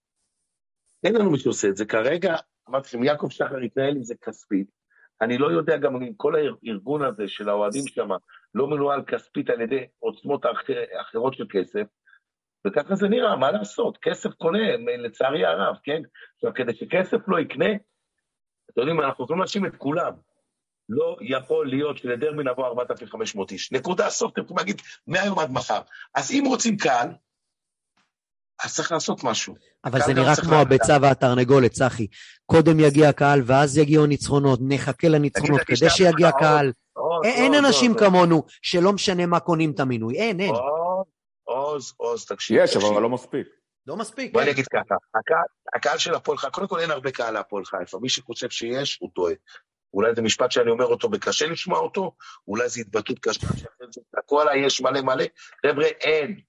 אין 1.03 1.15
לנו 1.15 1.31
מי 1.31 1.39
שעושה 1.39 1.67
את 1.67 1.77
זה. 1.77 1.85
כרגע, 1.85 2.35
אמרתי 2.69 2.87
לכם, 2.87 3.03
יעקב 3.03 3.29
שחר 3.29 3.57
התנהל 3.65 3.95
עם 3.95 4.03
זה 4.03 4.15
כספית. 4.21 4.78
אני 5.21 5.37
לא 5.37 5.51
יודע 5.51 5.77
גם 5.77 5.95
אם 5.95 6.13
כל 6.17 6.33
הארגון 6.35 7.01
הזה 7.01 7.27
של 7.27 7.49
האוהדים 7.49 7.87
שם 7.87 8.09
לא 8.53 8.67
מנוהל 8.67 9.01
כספית 9.07 9.49
על 9.49 9.61
ידי 9.61 9.87
עוצמות 9.99 10.45
אחר, 10.45 10.83
אחרות 11.01 11.33
של 11.33 11.45
כסף, 11.49 11.83
וככה 12.67 12.95
זה 12.95 13.07
נראה, 13.07 13.35
מה 13.35 13.51
לעשות? 13.51 13.97
כסף 14.01 14.29
קונה, 14.33 14.77
לצערי 14.97 15.45
הרב, 15.45 15.75
כן? 15.83 16.01
עכשיו, 16.35 16.53
כדי 16.55 16.73
שכסף 16.73 17.17
לא 17.27 17.39
יקנה, 17.39 17.73
אתם 18.71 18.81
יודעים, 18.81 19.01
אנחנו 19.01 19.23
יכולים 19.23 19.39
להאשים 19.39 19.65
את 19.65 19.75
כולם. 19.75 20.13
לא 20.89 21.17
יכול 21.21 21.69
להיות 21.69 21.97
שלדרבי 21.97 22.43
נבוא 22.43 22.67
4,500 22.67 23.51
איש. 23.51 23.71
נקודה, 23.71 24.09
סוף, 24.09 24.31
אתם 24.33 24.41
יכולים 24.41 24.57
להגיד 24.57 24.81
מהיום 25.07 25.39
עד 25.39 25.51
מחר. 25.51 25.81
אז 26.15 26.31
אם 26.31 26.43
רוצים 26.47 26.77
קהל, 26.77 27.07
אז 28.63 28.75
צריך 28.75 28.91
לעשות 28.91 29.23
משהו. 29.23 29.55
אבל 29.85 29.99
זה 30.05 30.13
נראה 30.13 30.35
כמו 30.35 30.55
הביצה 30.55 30.97
והתרנגולת, 31.01 31.71
צחי. 31.71 32.07
קודם 32.45 32.79
יגיע 32.79 33.09
הקהל, 33.09 33.41
ואז 33.45 33.77
יגיעו 33.77 34.03
הניצחונות, 34.03 34.59
נחכה 34.61 35.07
לניצחונות 35.07 35.61
כדי 35.61 35.89
שיגיע 35.89 36.31
קהל. 36.31 36.71
אין 37.23 37.53
אנשים 37.53 37.93
כמונו 37.93 38.43
שלא 38.61 38.93
משנה 38.93 39.25
מה 39.25 39.39
קונים 39.39 39.71
את 39.71 39.79
המינוי, 39.79 40.15
אין, 40.15 40.39
אין. 40.39 40.53
עוז, 41.43 41.93
עוז, 41.97 42.25
תקשיב. 42.25 42.57
יש, 42.63 42.77
אבל 42.77 43.01
לא 43.01 43.09
מספיק. 43.09 43.47
לא 43.87 43.95
מספיק. 43.95 44.33
בוא 44.33 44.41
אני 44.41 44.51
אגיד 44.51 44.65
ככה, 44.67 44.95
הקהל 45.75 45.97
של 45.97 46.13
הפועל 46.13 46.37
חיפה, 46.37 46.51
קודם 46.51 46.67
כל 46.67 46.79
אין 46.79 46.91
הרבה 46.91 47.11
קהל 47.11 47.33
להפועל 47.33 47.65
חיפה, 47.65 47.99
מי 48.01 48.09
שחושב 48.09 48.49
שיש, 48.49 48.97
הוא 49.01 49.09
טועה. 49.15 49.33
אולי 49.93 50.15
זה 50.15 50.21
משפט 50.21 50.51
שאני 50.51 50.71
אומר 50.71 50.85
אותו 50.85 51.09
וקשה 51.13 51.47
לשמוע 51.47 51.79
אותו, 51.79 52.11
אולי 52.47 52.69
זו 52.69 52.81
התבטאות 52.81 53.19
קשה, 53.19 53.39
שאחרי 53.39 53.87
זה 53.95 54.01
תקוע 54.15 54.41
עליי, 54.41 54.65
יש 54.65 54.81
מלא 54.81 55.01
מלא, 55.01 55.25
חבר'ה, 55.65 55.85
אין. 55.85 56.39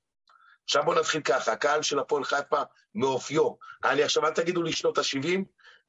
עכשיו 0.71 0.85
בואו 0.85 0.99
נתחיל 0.99 1.21
ככה, 1.21 1.53
הקהל 1.53 1.83
של 1.83 1.99
הפועל 1.99 2.25
חיפה 2.25 2.63
מאופיו. 2.95 3.51
אני 3.85 4.03
עכשיו, 4.03 4.27
אל 4.27 4.31
תגידו 4.31 4.63
לי 4.63 4.73
שנות 4.73 4.99
ה-70, 4.99 5.41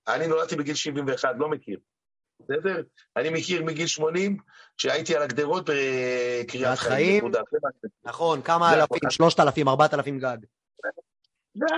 אני 0.08 0.28
נולדתי 0.28 0.56
בגיל 0.56 0.76
71, 0.76 1.30
לא 1.38 1.50
מכיר. 1.50 1.80
בסדר? 2.40 2.82
אני 3.18 3.30
מכיר 3.30 3.64
מגיל 3.64 3.88
80, 3.88 4.38
כשהייתי 4.78 5.16
על 5.16 5.22
הגדרות 5.22 5.70
בקריאת 5.70 6.78
חיים. 6.78 7.32
נכון, 8.04 8.42
כמה 8.42 8.74
אלפים, 8.74 9.10
3,000, 9.10 9.68
4,000 9.68 10.20
גג. 10.20 10.38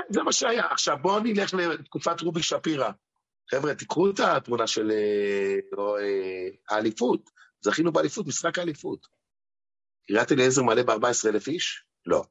זה 0.10 0.24
מה 0.24 0.32
שהיה. 0.32 0.66
עכשיו 0.72 0.98
בואו 1.02 1.20
נלך 1.20 1.54
לתקופת 1.54 2.22
רובי 2.22 2.44
שפירא. 2.44 2.90
חבר'ה, 3.52 3.76
תיקחו 3.76 4.10
את 4.10 4.20
התמונה 4.20 4.68
של 4.68 4.92
אה, 4.92 5.80
אה, 5.80 6.48
האליפות. 6.70 7.30
זכינו 7.62 7.92
באליפות, 7.92 8.28
משחק 8.28 8.60
האליפות. 8.60 9.08
קריאת 10.08 10.32
אליעזר 10.32 10.64
מלא 10.64 10.84
ב-14,000 10.84 11.48
איש? 11.48 11.84
לא. 12.06 12.24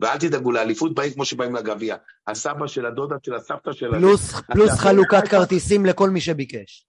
ואל 0.00 0.18
תדאגו, 0.18 0.52
לאליפות 0.52 0.94
באים 0.94 1.12
כמו 1.12 1.24
שבאים 1.24 1.54
לגביע. 1.54 1.96
הסבא 2.26 2.66
של 2.66 2.86
הדודה 2.86 3.16
של 3.22 3.34
הסבתא 3.34 3.72
של... 3.72 3.90
פלוס, 3.90 4.40
פלוס 4.52 4.70
חלוקת 4.70 5.28
כרטיסים 5.28 5.86
לכל 5.86 6.10
מי 6.10 6.20
שביקש. 6.20 6.86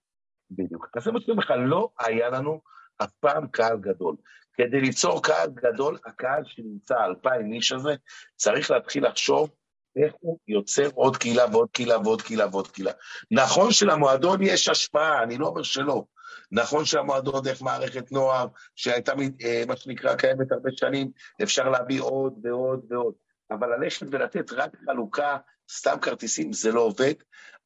בדיוק. 0.51 0.87
אז 0.97 1.03
זה 1.03 1.11
מה 1.11 1.19
שאומר 1.21 1.43
לך, 1.43 1.53
לא 1.57 1.89
היה 1.99 2.29
לנו 2.29 2.61
אף 3.03 3.11
פעם 3.19 3.47
קהל 3.47 3.77
גדול. 3.77 4.15
כדי 4.53 4.81
ליצור 4.81 5.23
קהל 5.23 5.49
גדול, 5.53 5.97
הקהל 6.05 6.43
שנמצא, 6.45 6.95
אלפיים 7.05 7.53
איש 7.53 7.71
הזה, 7.71 7.95
צריך 8.35 8.71
להתחיל 8.71 9.07
לחשוב 9.07 9.49
איך 10.03 10.13
הוא 10.19 10.39
יוצר 10.47 10.89
עוד 10.93 11.17
קהילה 11.17 11.45
ועוד 11.51 11.69
קהילה 11.71 11.97
ועוד 11.97 12.21
קהילה 12.21 12.45
ועוד 12.51 12.67
קהילה. 12.67 12.91
נכון 13.31 13.71
שלמועדון 13.71 14.41
יש 14.41 14.69
השפעה, 14.69 15.23
אני 15.23 15.37
לא 15.37 15.47
אומר 15.47 15.63
שלא. 15.63 16.03
נכון 16.51 16.85
שהמועדון 16.85 17.43
דרך 17.43 17.61
מערכת 17.61 18.11
נוער, 18.11 18.47
שהייתה 18.75 19.13
אה, 19.43 19.63
מה 19.67 19.75
שנקרא 19.75 20.15
קיימת 20.15 20.51
הרבה 20.51 20.69
שנים, 20.71 21.11
אפשר 21.43 21.69
להביא 21.69 22.01
עוד 22.01 22.33
ועוד 22.43 22.85
ועוד. 22.89 23.13
אבל 23.51 23.67
ללכת 23.67 24.05
ולתת 24.11 24.51
רק 24.51 24.71
חלוקה, 24.85 25.37
סתם 25.71 25.95
כרטיסים, 26.01 26.53
זה 26.53 26.71
לא 26.71 26.81
עובד. 26.81 27.13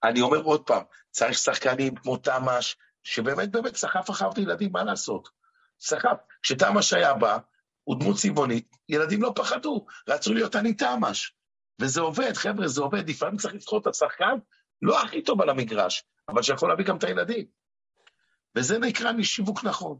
אני 0.04 0.22
אומר 0.22 0.38
עוד 0.38 0.66
פעם, 0.66 0.84
צריך 1.12 1.38
שחקנים 1.38 1.96
כמו 1.96 2.18
תמ"ש, 2.18 2.76
שבאמת 3.04 3.52
באמת 3.52 3.76
סחף 3.76 4.10
אחריו 4.10 4.32
את 4.32 4.38
הילדים, 4.38 4.72
מה 4.72 4.84
לעשות? 4.84 5.30
סחף. 5.82 6.18
כשתמ"ש 6.44 6.94
היה 6.94 7.14
בא, 7.14 7.38
הוא 7.84 8.00
דמות 8.00 8.16
צבעונית, 8.18 8.76
ילדים 8.90 9.22
לא 9.22 9.34
פחדו, 9.36 9.86
רצו 10.10 10.34
להיות 10.34 10.56
אני 10.56 10.74
תמ"ש. 10.74 11.34
וזה 11.82 12.02
עובד, 12.02 12.34
חבר'ה, 12.34 12.68
זה 12.68 12.82
עובד. 12.82 13.10
לפעמים 13.10 13.38
צריך 13.38 13.54
לבחור 13.54 13.80
את 13.80 13.88
השחקן 13.88 14.38
לא 14.82 15.02
הכי 15.02 15.22
טוב 15.22 15.42
על 15.42 15.50
המגרש, 15.50 16.04
אבל 16.30 16.42
שיכול 16.42 16.70
להביא 16.70 16.86
גם 16.86 16.98
את 16.98 17.04
הילדים. 17.04 17.46
וזה 18.56 18.80
נקרא 18.80 19.12
משיווק 19.12 19.64
נכון. 19.64 19.98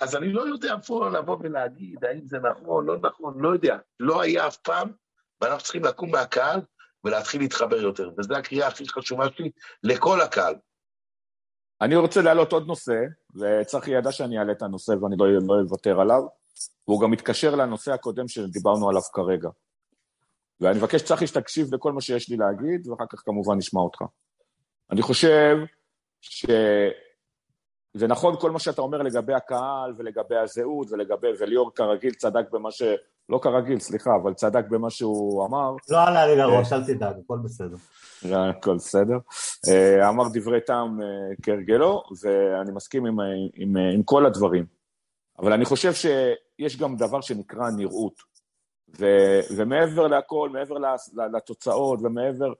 אז 0.00 0.16
אני 0.16 0.32
לא 0.32 0.42
יודע 0.42 0.74
פה 0.86 1.08
לבוא 1.08 1.36
ולהגיד 1.40 2.04
האם 2.04 2.26
זה 2.26 2.38
נכון, 2.38 2.86
לא 2.86 2.96
נכון, 3.02 3.34
לא 3.40 3.48
יודע. 3.48 3.76
לא 4.00 4.22
היה 4.22 4.46
אף 4.46 4.56
פעם, 4.56 4.92
ואנחנו 5.40 5.62
צריכים 5.62 5.84
לקום 5.84 6.10
מהקהל 6.10 6.60
ולהתחיל 7.04 7.40
להתחבר 7.40 7.76
יותר. 7.76 8.10
וזו 8.18 8.34
הקריאה 8.34 8.66
הכי 8.66 8.88
חשובה 8.88 9.26
שלי 9.36 9.50
לכל 9.82 10.20
הקהל. 10.20 10.54
אני 11.80 11.96
רוצה 11.96 12.22
להעלות 12.22 12.52
עוד 12.52 12.66
נושא, 12.66 13.00
וצחי 13.34 13.90
ידע 13.90 14.12
שאני 14.12 14.38
אעלה 14.38 14.52
את 14.52 14.62
הנושא 14.62 14.92
ואני 14.92 15.16
לא, 15.18 15.26
לא 15.46 15.62
אוותר 15.64 16.00
עליו, 16.00 16.22
והוא 16.88 17.02
גם 17.02 17.10
מתקשר 17.10 17.54
לנושא 17.54 17.92
הקודם 17.92 18.28
שדיברנו 18.28 18.88
עליו 18.88 19.02
כרגע. 19.02 19.48
ואני 20.60 20.78
מבקש, 20.78 21.02
צחי, 21.02 21.26
שתקשיב 21.26 21.74
לכל 21.74 21.92
מה 21.92 22.00
שיש 22.00 22.28
לי 22.28 22.36
להגיד, 22.36 22.88
ואחר 22.88 23.04
כך 23.10 23.22
כמובן 23.24 23.56
נשמע 23.56 23.80
אותך. 23.80 24.02
אני 24.90 25.02
חושב 25.02 25.56
שזה 27.96 28.06
נכון 28.06 28.36
כל 28.40 28.50
מה 28.50 28.58
שאתה 28.58 28.82
אומר 28.82 29.02
לגבי 29.02 29.34
הקהל 29.34 29.94
ולגבי 29.96 30.36
הזהות 30.36 30.90
ולגבי, 30.90 31.28
וליאור 31.40 31.70
כרגיל 31.74 32.14
צדק 32.14 32.50
במה 32.52 32.70
ש... 32.70 32.82
לא 33.28 33.38
כרגיל, 33.42 33.78
סליחה, 33.78 34.10
אבל 34.22 34.34
צדק 34.34 34.64
במה 34.68 34.90
שהוא 34.90 35.46
אמר. 35.46 35.74
לא 35.90 36.02
עלה 36.02 36.26
לי 36.26 36.36
לראש, 36.36 36.72
אל 36.72 36.84
תדאג, 36.84 37.16
הכל 37.24 37.38
בסדר. 37.44 37.76
הכל 38.36 38.74
בסדר. 38.74 39.18
אה, 39.68 40.08
אמר 40.08 40.24
דברי 40.32 40.60
טעם 40.60 41.02
אה, 41.02 41.06
כהרגלו, 41.42 42.02
ואני 42.22 42.72
מסכים 42.72 43.06
עם, 43.06 43.16
עם, 43.54 43.76
עם 43.76 44.02
כל 44.02 44.26
הדברים. 44.26 44.64
אבל 45.38 45.52
אני 45.52 45.64
חושב 45.64 45.92
שיש 45.92 46.76
גם 46.76 46.96
דבר 46.96 47.20
שנקרא 47.20 47.70
נראות. 47.70 48.14
ו, 48.98 49.06
ומעבר 49.56 50.06
להכל, 50.06 50.50
מעבר 50.52 50.76
לתוצאות 51.36 52.00
ומעבר 52.02 52.52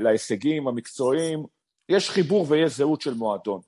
להישגים 0.00 0.68
המקצועיים, 0.68 1.44
יש 1.88 2.10
חיבור 2.10 2.46
ויש 2.48 2.76
זהות 2.76 3.00
של 3.00 3.14
מועדון. 3.14 3.60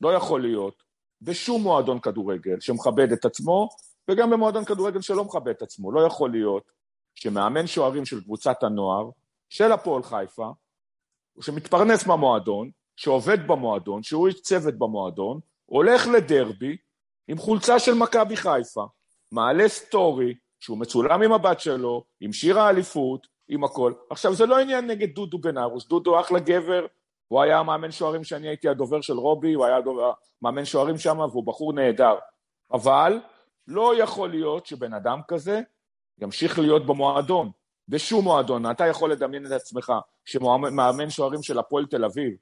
לא 0.00 0.14
יכול 0.14 0.42
להיות 0.42 0.82
בשום 1.22 1.62
מועדון 1.62 2.00
כדורגל 2.00 2.60
שמכבד 2.60 3.12
את 3.12 3.24
עצמו, 3.24 3.68
וגם 4.10 4.30
במועדון 4.30 4.64
כדורגל 4.64 5.00
שלא 5.00 5.24
מכבד 5.24 5.48
את 5.48 5.62
עצמו. 5.62 5.92
לא 5.92 6.00
יכול 6.00 6.30
להיות 6.30 6.70
שמאמן 7.14 7.66
שוערים 7.66 8.04
של 8.04 8.20
קבוצת 8.20 8.62
הנוער, 8.62 9.10
של 9.48 9.72
הפועל 9.72 10.02
חיפה, 10.02 10.50
שמתפרנס 11.40 12.06
מהמועדון, 12.06 12.70
שעובד 12.96 13.46
במועדון, 13.46 14.02
שהוא 14.02 14.28
איש 14.28 14.40
צוות 14.42 14.74
במועדון, 14.78 15.40
הולך 15.66 16.08
לדרבי 16.08 16.76
עם 17.28 17.38
חולצה 17.38 17.78
של 17.78 17.94
מכבי 17.94 18.36
חיפה, 18.36 18.84
מעלה 19.32 19.68
סטורי, 19.68 20.34
שהוא 20.60 20.78
מצולם 20.78 21.22
עם 21.22 21.32
הבת 21.32 21.60
שלו, 21.60 22.04
עם 22.20 22.32
שיר 22.32 22.58
האליפות, 22.60 23.26
עם 23.48 23.64
הכל. 23.64 23.92
עכשיו, 24.10 24.34
זה 24.34 24.46
לא 24.46 24.58
עניין 24.58 24.86
נגד 24.86 25.14
דודו 25.14 25.38
בן 25.38 25.58
ארוש, 25.58 25.86
דודו 25.86 26.20
אחלה 26.20 26.38
גבר, 26.38 26.86
הוא 27.30 27.42
היה 27.42 27.58
המאמן 27.58 27.90
שוערים 27.90 28.24
שאני 28.24 28.48
הייתי 28.48 28.68
הדובר 28.68 29.00
של 29.00 29.12
רובי, 29.12 29.52
הוא 29.52 29.64
היה 29.64 29.78
מאמן 30.42 30.64
שוערים 30.64 30.98
שם 30.98 31.18
והוא 31.18 31.46
בחור 31.46 31.72
נהדר. 31.72 32.14
אבל 32.72 33.20
לא 33.66 34.02
יכול 34.02 34.30
להיות 34.30 34.66
שבן 34.66 34.94
אדם 34.94 35.20
כזה 35.28 35.60
ימשיך 36.20 36.58
להיות 36.58 36.86
במועדון, 36.86 37.50
בשום 37.88 38.24
מועדון. 38.24 38.70
אתה 38.70 38.86
יכול 38.86 39.12
לדמיין 39.12 39.46
את 39.46 39.50
עצמך 39.50 39.92
שמאמן 40.24 41.10
שוערים 41.10 41.42
של 41.42 41.58
הפועל 41.58 41.86
תל 41.86 42.04
אביב 42.04 42.32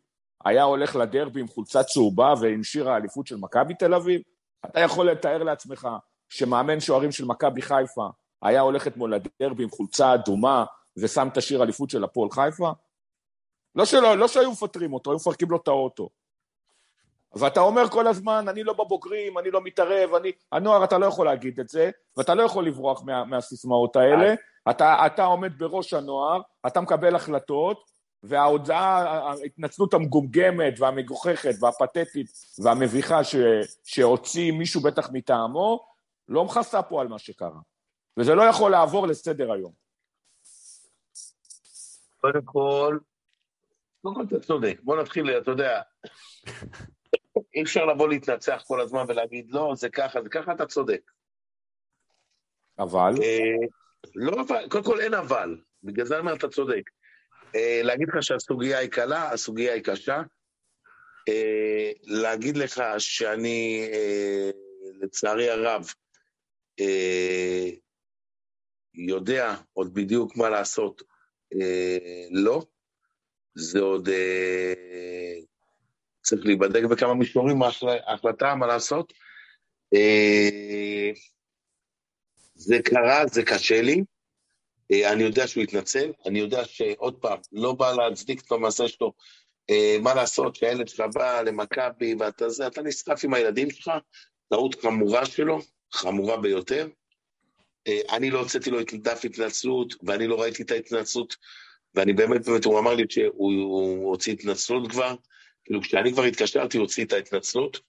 היה 0.44 0.62
הולך 0.62 0.96
לדרבי 0.96 1.40
עם 1.40 1.48
חולצה 1.48 1.82
צהובה 1.82 2.34
ועם 2.40 2.64
שיר 2.64 2.90
האליפות 2.90 3.26
של 3.26 3.36
מכבי 3.36 3.74
תל 3.74 3.94
אביב? 3.94 4.20
אתה 4.66 4.80
יכול 4.80 5.10
לתאר 5.10 5.42
לעצמך 5.42 5.88
שמאמן 6.28 6.80
שוערים 6.80 7.12
של 7.12 7.24
מכבי 7.24 7.62
חיפה 7.62 8.08
היה 8.42 8.60
הולך 8.60 8.86
אתמול 8.86 9.14
לדרבי 9.14 9.62
עם 9.62 9.70
חולצה 9.70 10.14
אדומה 10.14 10.64
ושם 10.98 11.28
את 11.32 11.36
השיר 11.36 11.62
אליפות 11.62 11.90
של 11.90 12.04
הפועל 12.04 12.30
חיפה? 12.30 12.72
לא, 13.78 13.84
שלא, 13.84 14.18
לא 14.18 14.28
שהיו 14.28 14.50
מפטרים 14.50 14.92
אותו, 14.92 15.10
היו 15.10 15.16
מפרקים 15.16 15.50
לו 15.50 15.56
את 15.56 15.68
האוטו. 15.68 16.08
ואתה 17.34 17.60
אומר 17.60 17.88
כל 17.88 18.06
הזמן, 18.06 18.48
אני 18.48 18.64
לא 18.64 18.72
בבוגרים, 18.72 19.38
אני 19.38 19.50
לא 19.50 19.60
מתערב, 19.60 20.14
אני... 20.14 20.32
הנוער, 20.52 20.84
אתה 20.84 20.98
לא 20.98 21.06
יכול 21.06 21.26
להגיד 21.26 21.60
את 21.60 21.68
זה, 21.68 21.90
ואתה 22.16 22.34
לא 22.34 22.42
יכול 22.42 22.66
לברוח 22.66 23.02
מה, 23.02 23.24
מהסיסמאות 23.24 23.96
האלה. 23.96 24.34
אתה, 24.70 25.06
אתה 25.06 25.24
עומד 25.24 25.58
בראש 25.58 25.94
הנוער, 25.94 26.40
אתה 26.66 26.80
מקבל 26.80 27.14
החלטות, 27.14 27.90
וההודעה, 28.22 28.98
ההתנצלות 29.42 29.94
המגומגמת 29.94 30.74
והמגוחכת 30.80 31.54
והפתטית 31.60 32.26
והמביכה 32.58 33.24
ש, 33.24 33.36
שהוציא 33.84 34.52
מישהו 34.52 34.80
בטח 34.80 35.10
מטעמו, 35.12 35.86
לא 36.28 36.44
מכסה 36.44 36.82
פה 36.82 37.00
על 37.00 37.08
מה 37.08 37.18
שקרה. 37.18 37.60
וזה 38.16 38.34
לא 38.34 38.42
יכול 38.42 38.70
לעבור 38.70 39.06
לסדר 39.06 39.52
היום. 39.52 39.72
קודם 42.20 42.42
כל, 42.44 42.98
קודם 44.02 44.14
כל 44.14 44.22
אתה 44.28 44.40
צודק. 44.40 44.80
בוא 44.82 44.96
נתחיל, 45.02 45.38
אתה 45.38 45.50
יודע, 45.50 45.80
אי 47.54 47.62
אפשר 47.62 47.84
לבוא 47.84 48.08
להתנצח 48.08 48.62
כל 48.66 48.80
הזמן 48.80 49.04
ולהגיד, 49.08 49.50
לא, 49.50 49.72
זה 49.76 49.88
ככה, 49.88 50.22
זה 50.22 50.28
ככה, 50.28 50.52
אתה 50.52 50.66
צודק. 50.66 51.00
אבל? 52.78 53.12
אה, 53.22 53.66
לא 54.14 54.42
אבל, 54.42 54.68
קודם 54.68 54.84
כל 54.84 55.00
אין 55.00 55.14
אבל, 55.14 55.56
בגלל 55.82 56.06
זה 56.06 56.14
אני 56.14 56.20
אומר, 56.20 56.34
אתה 56.34 56.48
צודק. 56.48 56.82
אה, 57.54 57.80
להגיד 57.84 58.08
לך 58.08 58.22
שהסוגיה 58.22 58.78
היא 58.78 58.90
קלה, 58.90 59.32
הסוגיה 59.32 59.74
היא 59.74 59.82
קשה. 59.82 60.22
אה, 61.28 61.92
להגיד 62.02 62.56
לך 62.56 62.82
שאני, 62.98 63.88
לצערי 65.00 65.50
הרב, 65.50 65.86
יודע 68.94 69.54
עוד 69.72 69.94
בדיוק 69.94 70.36
מה 70.36 70.50
לעשות, 70.50 71.02
לא. 72.30 72.62
זה 73.58 73.80
עוד 73.80 74.08
צריך 76.22 76.46
להיבדק 76.46 76.82
בכמה 76.84 77.14
מישורים, 77.14 77.62
ההחלטה 78.06 78.54
מה 78.54 78.66
לעשות. 78.66 79.12
זה 82.54 82.78
קרה, 82.84 83.26
זה 83.26 83.42
קשה 83.42 83.82
לי. 83.82 84.02
אני 84.92 85.22
יודע 85.22 85.46
שהוא 85.46 85.62
התנצל, 85.62 86.12
אני 86.26 86.38
יודע 86.38 86.64
שעוד 86.64 87.14
פעם, 87.20 87.38
לא 87.52 87.72
בא 87.72 87.92
להצדיק 87.92 88.40
את 88.46 88.52
המעשה 88.52 88.88
שלו. 88.88 89.12
מה 90.02 90.14
לעשות, 90.14 90.56
שהילד 90.56 90.88
שלך 90.88 91.00
בא 91.14 91.42
למכבי 91.42 92.14
ואתה 92.14 92.48
זה, 92.48 92.66
אתה 92.66 92.82
נסחף 92.82 93.24
עם 93.24 93.34
הילדים 93.34 93.70
שלך, 93.70 93.90
טעות 94.50 94.82
חמורה 94.82 95.26
שלו, 95.26 95.58
חמורה 95.92 96.36
ביותר. 96.36 96.88
אני 98.10 98.30
לא 98.30 98.38
הוצאתי 98.38 98.70
לו 98.70 98.80
את 98.80 98.94
דף 98.94 99.24
התנצלות, 99.24 99.94
ואני 100.02 100.26
לא 100.26 100.40
ראיתי 100.40 100.62
את 100.62 100.70
ההתנצלות, 100.70 101.36
ואני 101.98 102.12
באמת, 102.12 102.48
באמת, 102.48 102.64
הוא 102.64 102.78
אמר 102.78 102.94
לי 102.94 103.04
שהוא 103.08 104.10
הוציא 104.10 104.32
התנצלות 104.32 104.90
כבר, 104.90 105.14
כאילו 105.64 105.82
כשאני 105.82 106.12
כבר 106.12 106.22
התקשרתי, 106.22 106.76
הוא 106.76 106.84
הוציא 106.84 107.04
את 107.04 107.12
ההתנצלות. 107.12 107.80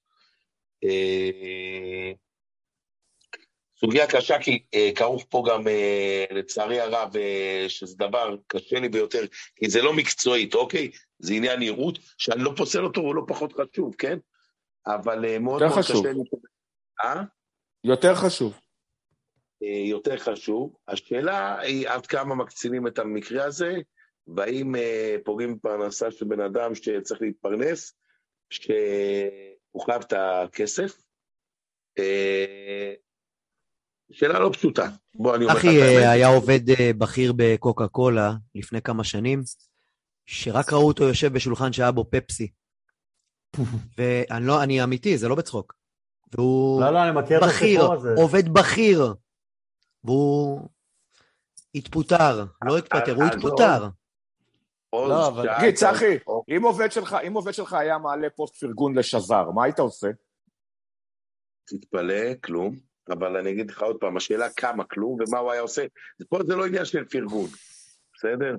סוגיה 3.80 4.08
קשה, 4.08 4.40
כי 4.40 4.64
אה, 4.74 4.90
כרוך 4.96 5.26
פה 5.30 5.44
גם, 5.50 5.68
אה, 5.68 6.26
לצערי 6.32 6.80
הרב, 6.80 7.18
אה, 7.18 7.66
שזה 7.68 7.96
דבר 7.98 8.36
קשה 8.48 8.80
לי 8.80 8.90
ביותר, 8.90 9.26
כי 9.56 9.70
זה 9.70 9.82
לא 9.82 9.94
מקצועית, 9.94 10.56
אוקיי? 10.56 10.92
זה 11.20 11.34
עניין 11.34 11.60
נראות, 11.60 12.00
שאני 12.18 12.44
לא 12.44 12.54
פוסל 12.58 12.84
אותו, 12.84 13.02
הוא 13.02 13.16
לא 13.16 13.22
פחות 13.28 13.54
חשוב, 13.54 13.96
כן? 13.96 14.18
אבל 14.88 15.26
אה, 15.26 15.40
מאוד 15.40 15.62
מאוד 15.64 15.74
חשוב. 15.74 16.06
קשה 16.06 16.14
לי... 16.14 16.20
אה? 17.04 17.24
יותר 17.84 18.16
חשוב. 18.16 18.60
אה, 19.64 19.90
יותר 19.90 20.18
חשוב. 20.18 20.76
השאלה 20.88 21.60
היא 21.60 21.90
עד 21.90 22.06
כמה 22.08 22.36
מקצינים 22.36 22.88
את 22.88 23.00
המקרה 23.00 23.46
הזה, 23.46 23.74
והאם 24.36 24.76
אה, 24.76 25.16
פוגעים 25.26 25.56
בפרנסה 25.56 26.12
של 26.12 26.26
בן 26.26 26.42
אדם 26.42 26.76
שצריך 26.76 27.22
להתפרנס, 27.22 27.94
שהוא 28.50 29.82
חייב 29.86 30.02
את 30.02 30.14
הכסף. 30.14 31.02
אה, 32.00 32.94
שאלה 34.12 34.40
לא 34.40 34.50
פשוטה. 34.54 34.88
בוא, 35.16 35.36
אני 35.36 35.44
אומר 35.44 35.56
לך 35.56 35.60
את 35.60 35.70
אחי 35.70 35.82
האמת. 35.82 36.04
אה, 36.04 36.12
היה 36.12 36.28
עובד 36.28 36.60
בכיר 36.98 37.34
בקוקה 37.36 37.88
קולה 37.88 38.34
לפני 38.56 38.82
כמה 38.82 39.04
שנים, 39.04 39.42
שרק 40.26 40.74
ראו 40.74 40.88
אותו 40.88 41.04
יושב 41.04 41.34
בשולחן 41.34 41.74
שהיה 41.74 41.92
בו 41.92 42.10
פפסי. 42.10 42.52
ואני 43.98 44.46
לא, 44.46 44.64
אני 44.64 44.84
אמיתי, 44.84 45.18
זה 45.18 45.28
לא 45.28 45.36
בצחוק. 45.36 45.74
והוא 46.34 46.82
לא, 46.82 46.94
לא, 46.94 47.04
אני 47.04 47.12
מכיר 47.12 47.38
את 47.38 47.44
בכיר, 47.44 47.92
הזה. 47.92 48.14
עובד 48.18 48.50
בכיר. 48.50 49.14
והוא 50.04 50.70
התפוטר, 51.76 52.46
לא 52.66 52.78
התפטר, 52.78 53.16
הוא 53.16 53.24
התפוטר. 53.24 53.88
עוז, 54.90 55.10
לא, 55.10 55.28
אבל... 55.28 55.48
תגיד, 55.60 55.76
צחי, 55.76 56.18
אם 56.58 56.64
עובד 56.64 56.92
שלך, 56.92 57.18
אם 57.28 57.34
עובד 57.34 57.54
שלך 57.54 57.74
היה 57.74 57.98
מעלה 57.98 58.30
פוסט 58.30 58.56
פרגון 58.56 58.98
לשזר, 58.98 59.50
מה 59.56 59.64
היית 59.64 59.80
עושה? 59.80 60.08
תתפלא, 61.66 62.34
כלום. 62.44 62.76
אבל 63.10 63.38
אני 63.38 63.52
אגיד 63.52 63.72
לך 63.72 63.82
עוד 63.82 63.98
פעם, 64.00 64.18
השאלה 64.18 64.50
כמה 64.50 64.84
כלום 64.84 65.18
ומה 65.20 65.40
הוא 65.40 65.52
היה 65.52 65.62
עושה. 65.62 65.86
פה 66.30 66.40
זה 66.48 66.56
לא 66.56 66.66
עניין 66.66 66.86
של 66.86 67.06
פרגון, 67.06 67.50
בסדר? 68.14 68.56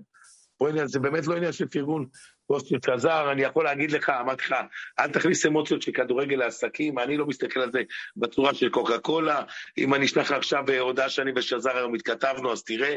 פה 0.57 0.69
עניין, 0.69 0.87
זה 0.87 0.99
באמת 0.99 1.27
לא 1.27 1.37
עניין 1.37 1.53
של 1.53 1.69
פרגון. 1.69 2.07
פוסט 2.47 2.67
של 2.67 2.77
שזר, 2.87 3.33
אני 3.33 3.43
יכול 3.43 3.65
להגיד 3.65 3.91
לך, 3.91 4.11
אמרתי 4.11 4.43
לך, 4.43 4.55
אל 4.99 5.11
תכניס 5.13 5.47
אמוציות 5.47 5.83
של 5.83 5.93
כדורגל 5.93 6.37
לעסקים, 6.37 6.99
אני 6.99 7.17
לא 7.17 7.27
מסתכל 7.27 7.61
על 7.61 7.73
זה 7.73 7.83
בצורה 8.17 8.55
של 8.55 8.69
קוקה 8.69 8.99
קולה. 8.99 9.43
אם 9.79 9.95
אני 9.95 10.05
אשלח 10.05 10.31
לך 10.31 10.33
עכשיו 10.33 10.65
אה, 10.69 10.81
הודעה 10.81 11.09
שאני 11.09 11.33
ושזר 11.37 11.77
היום 11.77 11.95
התכתבנו, 11.95 12.53
אז 12.53 12.65
תראה. 12.65 12.97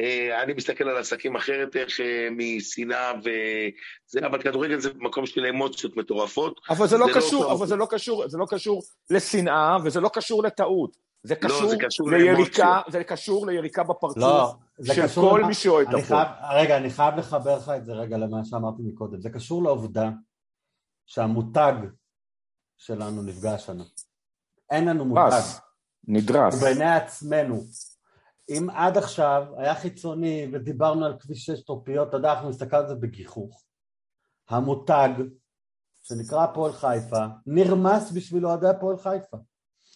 אה, 0.00 0.42
אני 0.42 0.52
מסתכל 0.52 0.88
על 0.88 0.96
עסקים 0.96 1.36
אחרת, 1.36 1.76
איך 1.76 2.00
אה, 2.00 2.28
משנאה 2.30 3.12
וזה, 3.18 4.26
אבל 4.26 4.42
כדורגל 4.42 4.80
זה 4.80 4.90
מקום 4.96 5.26
של 5.26 5.46
אמוציות 5.46 5.96
מטורפות. 5.96 6.60
אבל 6.70 6.86
זה 6.86 6.98
לא 6.98 7.06
קשור, 7.14 7.44
לא 7.44 7.52
אבל 7.52 7.66
זה 7.66 7.76
לא 7.76 7.86
קשור, 7.90 8.28
זה 8.28 8.38
לא 8.38 8.46
קשור 8.50 8.82
לשנאה, 9.10 9.76
וזה 9.84 10.00
לא 10.00 10.10
קשור 10.12 10.42
לטעות. 10.42 10.96
זה 11.22 11.34
לא, 11.42 11.48
קשור, 11.48 11.62
לא, 11.62 11.68
זה 11.68 11.76
קשור 11.76 12.10
ליריקה, 12.10 12.80
זה 12.88 13.04
קשור 13.04 13.46
ליריקה 13.46 13.82
בפרצוף 13.82 14.16
לא, 14.16 14.54
של 14.84 15.06
כל 15.14 15.44
מי 15.44 15.54
שאוהד 15.54 15.88
את 15.88 15.94
הפועל. 15.94 16.26
רגע, 16.54 16.76
אני 16.76 16.90
חייב 16.90 17.14
לחבר 17.16 17.56
לך 17.56 17.72
את 17.76 17.84
זה 17.84 17.92
רגע 17.92 18.16
למה 18.16 18.44
שאמרתי 18.44 18.82
מקודם. 18.82 19.20
זה 19.20 19.30
קשור 19.30 19.62
לעובדה 19.62 20.10
שהמותג 21.06 21.72
שלנו 22.78 23.22
נפגע 23.22 23.54
השנה. 23.54 23.84
אין 24.70 24.88
לנו 24.88 25.04
מותג. 25.04 25.40
נדרס. 26.08 26.62
בעיני 26.62 26.90
עצמנו. 26.90 27.64
אם 28.50 28.70
עד 28.70 28.98
עכשיו 28.98 29.44
היה 29.56 29.74
חיצוני 29.74 30.48
ודיברנו 30.52 31.06
על 31.06 31.18
כביש 31.20 31.46
6 31.46 31.60
טרופיות, 31.60 32.08
אתה 32.08 32.16
יודע, 32.16 32.32
אנחנו 32.32 32.48
נסתכל 32.48 32.76
על 32.76 32.88
זה 32.88 32.94
בגיחוך. 32.94 33.62
המותג, 34.48 35.08
שנקרא 36.02 36.44
הפועל 36.44 36.72
חיפה, 36.72 37.24
נרמס 37.46 38.12
בשביל 38.12 38.46
אוהדי 38.46 38.68
הפועל 38.68 38.96
חיפה. 38.96 39.36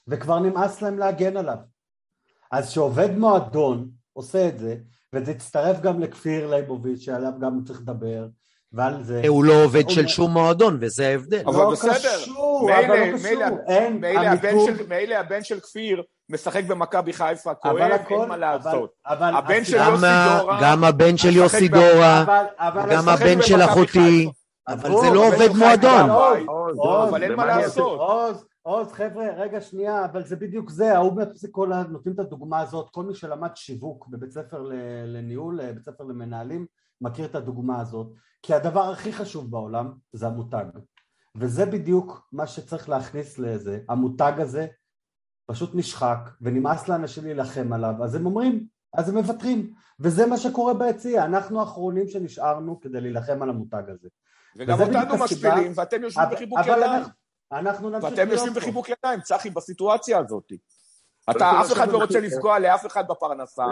וכבר 0.08 0.38
נמאס 0.38 0.82
להם 0.82 0.98
להגן 0.98 1.36
עליו. 1.36 1.56
אז 2.52 2.70
שעובד 2.70 3.10
מועדון 3.18 3.90
עושה 4.12 4.48
את 4.48 4.58
זה, 4.58 4.76
וזה 5.12 5.30
יצטרף 5.32 5.80
גם 5.80 6.00
לכפיר 6.00 6.54
ליבוביץ' 6.54 7.00
שעליו 7.00 7.32
גם 7.40 7.64
צריך 7.66 7.80
לדבר, 7.80 8.28
ועל 8.72 9.02
זה... 9.02 9.22
הוא 9.28 9.44
לא 9.44 9.64
עובד 9.64 9.88
של 9.88 10.08
שום 10.08 10.30
מועדון, 10.32 10.78
וזה 10.80 11.08
ההבדל. 11.08 11.42
אבל 11.46 11.56
לא 11.56 11.70
בסדר. 11.72 11.92
קשור, 11.92 12.70
אבל 12.86 12.96
לא 12.96 13.16
קשור. 13.16 14.86
מילא 14.88 15.14
הבן 15.14 15.44
של 15.44 15.60
כפיר 15.60 16.02
משחק 16.28 16.64
במכבי 16.64 17.12
חיפה, 17.12 17.54
כואב, 17.54 17.76
אין 17.76 18.28
מה 18.28 18.36
לעשות. 18.36 18.90
הבן 19.06 19.64
של 19.64 19.76
יוסי 19.76 19.98
דורה... 19.98 20.58
גם 20.62 20.84
הבן 20.84 21.16
של 21.16 21.36
יוסי 21.36 21.68
דורה, 21.68 22.24
גם 22.90 23.08
הבן 23.08 23.42
של 23.42 23.62
אחותי, 23.62 24.30
אבל 24.68 24.90
זה 25.00 25.10
לא 25.10 25.26
עובד 25.26 25.48
מועדון. 25.58 26.10
אבל 27.08 27.22
אין 27.22 27.34
מה 27.34 27.46
לעשות. 27.46 28.00
עוז, 28.62 28.92
חבר'ה, 28.92 29.26
רגע 29.36 29.60
שנייה, 29.60 30.04
אבל 30.04 30.24
זה 30.24 30.36
בדיוק 30.36 30.70
זה, 30.70 30.96
ההוא 30.96 31.20
כל 31.50 31.70
נותנים 31.88 32.14
את 32.14 32.18
הדוגמה 32.18 32.60
הזאת, 32.60 32.90
כל 32.90 33.04
מי 33.04 33.14
שלמד 33.14 33.50
שיווק 33.54 34.06
בבית 34.08 34.30
ספר 34.30 34.62
לניהול, 35.06 35.60
אה, 35.60 35.72
בית 35.72 35.84
ספר 35.84 36.04
למנהלים, 36.04 36.66
מכיר 37.00 37.24
את 37.24 37.34
הדוגמה 37.34 37.80
הזאת, 37.80 38.06
כי 38.42 38.54
הדבר 38.54 38.80
הכי 38.80 39.12
חשוב 39.12 39.50
בעולם 39.50 39.92
זה 40.12 40.26
המותג, 40.26 40.64
וזה 41.36 41.66
בדיוק 41.66 42.28
מה 42.32 42.46
שצריך 42.46 42.88
להכניס 42.88 43.38
לזה, 43.38 43.78
המותג 43.88 44.32
הזה 44.38 44.66
פשוט 45.46 45.70
נשחק, 45.74 46.18
ונמאס 46.40 46.88
לאנשים 46.88 47.24
להילחם 47.24 47.72
עליו, 47.72 47.94
אז 48.04 48.14
הם 48.14 48.26
אומרים, 48.26 48.66
אז 48.94 49.08
הם 49.08 49.14
מוותרים, 49.14 49.72
וזה 50.00 50.26
מה 50.26 50.36
שקורה 50.36 50.74
ביציע, 50.74 51.24
אנחנו 51.24 51.60
האחרונים 51.60 52.08
שנשארנו 52.08 52.80
כדי 52.80 53.00
להילחם 53.00 53.42
על 53.42 53.50
המותג 53.50 53.82
הזה. 53.88 54.08
וגם 54.56 54.80
אותנו 54.80 55.24
משפילים, 55.24 55.72
ואתם 55.74 56.02
יושבים 56.02 56.28
בחיבוק 56.32 56.58
ידיים. 56.66 57.02
אנחנו 57.52 57.90
נמשיך 57.90 58.04
להיות 58.04 58.16
פה. 58.16 58.20
ואתם 58.20 58.32
יושבים 58.32 58.54
בחיבוק 58.54 58.88
ידיים, 58.88 59.20
צחי, 59.20 59.50
בסיטואציה 59.50 60.18
הזאת. 60.18 60.52
אתה, 61.30 61.60
אף 61.60 61.72
אחד 61.72 61.88
לא 61.88 61.98
רוצה 61.98 62.20
לפגוע 62.20 62.58
לאף 62.58 62.86
אחד 62.86 63.04
בפרנסה, 63.08 63.64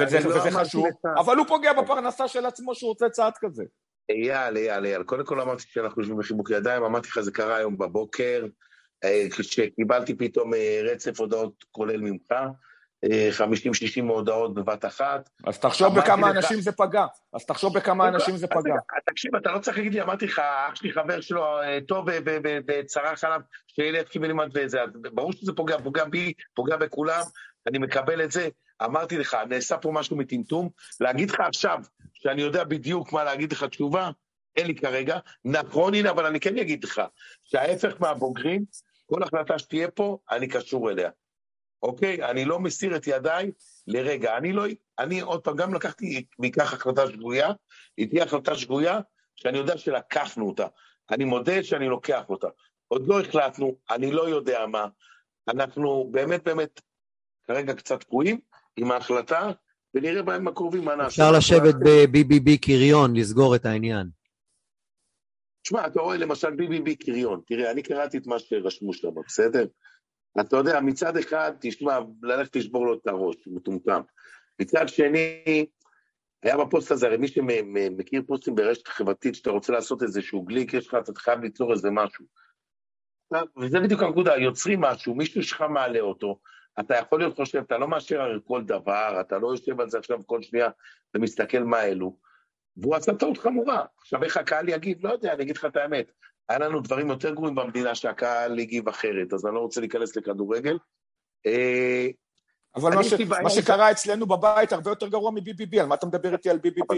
וזה 0.00 0.20
לא 0.20 0.50
חשוב, 0.50 0.86
אבל 1.18 1.36
הוא 1.36 1.46
פוגע 1.46 1.72
בפרנסה 1.72 2.28
של 2.28 2.46
עצמו 2.46 2.74
שהוא 2.74 2.88
רוצה 2.88 3.08
צעד 3.08 3.32
כזה. 3.40 3.64
אייל, 4.10 4.56
אייל, 4.56 4.84
אייל, 4.84 5.02
קודם 5.02 5.24
כל 5.24 5.40
אמרתי 5.40 5.62
שאנחנו 5.66 6.02
יושבים 6.02 6.18
בחיבוק 6.18 6.50
ידיים, 6.50 6.84
אמרתי 6.84 7.08
לך, 7.08 7.20
זה 7.20 7.32
קרה 7.32 7.56
היום 7.56 7.78
בבוקר, 7.78 8.46
כשקיבלתי 9.30 10.14
פתאום 10.14 10.54
אה, 10.54 10.80
רצף 10.84 11.20
הודעות 11.20 11.64
כולל 11.70 12.00
ממך, 12.00 12.32
50-60 13.04 13.08
הודעות 14.08 14.54
בבת 14.54 14.84
אחת. 14.84 15.30
אז 15.44 15.58
תחשוב 15.58 15.98
בכמה 15.98 16.30
אנשים 16.30 16.60
זה 16.60 16.72
פגע. 16.72 17.04
אז 17.32 17.46
תחשוב 17.46 17.78
בכמה 17.78 18.08
אנשים 18.08 18.36
זה 18.36 18.46
פגע. 18.46 18.74
תקשיב, 19.06 19.36
אתה 19.36 19.52
לא 19.52 19.58
צריך 19.58 19.76
להגיד 19.76 19.94
לי, 19.94 20.02
אמרתי 20.02 20.26
לך, 20.26 20.38
אח 20.38 20.74
שלי 20.74 20.92
חבר 20.92 21.20
שלו 21.20 21.62
אה, 21.62 21.78
טוב 21.88 22.06
וצרח 22.68 23.24
עליו, 23.24 23.40
שילד 23.66 24.08
קיבל 24.08 24.26
לימד 24.26 24.48
וזה, 24.54 24.78
ברור 24.94 25.32
שזה 25.32 25.52
פוגע, 25.52 25.78
פוגע 25.78 26.04
בי, 26.04 26.32
פוגע 26.54 26.76
בכולם, 26.76 27.22
אני 27.66 27.78
מקבל 27.78 28.24
את 28.24 28.32
זה. 28.32 28.48
אמרתי 28.84 29.18
לך, 29.18 29.36
נעשה 29.48 29.78
פה 29.78 29.92
משהו 29.92 30.16
מטמטום, 30.16 30.68
להגיד 31.00 31.30
לך 31.30 31.40
עכשיו, 31.40 31.78
שאני 32.14 32.42
יודע 32.42 32.64
בדיוק 32.64 33.12
מה 33.12 33.24
להגיד 33.24 33.52
לך 33.52 33.64
תשובה, 33.64 34.10
אין 34.56 34.66
לי 34.66 34.74
כרגע. 34.74 35.18
נכון, 35.44 35.94
הנה, 35.94 36.10
אבל 36.10 36.26
אני 36.26 36.40
כן 36.40 36.58
אגיד 36.58 36.84
לך, 36.84 37.02
שההפך 37.44 37.94
מהבוגרים, 38.00 38.64
כל 39.14 39.22
החלטה 39.22 39.58
שתהיה 39.58 39.90
פה, 39.90 40.18
אני 40.30 40.48
קשור 40.48 40.90
אליה. 40.90 41.10
אוקיי? 41.82 42.24
אני 42.24 42.44
לא 42.44 42.60
מסיר 42.60 42.96
את 42.96 43.06
ידיי 43.06 43.50
לרגע. 43.86 44.36
אני 44.36 44.52
לא... 44.52 44.64
אני 44.98 45.20
עוד 45.20 45.40
פעם, 45.40 45.56
גם 45.56 45.74
לקחתי 45.74 46.24
מכך 46.38 46.72
החלטה 46.72 47.10
שגויה, 47.10 47.50
היא 47.96 48.08
תהיה 48.08 48.24
החלטה 48.24 48.54
שגויה 48.54 49.00
שאני 49.36 49.58
יודע 49.58 49.78
שלקחנו 49.78 50.48
אותה. 50.48 50.66
אני 51.10 51.24
מודה 51.24 51.62
שאני 51.62 51.88
לוקח 51.88 52.22
אותה. 52.28 52.48
עוד 52.88 53.08
לא 53.08 53.20
החלטנו, 53.20 53.76
אני 53.90 54.12
לא 54.12 54.28
יודע 54.28 54.66
מה. 54.66 54.86
אנחנו 55.48 56.08
באמת 56.10 56.44
באמת 56.44 56.80
כרגע 57.46 57.74
קצת 57.74 58.00
תקועים 58.00 58.40
עם 58.76 58.90
ההחלטה, 58.90 59.50
ונראה 59.94 60.22
בימים 60.22 60.48
הקרובים 60.48 60.84
מה 60.84 60.96
נעשה. 60.96 61.08
אפשר 61.08 61.32
לשבת 61.32 61.74
ב-BBB 61.74 62.58
קריון, 62.60 63.16
לסגור 63.16 63.56
את 63.56 63.66
העניין. 63.66 64.21
תשמע, 65.62 65.86
אתה 65.86 66.00
רואה 66.00 66.16
למשל 66.16 66.48
BBB 66.48 67.04
קריון, 67.04 67.40
תראה, 67.46 67.70
אני 67.70 67.82
קראתי 67.82 68.18
את 68.18 68.26
מה 68.26 68.38
שרשמו 68.38 68.92
שם, 68.92 69.08
בסדר? 69.26 69.66
אתה 70.40 70.56
יודע, 70.56 70.80
מצד 70.80 71.16
אחד, 71.16 71.52
תשמע, 71.60 71.98
ללכת 72.22 72.56
לשבור 72.56 72.86
לו 72.86 72.94
את 72.94 73.06
הראש, 73.06 73.36
מטומטם. 73.46 74.00
מצד 74.60 74.88
שני, 74.88 75.66
היה 76.42 76.56
בפוסט 76.56 76.90
הזה, 76.90 77.06
הרי 77.06 77.16
מי 77.16 77.28
שמכיר 77.28 78.22
פוסטים 78.26 78.54
ברשת 78.54 78.88
חברתית, 78.88 79.34
שאתה 79.34 79.50
רוצה 79.50 79.72
לעשות 79.72 80.02
איזשהו 80.02 80.42
גליק, 80.42 80.74
יש 80.74 80.86
לך, 80.86 80.94
אתה 80.94 81.20
חייב 81.20 81.40
ליצור 81.40 81.72
איזה 81.72 81.90
משהו. 81.90 82.24
וזה 83.60 83.80
בדיוק 83.80 84.02
הנקודה, 84.02 84.36
יוצרים 84.36 84.80
משהו, 84.80 85.14
מישהו 85.14 85.42
שלך 85.42 85.60
מעלה 85.60 86.00
אותו, 86.00 86.38
אתה 86.80 86.94
יכול 86.94 87.18
להיות 87.20 87.36
חושב, 87.36 87.58
אתה 87.58 87.78
לא 87.78 87.88
מאשר 87.88 88.20
הרי 88.20 88.38
כל 88.44 88.62
דבר, 88.64 89.20
אתה 89.20 89.38
לא 89.38 89.48
יושב 89.48 89.80
על 89.80 89.90
זה 89.90 89.98
עכשיו 89.98 90.26
כל 90.26 90.42
שנייה 90.42 90.68
ומסתכל 91.14 91.58
מה 91.58 91.84
אלו, 91.84 92.16
והוא 92.76 92.94
עשה 92.94 93.14
טעות 93.14 93.38
חמורה. 93.38 93.84
עכשיו, 94.00 94.24
איך 94.24 94.36
הקהל 94.36 94.68
יגיב? 94.68 95.06
לא 95.06 95.12
יודע, 95.12 95.32
אני 95.32 95.42
אגיד 95.42 95.56
לך 95.56 95.64
את 95.64 95.76
האמת. 95.76 96.12
היה 96.48 96.58
לנו 96.58 96.80
דברים 96.80 97.10
יותר 97.10 97.34
גרועים 97.34 97.54
במדינה 97.54 97.94
שהקהל 97.94 98.58
הגיב 98.58 98.88
אחרת, 98.88 99.32
אז 99.32 99.46
אני 99.46 99.54
לא 99.54 99.60
רוצה 99.60 99.80
להיכנס 99.80 100.16
לכדורגל. 100.16 100.78
אה, 101.46 102.08
אבל 102.76 102.94
מה, 102.94 103.04
ש... 103.04 103.12
מה 103.42 103.50
שקרה 103.50 103.90
אצלנו 103.90 104.26
בבית 104.26 104.72
הרבה 104.72 104.90
יותר 104.90 105.08
גרוע 105.08 105.30
מ-BBB, 105.30 105.80
על 105.80 105.86
מה 105.86 105.94
אתה 105.94 106.06
מדבר 106.06 106.32
איתי 106.32 106.50
על 106.50 106.56
BBB? 106.56 106.94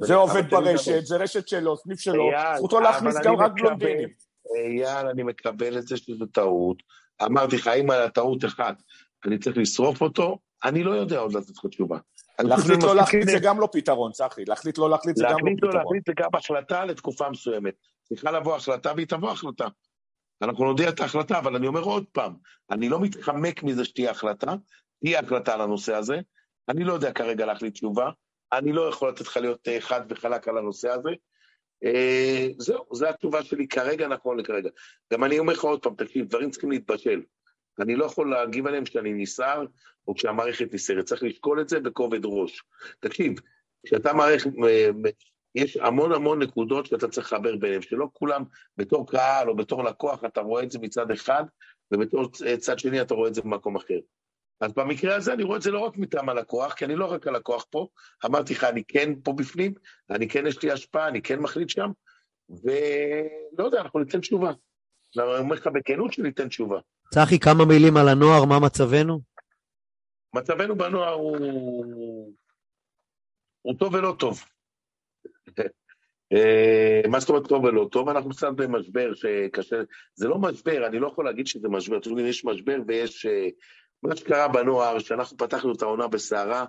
זה 0.00 0.14
עובד 0.14 0.50
ברשת, 0.50 1.06
זה 1.06 1.16
רשת 1.16 1.48
שלו, 1.48 1.76
סניף 1.76 2.00
שלו, 2.00 2.30
זכותו 2.56 2.80
להכניס 2.80 3.16
גם 3.24 3.36
רק 3.36 3.52
בלונדינים. 3.52 4.08
אייל, 4.56 5.06
אני 5.06 5.22
מקבל 5.22 5.78
את 5.78 5.86
זה 5.86 5.96
שזו 5.96 6.26
טעות. 6.26 6.82
אמרתי 7.22 7.56
לך, 7.56 7.68
אם 7.68 7.90
על 7.90 8.02
הטעות 8.02 8.44
אחת 8.44 8.82
אני 9.26 9.38
צריך 9.38 9.56
לשרוף 9.56 10.00
אותו, 10.00 10.38
אני 10.64 10.84
לא 10.84 10.90
יודע 10.90 11.18
עוד 11.18 11.36
לתת 11.36 11.50
לך 11.50 11.66
תשובה. 11.70 11.98
להחליט 12.40 12.82
לא 12.82 12.96
להחליט 12.96 13.28
זה 13.28 13.38
גם 13.42 13.60
לא 13.60 13.68
פתרון, 13.72 14.12
צחי. 14.12 14.44
להחליט 14.44 14.78
לא 14.78 14.90
להחליט 14.90 15.16
זה 15.16 15.24
גם 15.24 15.30
לא 15.30 15.36
פתרון. 15.36 15.52
להחליט 15.54 15.64
לא 15.64 15.80
להחליט 15.80 16.06
זה 16.06 16.12
גם 16.16 16.30
החלטה 16.34 16.84
לתקופה 16.84 17.30
מסוימת. 17.30 17.74
צריכה 18.02 18.30
לבוא 18.30 18.56
החלטה 18.56 18.92
והיא 18.96 19.06
תבוא 19.06 19.30
החלטה. 19.30 19.66
אנחנו 20.42 20.64
נודיע 20.64 20.88
את 20.88 21.00
ההחלטה, 21.00 21.38
אבל 21.38 21.56
אני 21.56 21.66
אומר 21.66 21.80
עוד 21.80 22.04
פעם, 22.12 22.34
אני 22.70 22.88
לא 22.88 23.00
מתחמק 23.00 23.62
מזה 23.62 23.84
שתהיה 23.84 24.10
החלטה, 24.10 24.54
תהיה 25.00 25.20
החלטה 25.20 25.54
על 25.54 25.60
הנושא 25.60 25.94
הזה. 25.94 26.20
אני 26.68 26.84
לא 26.84 26.92
יודע 26.92 27.12
כרגע 27.12 27.46
להחליט 27.46 27.74
תשובה, 27.74 28.10
אני 28.52 28.72
לא 28.72 28.88
יכול 28.88 29.08
לתת 29.08 29.20
לך 29.20 29.36
להיות 29.36 29.68
אה, 29.68 29.80
חד 29.80 30.00
וחלק 30.08 30.48
על 30.48 30.58
הנושא 30.58 30.88
הזה. 30.88 31.10
אה, 31.84 32.48
זהו, 32.58 32.84
זו 32.92 33.06
התשובה 33.08 33.42
שלי 33.42 33.68
כרגע, 33.68 34.08
נכון 34.08 34.38
לכרגע. 34.38 34.70
גם 35.12 35.24
אני 35.24 35.38
אומר 35.38 35.52
לך 35.52 35.64
עוד 35.64 35.82
פעם, 35.82 35.94
תקשיב, 35.94 36.28
דברים 36.28 36.50
צריכים 36.50 36.70
להתבשל. 36.70 37.22
אני 37.80 37.96
לא 37.96 38.04
יכול 38.04 38.30
להגיב 38.30 38.66
עליהם 38.66 38.84
כשאני 38.84 39.12
נסער, 39.12 39.64
או 40.08 40.14
כשהמערכת 40.14 40.74
נסערת. 40.74 41.04
צריך 41.04 41.22
לשקול 41.22 41.60
את 41.60 41.68
זה 41.68 41.80
בכובד 41.80 42.20
ראש. 42.24 42.62
תקשיב, 43.00 43.32
כשאתה 43.86 44.12
מערכת, 44.12 44.50
יש 45.54 45.76
המון 45.76 46.12
המון 46.12 46.42
נקודות 46.42 46.86
שאתה 46.86 47.08
צריך 47.08 47.32
לחבר 47.32 47.56
ביניהם, 47.56 47.82
שלא 47.82 48.08
כולם 48.12 48.44
בתור 48.76 49.10
קהל 49.10 49.48
או 49.50 49.56
בתור 49.56 49.84
לקוח 49.84 50.24
אתה 50.24 50.40
רואה 50.40 50.62
את 50.62 50.70
זה 50.70 50.78
מצד 50.78 51.10
אחד, 51.10 51.44
ובתור 51.92 52.30
צד 52.58 52.78
שני 52.78 53.00
אתה 53.00 53.14
רואה 53.14 53.28
את 53.28 53.34
זה 53.34 53.42
במקום 53.42 53.76
אחר. 53.76 53.98
אז 54.60 54.72
במקרה 54.72 55.16
הזה 55.16 55.32
אני 55.32 55.42
רואה 55.42 55.56
את 55.56 55.62
זה 55.62 55.70
לא 55.70 55.80
רק 55.80 55.96
מטעם 55.96 56.28
הלקוח, 56.28 56.74
כי 56.74 56.84
אני 56.84 56.96
לא 56.96 57.12
רק 57.12 57.26
הלקוח 57.26 57.66
פה, 57.70 57.86
אמרתי 58.24 58.52
לך, 58.52 58.64
אני 58.64 58.84
כן 58.88 59.12
פה 59.24 59.32
בפנים, 59.32 59.74
אני 60.10 60.28
כן 60.28 60.46
יש 60.46 60.62
לי 60.62 60.70
השפעה, 60.70 61.08
אני 61.08 61.22
כן 61.22 61.38
מחליט 61.38 61.68
שם, 61.68 61.90
ולא 62.50 63.64
יודע, 63.64 63.80
אנחנו 63.80 64.00
ניתן 64.00 64.20
תשובה. 64.20 64.52
אני 65.18 65.38
אומר 65.38 65.56
לך 65.56 65.66
בכנות 65.66 66.12
שניתן 66.12 66.48
תשובה. 66.48 66.78
צחי, 67.10 67.38
כמה 67.38 67.64
מילים 67.64 67.96
על 67.96 68.08
הנוער, 68.08 68.44
מה 68.44 68.58
מצבנו? 68.60 69.20
מצבנו 70.34 70.76
בנוער 70.76 71.12
הוא, 71.12 72.32
הוא 73.62 73.74
טוב 73.78 73.94
ולא 73.94 74.14
טוב. 74.18 74.44
אה, 76.32 77.02
מה 77.08 77.20
זאת 77.20 77.28
אומרת 77.28 77.48
טוב 77.48 77.64
ולא 77.64 77.88
טוב? 77.92 78.08
אנחנו 78.08 78.30
קצת 78.30 78.48
במשבר 78.56 79.14
שקשה, 79.14 79.76
זה 80.14 80.28
לא 80.28 80.38
משבר, 80.38 80.86
אני 80.86 80.98
לא 80.98 81.06
יכול 81.06 81.24
להגיד 81.24 81.46
שזה 81.46 81.68
משבר, 81.68 81.96
אתם 81.96 82.10
יודעים, 82.10 82.28
יש 82.28 82.44
משבר 82.44 82.78
ויש... 82.86 83.26
אה, 83.26 83.48
מה 84.02 84.16
שקרה 84.16 84.48
בנוער, 84.48 84.98
שאנחנו 84.98 85.36
פתחנו 85.36 85.72
את 85.72 85.82
העונה 85.82 86.08
בסערה, 86.08 86.64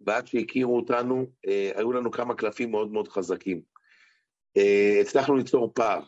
ועד 0.00 0.26
שהכירו 0.26 0.76
אותנו, 0.76 1.26
אה, 1.48 1.70
היו 1.74 1.92
לנו 1.92 2.10
כמה 2.10 2.34
קלפים 2.34 2.70
מאוד 2.70 2.92
מאוד 2.92 3.08
חזקים. 3.08 3.60
הצלחנו 5.00 5.36
ליצור 5.36 5.72
פער. 5.74 6.00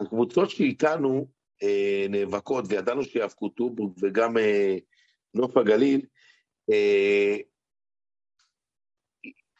הקבוצות 0.00 0.50
שאיתנו 0.50 1.26
נאבקות, 2.08 2.64
וידענו 2.68 3.04
שיאבקו 3.04 3.48
טובורג 3.48 3.92
וגם 4.02 4.36
נוף 5.34 5.56
הגליל, 5.56 6.00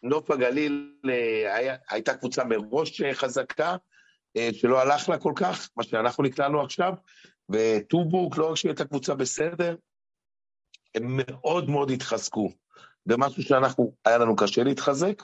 נוף 0.03 0.31
הגליל 0.31 0.95
אה, 1.09 1.55
היה, 1.57 1.77
הייתה 1.91 2.15
קבוצה 2.15 2.45
מראש 2.45 3.03
אה, 3.03 3.15
חזקה, 3.15 3.77
אה, 4.37 4.49
שלא 4.53 4.81
הלך 4.81 5.09
לה 5.09 5.19
כל 5.19 5.33
כך, 5.37 5.71
מה 5.77 5.83
שאנחנו 5.83 6.25
נקלענו 6.25 6.63
עכשיו, 6.63 6.93
וטובורק, 7.49 8.37
לא 8.39 8.51
רק 8.51 8.57
שהיא 8.57 8.71
הייתה 8.71 8.85
קבוצה 8.85 9.15
בסדר, 9.15 9.77
הם 10.95 11.03
מאוד 11.07 11.71
מאוד 11.71 11.91
התחזקו. 11.91 12.51
במשהו 13.07 13.43
שאנחנו, 13.43 13.95
היה 14.05 14.19
לנו 14.19 14.37
קשה 14.37 14.65
להתחזק, 14.65 15.23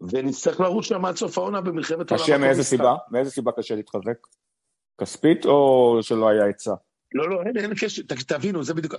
ונצטרך 0.00 0.60
לרוץ 0.60 0.84
שם 0.84 1.04
עד 1.04 1.16
סוף 1.16 1.38
העונה 1.38 1.60
במלחמת 1.60 2.10
עולם. 2.10 2.22
קשה 2.22 2.38
מאיזה 2.38 2.64
סיבה? 2.64 2.94
מאיזה 3.10 3.30
סיבה 3.30 3.52
קשה 3.52 3.74
להתחזק? 3.74 4.26
כספית 5.00 5.44
או 5.44 5.98
שלא 6.02 6.28
היה 6.28 6.46
עצה? 6.46 6.74
לא, 7.14 7.30
לא, 7.30 7.42
אין, 7.42 7.56
אין 7.56 7.74
קשר, 7.74 8.02
תבינו, 8.28 8.64
זה 8.64 8.74
בדיוק, 8.74 8.94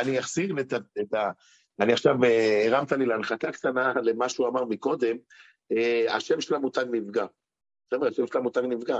אני 0.00 0.18
אחזיר 0.18 0.60
את, 0.60 0.72
את, 0.72 1.14
אני 1.80 1.92
עכשיו, 1.92 2.24
אה, 2.24 2.66
הרמת 2.66 2.92
לי 2.92 3.06
להנחתה 3.06 3.52
קטנה 3.52 3.92
למה 4.02 4.28
שהוא 4.28 4.48
אמר 4.48 4.64
מקודם, 4.64 5.16
אה, 5.72 6.16
השם 6.16 6.40
של 6.40 6.54
המותג 6.54 6.84
נפגע. 6.90 7.26
חבר'ה, 7.94 8.08
השם 8.08 8.26
של 8.26 8.38
המותג 8.38 8.62
נפגע. 8.68 8.98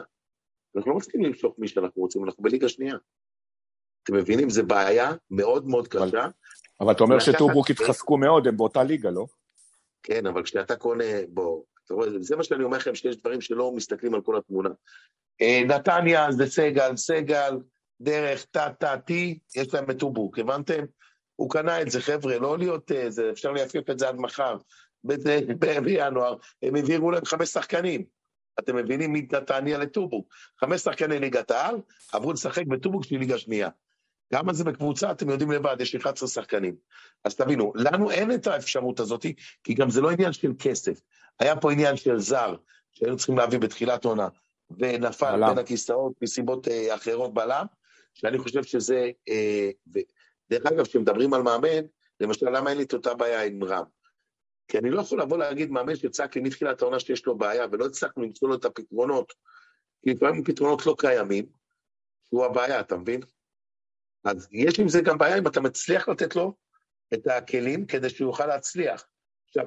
אנחנו 0.77 0.91
לא 0.91 0.97
מצליחים 0.97 1.25
למשוך 1.25 1.55
מי 1.59 1.69
שאנחנו 1.69 2.03
רוצים, 2.03 2.25
אנחנו 2.25 2.43
בליגה 2.43 2.69
שנייה. 2.69 2.97
אתם 4.03 4.17
מבינים? 4.17 4.51
זו 4.51 4.67
בעיה 4.67 5.11
מאוד 5.31 5.67
מאוד 5.67 5.89
קשה. 5.89 6.27
אבל 6.81 6.93
אתה 6.93 7.05
אומר 7.05 7.19
שטורבוק 7.19 7.71
התחזקו 7.71 8.17
מאוד, 8.17 8.47
הם 8.47 8.57
באותה 8.57 8.83
ליגה, 8.83 9.11
לא? 9.11 9.27
כן, 10.03 10.27
אבל 10.27 10.43
כשאתה 10.43 10.77
קונה, 10.77 11.05
בוא, 11.29 11.63
אתה 11.85 11.95
רואה, 11.95 12.09
זה 12.21 12.37
מה 12.37 12.45
שאני 12.45 12.65
אומר 12.65 12.77
לכם, 12.77 12.95
שיש 12.95 13.17
דברים 13.17 13.41
שלא 13.41 13.73
מסתכלים 13.73 14.15
על 14.15 14.21
כל 14.21 14.37
התמונה. 14.37 14.71
אה, 15.41 15.63
נתניה 15.67 16.33
זה 16.33 16.47
סגל, 16.47 16.97
סגל, 16.97 17.59
דרך, 18.01 18.45
טה-טה-טי, 18.45 19.39
יש 19.57 19.75
להם 19.75 19.91
את 19.91 19.99
טורבוק, 19.99 20.39
הבנתם? 20.39 20.85
הוא 21.37 21.51
קנה 21.51 21.83
את 21.83 21.91
זה, 21.91 22.01
חבר'ה, 22.01 22.39
לא 22.39 22.59
להיות, 22.59 22.93
אה, 22.93 23.11
זה, 23.11 23.31
אפשר 23.31 23.53
להפיף 23.53 23.91
את 23.91 23.99
זה 23.99 24.09
עד 24.09 24.17
מחר. 24.17 24.57
בינואר 25.05 26.37
הם 26.63 26.75
העבירו 26.75 27.11
להם 27.11 27.25
חמש 27.25 27.49
שחקנים. 27.49 28.05
אתם 28.59 28.77
מבינים 28.77 29.13
מנתניה 29.13 29.79
לטובוק. 29.79 30.35
חמש 30.61 30.81
שחקני 30.81 31.19
ליגת 31.19 31.51
העל 31.51 31.77
עברו 32.13 32.33
לשחק 32.33 32.67
בטובוק 32.67 33.05
של 33.05 33.17
ליגה 33.17 33.39
שנייה. 33.39 33.69
כמה 34.33 34.53
זה 34.53 34.65
בקבוצה, 34.65 35.11
אתם 35.11 35.31
יודעים 35.31 35.51
לבד, 35.51 35.77
יש 35.81 35.95
11 35.95 36.29
שחקנים. 36.29 36.77
אז 37.25 37.37
תבינו, 37.37 37.73
לנו 37.75 38.11
אין 38.11 38.35
את 38.35 38.47
האפשרות 38.47 39.01
הזאת, 39.01 39.27
כי 39.65 39.75
גם 39.75 39.91
זה 39.91 40.01
לא 40.01 40.11
עניין 40.11 40.33
של 40.33 40.53
כסף. 40.59 41.01
היה 41.41 41.57
פה 41.57 41.73
עניין 41.73 41.97
של 41.97 42.19
זר, 42.19 42.57
שהיינו 42.93 43.17
צריכים 43.17 43.39
להביא 43.39 43.59
בתחילת 43.59 44.05
עונה, 44.05 44.29
ונפל 44.71 45.33
בלם. 45.33 45.49
בין 45.49 45.59
הכיסאות 45.59 46.13
מסיבות 46.23 46.69
אה, 46.69 46.95
אחרות 46.95 47.35
בלם, 47.35 47.67
שאני 48.15 48.39
חושב 48.39 48.63
שזה... 48.63 49.11
אה, 49.29 49.71
דרך 50.51 50.67
אגב, 50.67 50.87
כשמדברים 50.87 51.35
על 51.35 51.43
מאמן, 51.43 51.85
למשל, 52.21 52.51
למה 52.51 52.71
אין 52.71 52.79
לי 52.79 52.85
את 52.85 52.95
אותה 52.95 53.15
בעיה 53.15 53.45
עם 53.45 53.65
רם? 53.65 53.85
כי 54.69 54.79
אני 54.79 54.91
לא 54.91 55.01
יכול 55.01 55.21
לבוא 55.21 55.39
להגיד 55.39 55.71
מאמן 55.71 55.97
שצעק 55.97 56.37
לי 56.37 56.43
מתחילת 56.43 56.83
העונה 56.83 57.01
שיש 57.01 57.27
לו 57.27 57.39
בעיה, 57.39 57.67
ולא 57.73 57.87
הצלחנו 57.87 58.23
למצוא 58.23 58.49
לו 58.49 58.55
את 58.55 58.65
הפתרונות, 58.65 59.33
כי 60.05 60.11
לפעמים 60.11 60.45
פתרונות 60.45 60.87
לא 60.87 60.95
קיימים, 60.99 61.47
שהוא 62.29 62.45
הבעיה, 62.45 62.81
אתה 62.81 62.97
מבין? 62.97 63.21
אז 64.25 64.49
יש 64.53 64.81
עם 64.81 64.89
זה 64.89 65.01
גם 65.01 65.19
בעיה 65.19 65.39
אם 65.39 65.47
אתה 65.47 65.61
מצליח 65.61 66.09
לתת 66.09 66.37
לו 66.37 66.55
את 67.15 67.27
הכלים 67.27 67.87
כדי 67.87 68.11
שהוא 68.11 68.29
יוכל 68.29 68.47
להצליח. 68.47 69.07
עכשיו, 69.49 69.67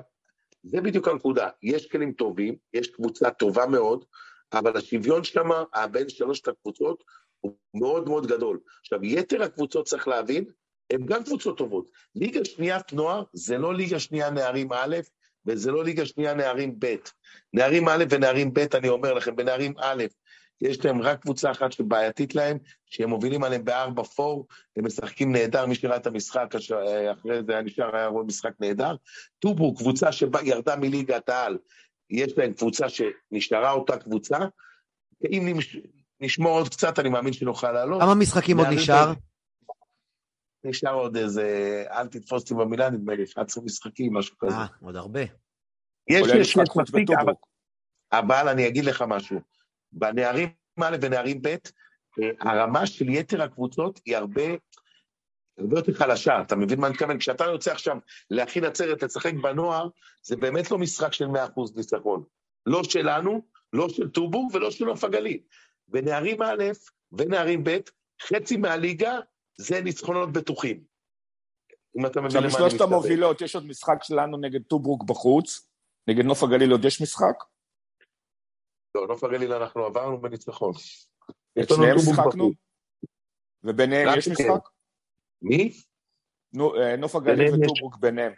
זה 0.63 0.81
בדיוק 0.81 1.07
הנקודה, 1.07 1.49
יש 1.63 1.87
כלים 1.87 2.11
טובים, 2.11 2.55
יש 2.73 2.87
קבוצה 2.87 3.31
טובה 3.31 3.65
מאוד, 3.65 4.05
אבל 4.53 4.77
השוויון 4.77 5.23
שם, 5.23 5.49
בין 5.91 6.09
שלושת 6.09 6.47
הקבוצות, 6.47 7.03
הוא 7.39 7.57
מאוד 7.73 8.09
מאוד 8.09 8.27
גדול. 8.27 8.59
עכשיו, 8.81 9.05
יתר 9.05 9.43
הקבוצות 9.43 9.87
צריך 9.87 10.07
להבין, 10.07 10.45
הן 10.93 11.05
גם 11.05 11.23
קבוצות 11.23 11.57
טובות. 11.57 11.91
ליגה 12.15 12.45
שניית 12.45 12.93
נוער 12.93 13.23
זה 13.33 13.57
לא 13.57 13.75
ליגה 13.75 13.99
שנייה 13.99 14.29
נערים 14.29 14.73
א', 14.73 14.97
וזה 15.45 15.71
לא 15.71 15.83
ליגה 15.83 16.05
שנייה 16.05 16.33
נערים 16.33 16.75
ב'. 16.79 16.95
נערים 17.53 17.87
א' 17.87 18.03
ונערים 18.09 18.53
ב', 18.53 18.75
אני 18.75 18.89
אומר 18.89 19.13
לכם, 19.13 19.35
בנערים 19.35 19.73
א', 19.79 20.03
יש 20.61 20.85
להם 20.85 21.01
רק 21.01 21.21
קבוצה 21.21 21.51
אחת 21.51 21.71
שבעייתית 21.71 22.35
להם, 22.35 22.57
שהם 22.85 23.09
מובילים 23.09 23.43
עליהם 23.43 23.65
בארבע 23.65 24.03
פור, 24.03 24.47
הם 24.77 24.85
משחקים 24.85 25.31
נהדר, 25.31 25.65
מי 25.65 25.75
שראה 25.75 25.97
את 25.97 26.07
המשחק, 26.07 26.55
אחרי 27.11 27.43
זה 27.47 27.51
היה 27.53 27.61
נשאר, 27.61 27.95
היה 27.95 28.07
רואה 28.07 28.23
משחק 28.23 28.51
נהדר. 28.59 28.95
טובו, 29.39 29.75
קבוצה 29.75 30.11
שירדה 30.11 30.75
מליגת 30.75 31.29
העל, 31.29 31.57
יש 32.09 32.37
להם 32.37 32.53
קבוצה 32.53 32.85
שנשארה 32.89 33.71
אותה 33.71 33.97
קבוצה, 33.97 34.37
אם 35.31 35.59
נשמור 36.19 36.57
עוד 36.57 36.69
קצת, 36.69 36.99
אני 36.99 37.09
מאמין 37.09 37.33
שנוכל 37.33 37.71
לעלות. 37.71 38.01
כמה 38.01 38.15
משחקים 38.15 38.57
עוד 38.57 38.67
נשאר? 38.67 39.13
נשאר 40.63 40.93
עוד 40.93 41.17
איזה, 41.17 41.83
אל 41.91 42.07
תתפוס 42.07 42.41
אותי 42.41 42.53
במילה, 42.53 42.89
נדמה 42.89 43.15
לי, 43.15 43.23
11 43.23 43.63
משחקים, 43.63 44.13
משהו 44.13 44.37
כזה. 44.37 44.55
אה, 44.55 44.65
עוד 44.81 44.95
הרבה. 44.95 45.21
יש, 46.09 46.27
יש, 46.27 46.55
יש 46.55 46.69
מספיק, 46.75 47.09
אבל, 47.09 47.33
אבל 48.11 48.49
אני 48.49 48.67
אגיד 48.67 48.85
לך 48.85 49.03
משהו. 49.07 49.39
בנערים 49.95 50.49
א' 50.81 50.97
ונערים 51.01 51.41
ב', 51.41 51.47
אה, 51.47 52.29
הרמה 52.39 52.85
של 52.85 53.09
יתר 53.09 53.41
הקבוצות 53.41 53.99
היא 54.05 54.17
הרבה, 54.17 54.43
הרבה 55.57 55.79
יותר 55.79 55.93
חלשה, 55.93 56.41
אתה 56.41 56.55
מבין 56.55 56.79
מה 56.79 56.87
אני 56.87 56.93
מתכוון? 56.93 57.19
כשאתה 57.19 57.43
יוצא 57.43 57.71
עכשיו 57.71 57.97
להכין 58.29 58.65
עצרת 58.65 59.03
לשחק 59.03 59.33
בנוער, 59.33 59.87
זה 60.23 60.35
באמת 60.35 60.71
לא 60.71 60.77
משחק 60.77 61.13
של 61.13 61.25
100% 61.25 61.29
ניצחון. 61.75 62.23
לא 62.65 62.83
שלנו, 62.83 63.41
לא 63.73 63.89
של 63.89 64.09
טובו 64.09 64.47
ולא 64.53 64.71
של 64.71 64.85
נוף 64.85 65.03
הגליל. 65.03 65.39
בנערים 65.87 66.41
א' 66.41 66.63
ונערים 67.11 67.63
ב', 67.63 67.77
חצי 68.21 68.57
מהליגה 68.57 69.19
זה 69.57 69.81
ניצחונות 69.81 70.31
בטוחים. 70.31 70.83
אם 71.97 72.05
אתה 72.05 72.21
מבין 72.21 72.31
למה 72.31 72.39
אני 72.39 72.47
מתכוון. 72.47 72.65
עכשיו, 72.65 72.67
משלושת 72.67 72.81
המובילות, 72.81 73.41
יש 73.41 73.55
עוד 73.55 73.65
משחק 73.65 74.03
שלנו 74.03 74.37
נגד 74.37 74.63
טוברוק 74.63 75.03
בחוץ, 75.03 75.69
נגד 76.07 76.25
נוף 76.25 76.43
הגליל 76.43 76.71
עוד 76.71 76.85
יש 76.85 77.01
משחק? 77.01 77.54
לא, 78.95 79.07
נוף 79.07 79.23
הגליל 79.23 79.53
אנחנו 79.53 79.85
עברנו 79.85 80.21
בניצחון. 80.21 80.73
את 81.59 81.69
שניהם 81.69 81.99
שיחקנו? 81.99 82.51
וביניהם 83.63 84.17
יש 84.17 84.27
משחק? 84.27 84.69
מי? 85.41 85.71
אה, 86.59 86.95
נוף 86.95 87.15
הגליל 87.15 87.53
וטוברוק 87.53 87.97
ביניהם. 87.97 88.33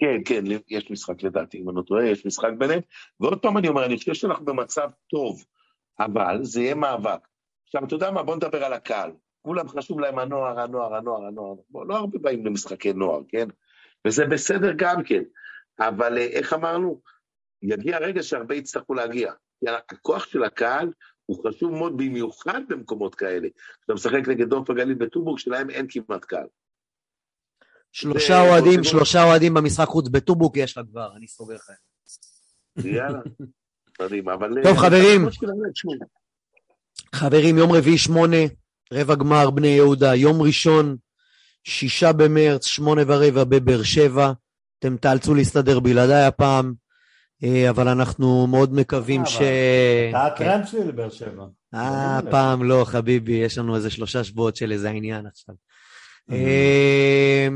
כן, 0.00 0.16
כן, 0.24 0.44
יש 0.68 0.90
משחק 0.90 1.22
לדעתי, 1.22 1.58
אם 1.58 1.68
אני 1.68 1.76
לא 1.76 1.82
טועה, 1.82 2.06
יש 2.06 2.26
משחק 2.26 2.50
ביניהם. 2.58 2.80
ועוד 3.20 3.42
פעם 3.42 3.58
אני 3.58 3.68
אומר, 3.68 3.86
אני 3.86 3.96
חושב 3.96 4.14
שאנחנו 4.14 4.44
במצב 4.44 4.88
טוב, 5.10 5.44
אבל 6.00 6.38
זה 6.42 6.60
יהיה 6.60 6.74
מאבק. 6.74 7.28
עכשיו, 7.64 7.84
אתה 7.84 7.94
יודע 7.94 8.10
מה? 8.10 8.22
בוא 8.22 8.36
נדבר 8.36 8.64
על 8.64 8.72
הקהל. 8.72 9.12
כולם 9.42 9.68
חשוב 9.68 10.00
להם 10.00 10.18
הנוער, 10.18 10.60
הנוער, 10.60 10.94
הנוער, 10.94 11.26
הנוער. 11.26 11.54
בוא, 11.70 11.86
לא 11.86 11.96
הרבה 11.96 12.18
באים 12.18 12.46
למשחקי 12.46 12.92
נוער, 12.92 13.20
כן? 13.28 13.48
וזה 14.06 14.26
בסדר 14.26 14.72
גם 14.76 15.02
כן. 15.02 15.22
אבל 15.80 16.18
אה, 16.18 16.24
איך 16.24 16.52
אמרנו? 16.52 17.00
יגיע 17.62 17.98
רגע 17.98 18.22
שהרבה 18.22 18.54
יצטרכו 18.54 18.94
להגיע. 18.94 19.32
כי 19.64 19.94
הכוח 19.96 20.26
של 20.26 20.44
הקהל 20.44 20.92
הוא 21.26 21.48
חשוב 21.48 21.72
מאוד 21.72 21.96
במיוחד 21.96 22.60
במקומות 22.68 23.14
כאלה. 23.14 23.48
כשאתה 23.80 23.94
משחק 23.94 24.28
נגד 24.28 24.48
דוף 24.48 24.70
הגליל 24.70 24.94
בטובורג, 24.94 25.38
שלהם 25.38 25.70
אין 25.70 25.86
כמעט 25.88 26.24
קהל. 26.24 26.46
שלושה 27.92 28.40
אוהדים, 28.40 28.84
שלושה 28.84 29.24
אוהדים 29.24 29.54
במשחק 29.54 29.86
חוץ 29.86 30.08
בטובורג 30.08 30.56
יש 30.56 30.76
לה 30.76 30.82
כבר, 30.84 31.16
אני 31.16 31.28
סוגר 31.28 31.54
לך. 31.54 31.70
יאללה, 32.84 33.18
מדהים, 34.00 34.28
אבל... 34.28 34.62
טוב, 34.62 34.76
חברים. 34.76 35.28
חברים, 37.14 37.58
יום 37.58 37.72
רביעי 37.72 37.98
שמונה, 37.98 38.36
רבע 38.92 39.14
גמר 39.14 39.50
בני 39.50 39.68
יהודה, 39.68 40.14
יום 40.14 40.42
ראשון, 40.42 40.96
שישה 41.64 42.12
במרץ, 42.12 42.66
שמונה 42.66 43.02
ורבע 43.06 43.44
בבאר 43.44 43.82
שבע. 43.82 44.32
אתם 44.78 44.96
תאלצו 44.96 45.34
להסתדר 45.34 45.80
בלעדיי 45.80 46.24
הפעם, 46.24 46.66
אה, 46.66 46.83
אבל 47.70 47.88
אנחנו 47.88 48.46
מאוד 48.46 48.74
מקווים 48.74 49.20
אה, 49.20 49.26
ש... 49.26 49.40
אתה 50.10 50.26
הטרנד 50.26 50.66
שלי 50.66 50.84
לבאר 50.84 51.10
שבע. 51.10 51.44
אה, 51.74 52.18
פעם 52.30 52.62
לא, 52.62 52.84
חביבי, 52.86 53.32
יש 53.32 53.58
לנו 53.58 53.76
איזה 53.76 53.90
שלושה 53.90 54.24
שבועות 54.24 54.56
של 54.56 54.72
איזה 54.72 54.90
עניין 54.90 55.26
עכשיו. 55.26 55.54
אה. 56.32 57.48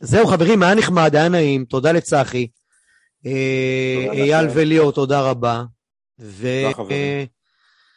זהו, 0.00 0.26
חברים, 0.26 0.62
היה 0.62 0.74
נחמד, 0.74 1.16
היה 1.16 1.28
נעים, 1.28 1.64
תודה 1.64 1.92
לצחי. 1.92 2.48
אייל 4.12 4.46
וליאור, 4.54 4.92
תודה 4.92 5.30
רבה. 5.30 5.64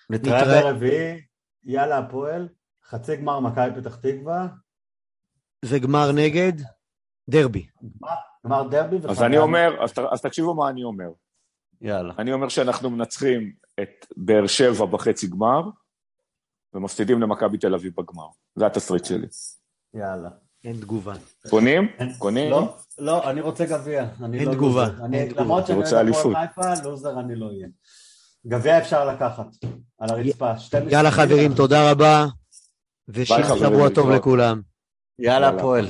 נתראה 0.10 0.62
ברביעי. 0.62 1.22
יאללה 1.66 1.98
הפועל, 1.98 2.48
חצי 2.90 3.16
גמר 3.16 3.40
מכבי 3.40 3.82
פתח 3.82 3.96
תקווה. 3.96 4.48
וגמר 5.66 6.12
נגד? 6.12 6.54
דרבי. 7.30 7.68
גמר 7.84 8.16
דרבי 8.70 8.98
אז 9.10 9.24
אני 9.24 9.38
אומר, 9.38 9.84
אז, 9.84 9.94
אז 10.12 10.22
תקשיבו 10.22 10.54
מה 10.54 10.70
אני 10.70 10.84
אומר. 10.84 11.10
יאללה. 11.82 12.14
אני 12.20 12.34
אומר 12.34 12.50
שאנחנו 12.50 12.90
מנצחים 12.90 13.52
את 13.82 14.06
באר 14.18 14.48
שבע 14.48 14.86
בחצי 14.86 15.28
גמר, 15.28 15.62
ומפסידים 16.74 17.22
למכבי 17.22 17.58
תל 17.58 17.74
אביב 17.74 17.94
בגמר. 17.98 18.28
זה 18.56 18.66
התסריט 18.66 19.06
שלי. 19.06 19.28
יאללה. 19.94 20.30
אין 20.64 20.76
תגובה. 20.82 21.14
קונים? 21.50 21.88
קונים? 22.18 22.52
לא, 22.52 22.76
לא, 22.98 23.30
אני 23.30 23.42
רוצה 23.42 23.66
גביע. 23.66 24.06
אני 24.24 24.40
אין 24.40 24.48
לא 24.48 24.54
תגובה. 24.54 24.88
למרות 25.36 25.68
שאני 25.68 25.80
רוצה 25.80 26.00
אליפות. 26.00 26.38
לוזר 26.84 27.20
אני 27.20 27.36
לא 27.36 27.46
אהיה. 27.46 27.68
גביע 28.48 28.78
אפשר 28.78 29.06
לקחת, 29.06 29.46
על 30.00 30.10
הרצפה. 30.10 30.52
יאללה. 30.90 31.12
חברים, 31.12 31.54
תודה 31.54 31.92
רבה. 31.92 32.26
ושיהיה 33.08 33.58
שבוע 33.58 33.90
טוב. 33.90 34.10
לכולם. 34.10 34.62
יאללה, 35.20 35.46
יאללה. 35.46 35.60
הפועל. 35.60 35.86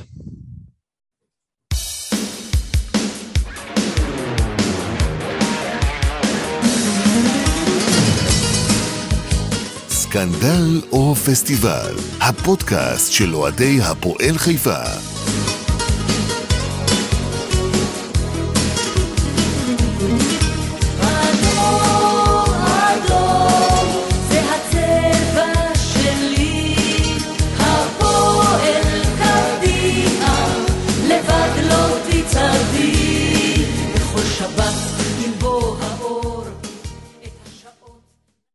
סקנדל 10.10 10.80
או 10.92 11.14
פסטיבל, 11.14 11.94
הפודקאסט 12.20 13.12
של 13.12 13.34
אוהדי 13.34 13.78
הפועל 13.82 14.38
חיפה. 14.38 14.82